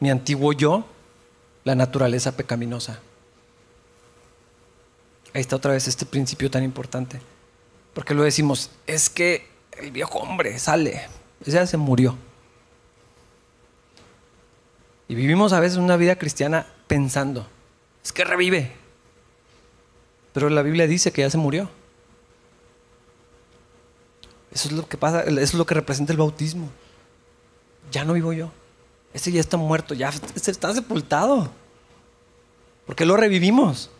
mi 0.00 0.10
antiguo 0.10 0.52
yo, 0.52 0.84
la 1.64 1.74
naturaleza 1.74 2.36
pecaminosa. 2.36 3.00
Ahí 5.34 5.40
está 5.40 5.56
otra 5.56 5.72
vez 5.72 5.88
este 5.88 6.06
principio 6.06 6.50
tan 6.50 6.62
importante. 6.62 7.20
Porque 7.94 8.14
lo 8.14 8.22
decimos, 8.22 8.70
es 8.86 9.10
que 9.10 9.48
el 9.78 9.90
viejo 9.90 10.18
hombre 10.18 10.58
sale, 10.58 11.08
ya 11.46 11.66
se 11.66 11.76
murió. 11.76 12.16
Y 15.08 15.14
vivimos 15.14 15.52
a 15.52 15.60
veces 15.60 15.78
una 15.78 15.96
vida 15.96 16.16
cristiana 16.16 16.66
pensando, 16.86 17.46
es 18.02 18.12
que 18.12 18.24
revive. 18.24 18.72
Pero 20.32 20.48
la 20.48 20.62
Biblia 20.62 20.86
dice 20.86 21.12
que 21.12 21.22
ya 21.22 21.30
se 21.30 21.38
murió. 21.38 21.68
Eso 24.52 24.68
es 24.68 24.72
lo 24.72 24.88
que 24.88 24.96
pasa, 24.96 25.22
eso 25.22 25.40
es 25.40 25.54
lo 25.54 25.66
que 25.66 25.74
representa 25.74 26.12
el 26.12 26.18
bautismo. 26.18 26.70
Ya 27.90 28.04
no 28.04 28.14
vivo 28.14 28.32
yo. 28.32 28.50
Ese 29.12 29.30
ya 29.30 29.40
está 29.40 29.56
muerto, 29.56 29.94
ya 29.94 30.08
está 30.08 30.74
sepultado. 30.74 31.50
Porque 32.86 33.04
lo 33.04 33.16
revivimos. 33.16 33.90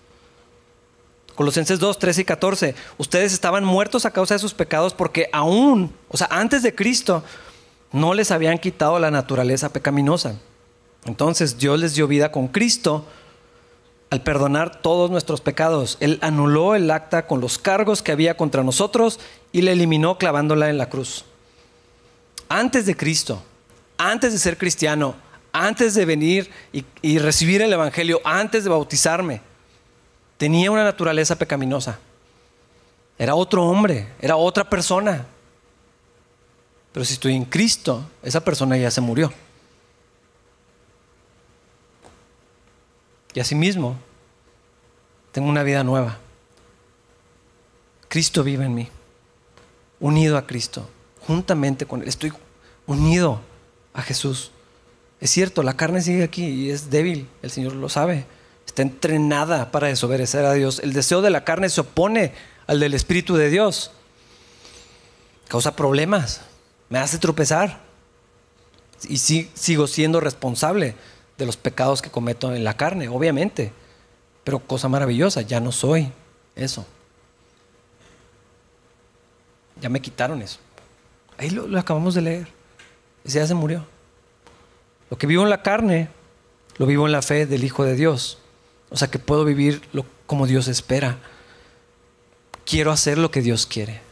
Colosenses 1.34 1.78
2, 1.78 1.98
13 1.98 2.20
y 2.20 2.24
14. 2.24 2.74
Ustedes 2.98 3.32
estaban 3.32 3.64
muertos 3.64 4.04
a 4.04 4.10
causa 4.10 4.34
de 4.34 4.40
sus 4.40 4.54
pecados 4.54 4.94
porque 4.94 5.28
aún, 5.32 5.92
o 6.08 6.16
sea, 6.16 6.28
antes 6.30 6.62
de 6.62 6.74
Cristo, 6.74 7.22
no 7.92 8.14
les 8.14 8.30
habían 8.30 8.58
quitado 8.58 8.98
la 8.98 9.10
naturaleza 9.10 9.72
pecaminosa. 9.72 10.36
Entonces 11.04 11.58
Dios 11.58 11.78
les 11.80 11.94
dio 11.94 12.06
vida 12.06 12.32
con 12.32 12.48
Cristo 12.48 13.04
al 14.10 14.22
perdonar 14.22 14.82
todos 14.82 15.10
nuestros 15.10 15.40
pecados. 15.40 15.96
Él 16.00 16.18
anuló 16.20 16.74
el 16.74 16.90
acta 16.90 17.26
con 17.26 17.40
los 17.40 17.58
cargos 17.58 18.02
que 18.02 18.12
había 18.12 18.36
contra 18.36 18.62
nosotros 18.62 19.18
y 19.52 19.62
la 19.62 19.72
eliminó 19.72 20.18
clavándola 20.18 20.68
en 20.68 20.78
la 20.78 20.88
cruz. 20.88 21.24
Antes 22.48 22.84
de 22.84 22.94
Cristo, 22.94 23.42
antes 23.96 24.32
de 24.32 24.38
ser 24.38 24.58
cristiano, 24.58 25.14
antes 25.52 25.94
de 25.94 26.04
venir 26.04 26.50
y, 26.72 26.84
y 27.00 27.18
recibir 27.18 27.62
el 27.62 27.72
Evangelio, 27.72 28.20
antes 28.24 28.64
de 28.64 28.70
bautizarme, 28.70 29.40
tenía 30.42 30.72
una 30.72 30.82
naturaleza 30.82 31.36
pecaminosa. 31.36 32.00
Era 33.16 33.36
otro 33.36 33.64
hombre, 33.64 34.08
era 34.20 34.34
otra 34.34 34.68
persona. 34.68 35.24
Pero 36.90 37.04
si 37.04 37.12
estoy 37.12 37.36
en 37.36 37.44
Cristo, 37.44 38.04
esa 38.24 38.40
persona 38.40 38.76
ya 38.76 38.90
se 38.90 39.00
murió. 39.00 39.32
Y 43.32 43.38
asimismo, 43.38 43.96
tengo 45.30 45.48
una 45.48 45.62
vida 45.62 45.84
nueva. 45.84 46.18
Cristo 48.08 48.42
vive 48.42 48.64
en 48.64 48.74
mí, 48.74 48.88
unido 50.00 50.36
a 50.36 50.44
Cristo, 50.44 50.90
juntamente 51.24 51.86
con 51.86 52.02
Él. 52.02 52.08
Estoy 52.08 52.32
unido 52.88 53.40
a 53.94 54.02
Jesús. 54.02 54.50
Es 55.20 55.30
cierto, 55.30 55.62
la 55.62 55.76
carne 55.76 56.02
sigue 56.02 56.24
aquí 56.24 56.44
y 56.44 56.70
es 56.70 56.90
débil, 56.90 57.28
el 57.42 57.52
Señor 57.52 57.74
lo 57.76 57.88
sabe. 57.88 58.26
Está 58.72 58.80
entrenada 58.80 59.70
para 59.70 59.88
desobedecer 59.88 60.46
a 60.46 60.54
Dios. 60.54 60.78
El 60.78 60.94
deseo 60.94 61.20
de 61.20 61.28
la 61.28 61.44
carne 61.44 61.68
se 61.68 61.82
opone 61.82 62.32
al 62.66 62.80
del 62.80 62.94
Espíritu 62.94 63.36
de 63.36 63.50
Dios. 63.50 63.90
Causa 65.46 65.76
problemas, 65.76 66.40
me 66.88 66.98
hace 66.98 67.18
tropezar. 67.18 67.80
Y 69.06 69.18
sigo 69.18 69.86
siendo 69.86 70.20
responsable 70.20 70.94
de 71.36 71.44
los 71.44 71.58
pecados 71.58 72.00
que 72.00 72.08
cometo 72.08 72.54
en 72.54 72.64
la 72.64 72.74
carne, 72.74 73.08
obviamente. 73.08 73.72
Pero 74.42 74.58
cosa 74.60 74.88
maravillosa, 74.88 75.42
ya 75.42 75.60
no 75.60 75.70
soy 75.70 76.10
eso. 76.56 76.86
Ya 79.82 79.90
me 79.90 80.00
quitaron 80.00 80.40
eso. 80.40 80.60
Ahí 81.36 81.50
lo, 81.50 81.78
acabamos 81.78 82.14
de 82.14 82.22
leer. 82.22 82.48
Ese 83.22 83.38
ya 83.38 83.46
se 83.46 83.52
murió. 83.52 83.84
Lo 85.10 85.18
que 85.18 85.26
vivo 85.26 85.42
en 85.42 85.50
la 85.50 85.60
carne, 85.60 86.08
lo 86.78 86.86
vivo 86.86 87.04
en 87.04 87.12
la 87.12 87.20
fe 87.20 87.44
del 87.44 87.64
Hijo 87.64 87.84
de 87.84 87.96
Dios. 87.96 88.38
O 88.92 88.96
sea 88.96 89.08
que 89.08 89.18
puedo 89.18 89.44
vivir 89.46 89.80
como 90.26 90.46
Dios 90.46 90.68
espera. 90.68 91.18
Quiero 92.66 92.92
hacer 92.92 93.16
lo 93.16 93.30
que 93.30 93.40
Dios 93.40 93.66
quiere. 93.66 94.02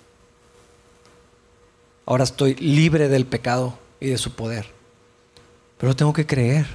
Ahora 2.06 2.24
estoy 2.24 2.54
libre 2.54 3.08
del 3.08 3.26
pecado 3.26 3.78
y 4.00 4.06
de 4.06 4.16
su 4.16 4.32
poder. 4.32 4.66
Pero 5.76 5.94
tengo 5.94 6.14
que 6.14 6.26
creer. 6.26 6.66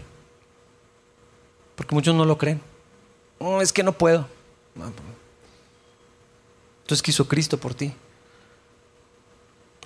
Porque 1.76 1.96
muchos 1.96 2.14
no 2.16 2.26
lo 2.26 2.38
creen. 2.38 2.62
es 3.60 3.74
que 3.74 3.84
no 3.84 3.92
puedo. 3.92 4.28
Entonces 6.84 7.02
quiso 7.02 7.28
Cristo 7.28 7.58
por 7.58 7.74
ti. 7.74 7.92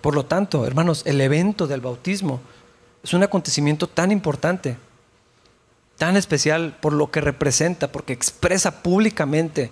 Por 0.01 0.13
lo 0.13 0.25
tanto, 0.25 0.65
hermanos, 0.65 1.03
el 1.05 1.21
evento 1.21 1.67
del 1.67 1.79
bautismo 1.79 2.41
es 3.01 3.13
un 3.13 3.23
acontecimiento 3.23 3.87
tan 3.87 4.11
importante, 4.11 4.77
tan 5.99 6.17
especial 6.17 6.77
por 6.81 6.93
lo 6.93 7.11
que 7.11 7.21
representa, 7.21 7.91
porque 7.91 8.13
expresa 8.13 8.81
públicamente, 8.81 9.69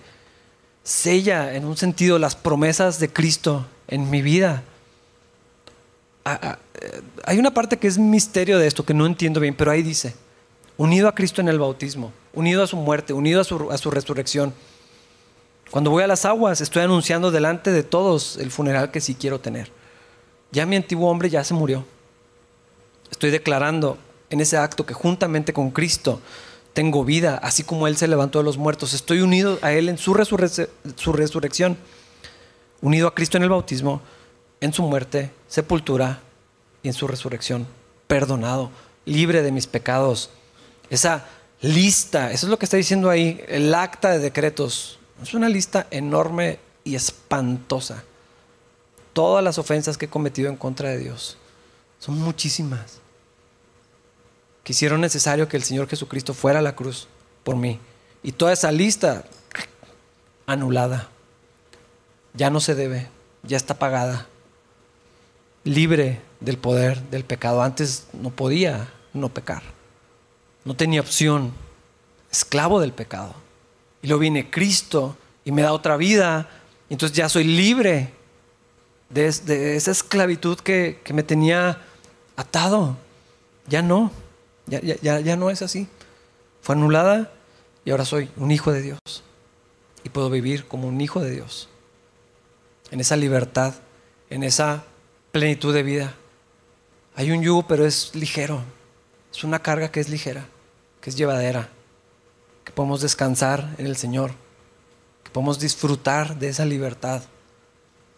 sella 0.83 1.55
en 1.55 1.65
un 1.65 1.77
sentido 1.77 2.19
las 2.19 2.35
promesas 2.35 2.99
de 2.99 3.11
Cristo 3.11 3.65
en 3.87 4.09
mi 4.09 4.21
vida. 4.21 4.63
Hay 7.23 7.39
una 7.39 7.53
parte 7.53 7.77
que 7.77 7.87
es 7.87 7.97
misterio 7.97 8.59
de 8.59 8.67
esto 8.67 8.85
que 8.85 8.93
no 8.93 9.05
entiendo 9.05 9.39
bien, 9.39 9.55
pero 9.55 9.71
ahí 9.71 9.81
dice, 9.81 10.15
unido 10.75 11.07
a 11.07 11.15
Cristo 11.15 11.39
en 11.39 11.47
el 11.47 11.59
bautismo, 11.59 12.11
unido 12.33 12.61
a 12.61 12.67
su 12.67 12.75
muerte, 12.75 13.13
unido 13.13 13.39
a 13.39 13.45
su, 13.45 13.71
a 13.71 13.77
su 13.77 13.89
resurrección. 13.89 14.53
Cuando 15.71 15.91
voy 15.91 16.03
a 16.03 16.07
las 16.07 16.25
aguas, 16.25 16.59
estoy 16.59 16.83
anunciando 16.83 17.31
delante 17.31 17.71
de 17.71 17.83
todos 17.83 18.35
el 18.35 18.51
funeral 18.51 18.91
que 18.91 18.99
sí 18.99 19.15
quiero 19.15 19.39
tener. 19.39 19.71
Ya 20.51 20.65
mi 20.65 20.75
antiguo 20.75 21.09
hombre 21.09 21.29
ya 21.29 21.45
se 21.45 21.53
murió. 21.53 21.85
Estoy 23.11 23.31
declarando 23.31 23.97
en 24.29 24.41
ese 24.41 24.57
acto 24.57 24.85
que 24.85 24.93
juntamente 24.93 25.53
con 25.53 25.71
Cristo 25.71 26.21
tengo 26.73 27.03
vida, 27.03 27.39
así 27.41 27.63
como 27.63 27.87
Él 27.87 27.97
se 27.97 28.07
levantó 28.07 28.39
de 28.39 28.45
los 28.45 28.57
muertos. 28.57 28.93
Estoy 28.93 29.21
unido 29.21 29.57
a 29.61 29.71
Él 29.71 29.89
en 29.89 29.97
su, 29.97 30.13
su 30.95 31.13
resurrección, 31.13 31.77
unido 32.81 33.07
a 33.07 33.15
Cristo 33.15 33.37
en 33.37 33.43
el 33.43 33.49
bautismo, 33.49 34.01
en 34.61 34.73
su 34.73 34.83
muerte, 34.83 35.31
sepultura 35.47 36.19
y 36.83 36.89
en 36.89 36.93
su 36.93 37.07
resurrección, 37.07 37.67
perdonado, 38.07 38.69
libre 39.05 39.41
de 39.41 39.51
mis 39.51 39.65
pecados. 39.65 40.29
Esa 40.89 41.25
lista, 41.61 42.31
eso 42.31 42.45
es 42.45 42.49
lo 42.49 42.59
que 42.59 42.65
está 42.65 42.77
diciendo 42.77 43.09
ahí, 43.09 43.43
el 43.47 43.73
acta 43.73 44.11
de 44.11 44.19
decretos. 44.19 44.99
Es 45.21 45.33
una 45.33 45.49
lista 45.49 45.87
enorme 45.89 46.59
y 46.83 46.95
espantosa. 46.95 48.03
Todas 49.13 49.43
las 49.43 49.57
ofensas 49.57 49.97
que 49.97 50.05
he 50.05 50.09
cometido 50.09 50.49
en 50.49 50.57
contra 50.57 50.89
de 50.89 50.99
Dios. 50.99 51.37
Son 51.99 52.19
muchísimas. 52.19 53.01
Que 54.67 54.73
hicieron 54.73 54.99
necesario 54.99 55.47
que 55.47 55.55
el 55.55 55.63
Señor 55.63 55.87
Jesucristo 55.87 56.33
fuera 56.33 56.59
a 56.59 56.61
la 56.61 56.75
cruz 56.75 57.07
por 57.45 57.55
mí. 57.55 57.79
Y 58.21 58.33
toda 58.33 58.51
esa 58.51 58.69
lista 58.69 59.23
anulada. 60.45 61.07
Ya 62.33 62.49
no 62.49 62.59
se 62.59 62.75
debe, 62.75 63.07
ya 63.43 63.55
está 63.55 63.79
pagada. 63.79 64.27
Libre 65.63 66.19
del 66.41 66.57
poder 66.57 67.01
del 67.03 67.23
pecado. 67.23 67.61
Antes 67.61 68.07
no 68.11 68.29
podía 68.29 68.89
no 69.13 69.29
pecar. 69.29 69.63
No 70.65 70.75
tenía 70.75 70.99
opción. 70.99 71.53
Esclavo 72.29 72.81
del 72.81 72.91
pecado. 72.91 73.35
Y 74.01 74.07
luego 74.07 74.19
viene 74.19 74.49
Cristo 74.49 75.15
y 75.45 75.53
me 75.53 75.61
da 75.61 75.71
otra 75.71 75.95
vida. 75.95 76.49
Entonces 76.89 77.17
ya 77.17 77.29
soy 77.29 77.45
libre 77.45 78.11
de, 79.09 79.77
esa 79.77 79.91
esclavitud 79.91 80.59
que, 80.59 80.99
me 81.13 81.23
tenía 81.23 81.79
atado. 82.35 82.97
Ya 83.67 83.81
no. 83.81 84.11
Ya, 84.67 84.79
ya, 84.81 85.19
ya 85.19 85.35
no 85.35 85.49
es 85.49 85.61
así. 85.61 85.87
Fue 86.61 86.75
anulada 86.75 87.31
y 87.85 87.91
ahora 87.91 88.05
soy 88.05 88.29
un 88.37 88.51
hijo 88.51 88.71
de 88.71 88.81
Dios. 88.81 88.99
Y 90.03 90.09
puedo 90.09 90.29
vivir 90.29 90.67
como 90.67 90.87
un 90.87 90.99
hijo 91.01 91.21
de 91.21 91.31
Dios. 91.31 91.69
En 92.91 92.99
esa 92.99 93.15
libertad, 93.15 93.73
en 94.29 94.43
esa 94.43 94.83
plenitud 95.31 95.73
de 95.73 95.83
vida. 95.83 96.13
Hay 97.15 97.31
un 97.31 97.41
yugo, 97.41 97.67
pero 97.67 97.85
es 97.85 98.13
ligero. 98.15 98.61
Es 99.31 99.43
una 99.43 99.59
carga 99.59 99.91
que 99.91 99.99
es 99.99 100.09
ligera, 100.09 100.47
que 101.01 101.09
es 101.09 101.15
llevadera, 101.15 101.69
que 102.63 102.71
podemos 102.71 103.01
descansar 103.01 103.75
en 103.77 103.85
el 103.85 103.95
Señor, 103.95 104.31
que 105.23 105.31
podemos 105.31 105.59
disfrutar 105.59 106.37
de 106.37 106.49
esa 106.49 106.65
libertad. 106.65 107.23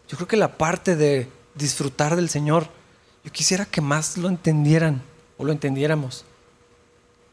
Yo 0.08 0.18
creo 0.18 0.28
que 0.28 0.38
la 0.38 0.58
parte 0.58 0.96
de 0.96 1.30
disfrutar 1.56 2.16
del 2.16 2.30
Señor, 2.30 2.68
yo 3.24 3.32
quisiera 3.32 3.66
que 3.66 3.82
más 3.82 4.18
lo 4.18 4.30
entendieran 4.30 5.02
o 5.38 5.44
lo 5.44 5.52
entendiéramos. 5.52 6.26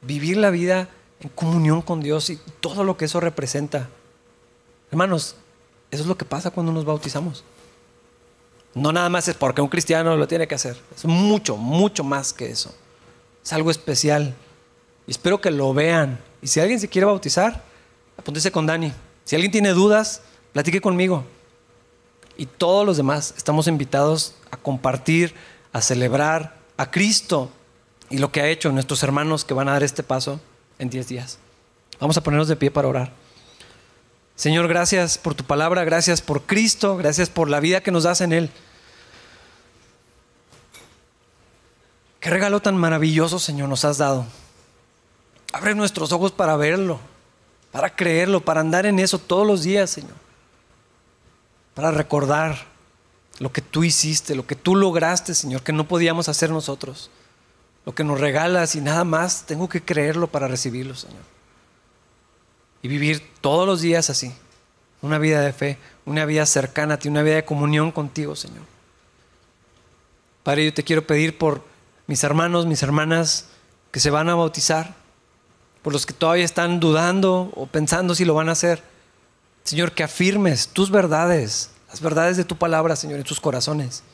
Vivir 0.03 0.37
la 0.37 0.51
vida 0.51 0.89
en 1.21 1.29
comunión 1.31 1.83
con 1.83 2.01
Dios 2.01 2.31
y 2.31 2.39
todo 2.61 2.85
lo 2.85 2.97
que 2.97 3.07
eso 3.07 3.21
representa. 3.21 3.89
Hermanos, 4.91 5.37
eso 5.91 6.03
es 6.03 6.09
lo 6.09 6.17
que 6.17 6.25
pasa 6.25 6.51
cuando 6.51 6.73
nos 6.73 6.85
bautizamos. 6.85 7.45
No 8.75 8.93
nada 8.93 9.09
más 9.09 9.27
es 9.29 9.35
porque 9.35 9.63
un 9.63 9.69
cristiano 9.69 10.17
lo 10.17 10.29
tiene 10.29 10.47
que 10.47 10.55
hacer. 10.55 10.77
Es 10.95 11.05
mucho, 11.07 11.57
mucho 11.57 12.05
más 12.05 12.33
que 12.33 12.51
eso. 12.51 12.75
Es 13.43 13.53
algo 13.53 13.71
especial. 13.71 14.35
Espero 15.07 15.41
que 15.41 15.51
lo 15.51 15.73
vean. 15.73 16.21
Y 16.43 16.49
si 16.49 16.61
alguien 16.61 16.79
se 16.79 16.89
quiere 16.89 17.07
bautizar, 17.07 17.65
apúntese 18.19 18.53
con 18.53 18.67
Dani. 18.67 18.93
Si 19.25 19.35
alguien 19.35 19.51
tiene 19.51 19.71
dudas, 19.71 20.21
platique 20.53 20.81
conmigo. 20.81 21.25
Y 22.37 22.47
todos 22.47 22.85
los 22.85 22.99
demás 22.99 23.33
estamos 23.37 23.67
invitados 23.67 24.35
a 24.51 24.57
compartir, 24.59 25.35
a 25.73 25.81
celebrar 25.81 26.59
a 26.77 26.91
Cristo 26.91 27.51
y 28.11 28.19
lo 28.19 28.33
que 28.33 28.41
ha 28.41 28.49
hecho 28.49 28.73
nuestros 28.73 29.03
hermanos 29.03 29.45
que 29.45 29.55
van 29.55 29.69
a 29.69 29.73
dar 29.73 29.83
este 29.83 30.03
paso 30.03 30.41
en 30.79 30.91
10 30.91 31.09
días. 31.09 31.39
Vamos 32.01 32.17
a 32.17 32.23
ponernos 32.23 32.49
de 32.49 32.57
pie 32.57 32.71
para 32.71 32.89
orar. 32.89 33.13
Señor, 34.37 34.69
gracias 34.69 35.17
por 35.17 35.35
tu 35.35 35.45
palabra, 35.45 35.85
gracias 35.85 36.21
por 36.21 36.43
Cristo, 36.43 36.97
gracias 36.97 37.31
por 37.31 37.49
la 37.49 37.59
vida 37.59 37.81
que 37.81 37.91
nos 37.91 38.03
das 38.05 38.21
en 38.21 38.33
Él. 38.33 38.51
Qué 42.21 42.31
regalo 42.31 42.61
tan 42.61 42.77
maravilloso, 42.77 43.39
Señor, 43.39 43.69
nos 43.69 43.85
has 43.85 43.99
dado. 43.99 44.27
Abre 45.53 45.75
nuestros 45.75 46.13
ojos 46.13 46.33
para 46.33 46.57
verlo, 46.57 47.01
para 47.73 47.95
creerlo, 47.95 48.45
para 48.45 48.61
andar 48.61 48.85
en 48.85 48.99
eso 48.99 49.19
todos 49.19 49.47
los 49.47 49.63
días, 49.63 49.89
Señor. 49.89 50.17
Para 51.75 51.91
recordar 51.91 52.67
lo 53.39 53.53
que 53.53 53.63
tú 53.63 53.85
hiciste, 53.85 54.35
lo 54.35 54.47
que 54.47 54.57
tú 54.57 54.75
lograste, 54.75 55.35
Señor, 55.35 55.63
que 55.63 55.73
no 55.73 55.89
podíamos 55.89 56.29
hacer 56.29 56.51
nosotros. 56.51 57.11
Lo 57.87 57.95
que 57.95 58.05
nos 58.05 58.21
regalas 58.21 58.75
y 58.75 58.83
nada 58.83 59.05
más, 59.05 59.47
tengo 59.47 59.69
que 59.69 59.83
creerlo 59.83 60.27
para 60.27 60.49
recibirlo, 60.49 60.95
Señor 60.95 61.23
y 62.87 62.89
vivir 62.89 63.33
todos 63.41 63.67
los 63.67 63.81
días 63.81 64.11
así. 64.11 64.33
Una 65.03 65.19
vida 65.19 65.41
de 65.41 65.53
fe, 65.53 65.77
una 66.05 66.25
vida 66.25 66.47
cercana 66.47 66.95
a 66.95 66.99
ti, 66.99 67.09
una 67.09 67.23
vida 67.23 67.35
de 67.35 67.45
comunión 67.45 67.91
contigo, 67.91 68.37
Señor. 68.37 68.63
Padre, 70.45 70.67
yo 70.67 70.73
te 70.73 70.85
quiero 70.85 71.05
pedir 71.05 71.37
por 71.37 71.65
mis 72.07 72.23
hermanos, 72.23 72.65
mis 72.65 72.85
hermanas 72.85 73.47
que 73.91 73.99
se 73.99 74.11
van 74.11 74.29
a 74.29 74.37
bautizar, 74.37 74.95
por 75.83 75.93
los 75.93 76.07
que 76.07 76.15
todavía 76.15 76.45
están 76.45 76.79
dudando 76.79 77.51
o 77.57 77.67
pensando 77.67 78.15
si 78.15 78.25
lo 78.25 78.35
van 78.35 78.49
a 78.49 78.53
hacer. 78.53 78.85
Señor, 79.65 79.91
que 79.91 80.05
afirmes 80.05 80.69
tus 80.69 80.93
verdades, 80.93 81.71
las 81.89 82.01
verdades 82.01 82.37
de 82.37 82.45
tu 82.45 82.57
palabra, 82.57 82.95
Señor, 82.95 83.19
en 83.19 83.27
sus 83.27 83.41
corazones. 83.41 84.05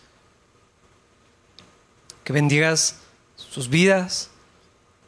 Que 2.25 2.33
bendigas 2.33 2.97
sus 3.53 3.69
vidas, 3.69 4.31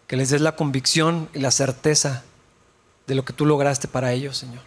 que 0.06 0.16
les 0.16 0.28
des 0.28 0.42
la 0.42 0.54
convicción 0.54 1.30
y 1.32 1.38
la 1.38 1.50
certeza 1.50 2.24
de 3.06 3.14
lo 3.14 3.24
que 3.24 3.32
tú 3.32 3.46
lograste 3.46 3.88
para 3.88 4.12
ellos, 4.12 4.36
Señor. 4.36 4.62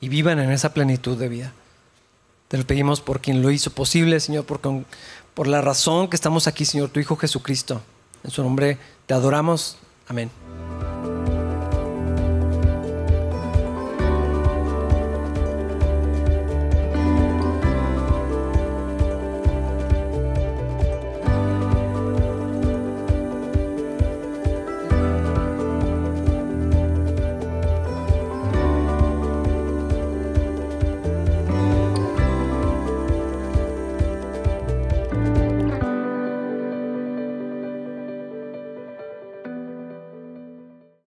Y 0.00 0.10
vivan 0.10 0.38
en 0.38 0.50
esa 0.50 0.74
plenitud 0.74 1.16
de 1.16 1.28
vida. 1.28 1.52
Te 2.48 2.58
lo 2.58 2.66
pedimos 2.66 3.00
por 3.00 3.20
quien 3.20 3.40
lo 3.40 3.50
hizo 3.50 3.70
posible, 3.70 4.20
Señor, 4.20 4.44
por, 4.44 4.60
por 5.32 5.46
la 5.46 5.62
razón 5.62 6.08
que 6.08 6.16
estamos 6.16 6.46
aquí, 6.46 6.66
Señor, 6.66 6.90
tu 6.90 7.00
Hijo 7.00 7.16
Jesucristo. 7.16 7.80
En 8.24 8.30
su 8.30 8.42
nombre 8.42 8.76
te 9.06 9.14
adoramos. 9.14 9.78
Amén. 10.06 10.30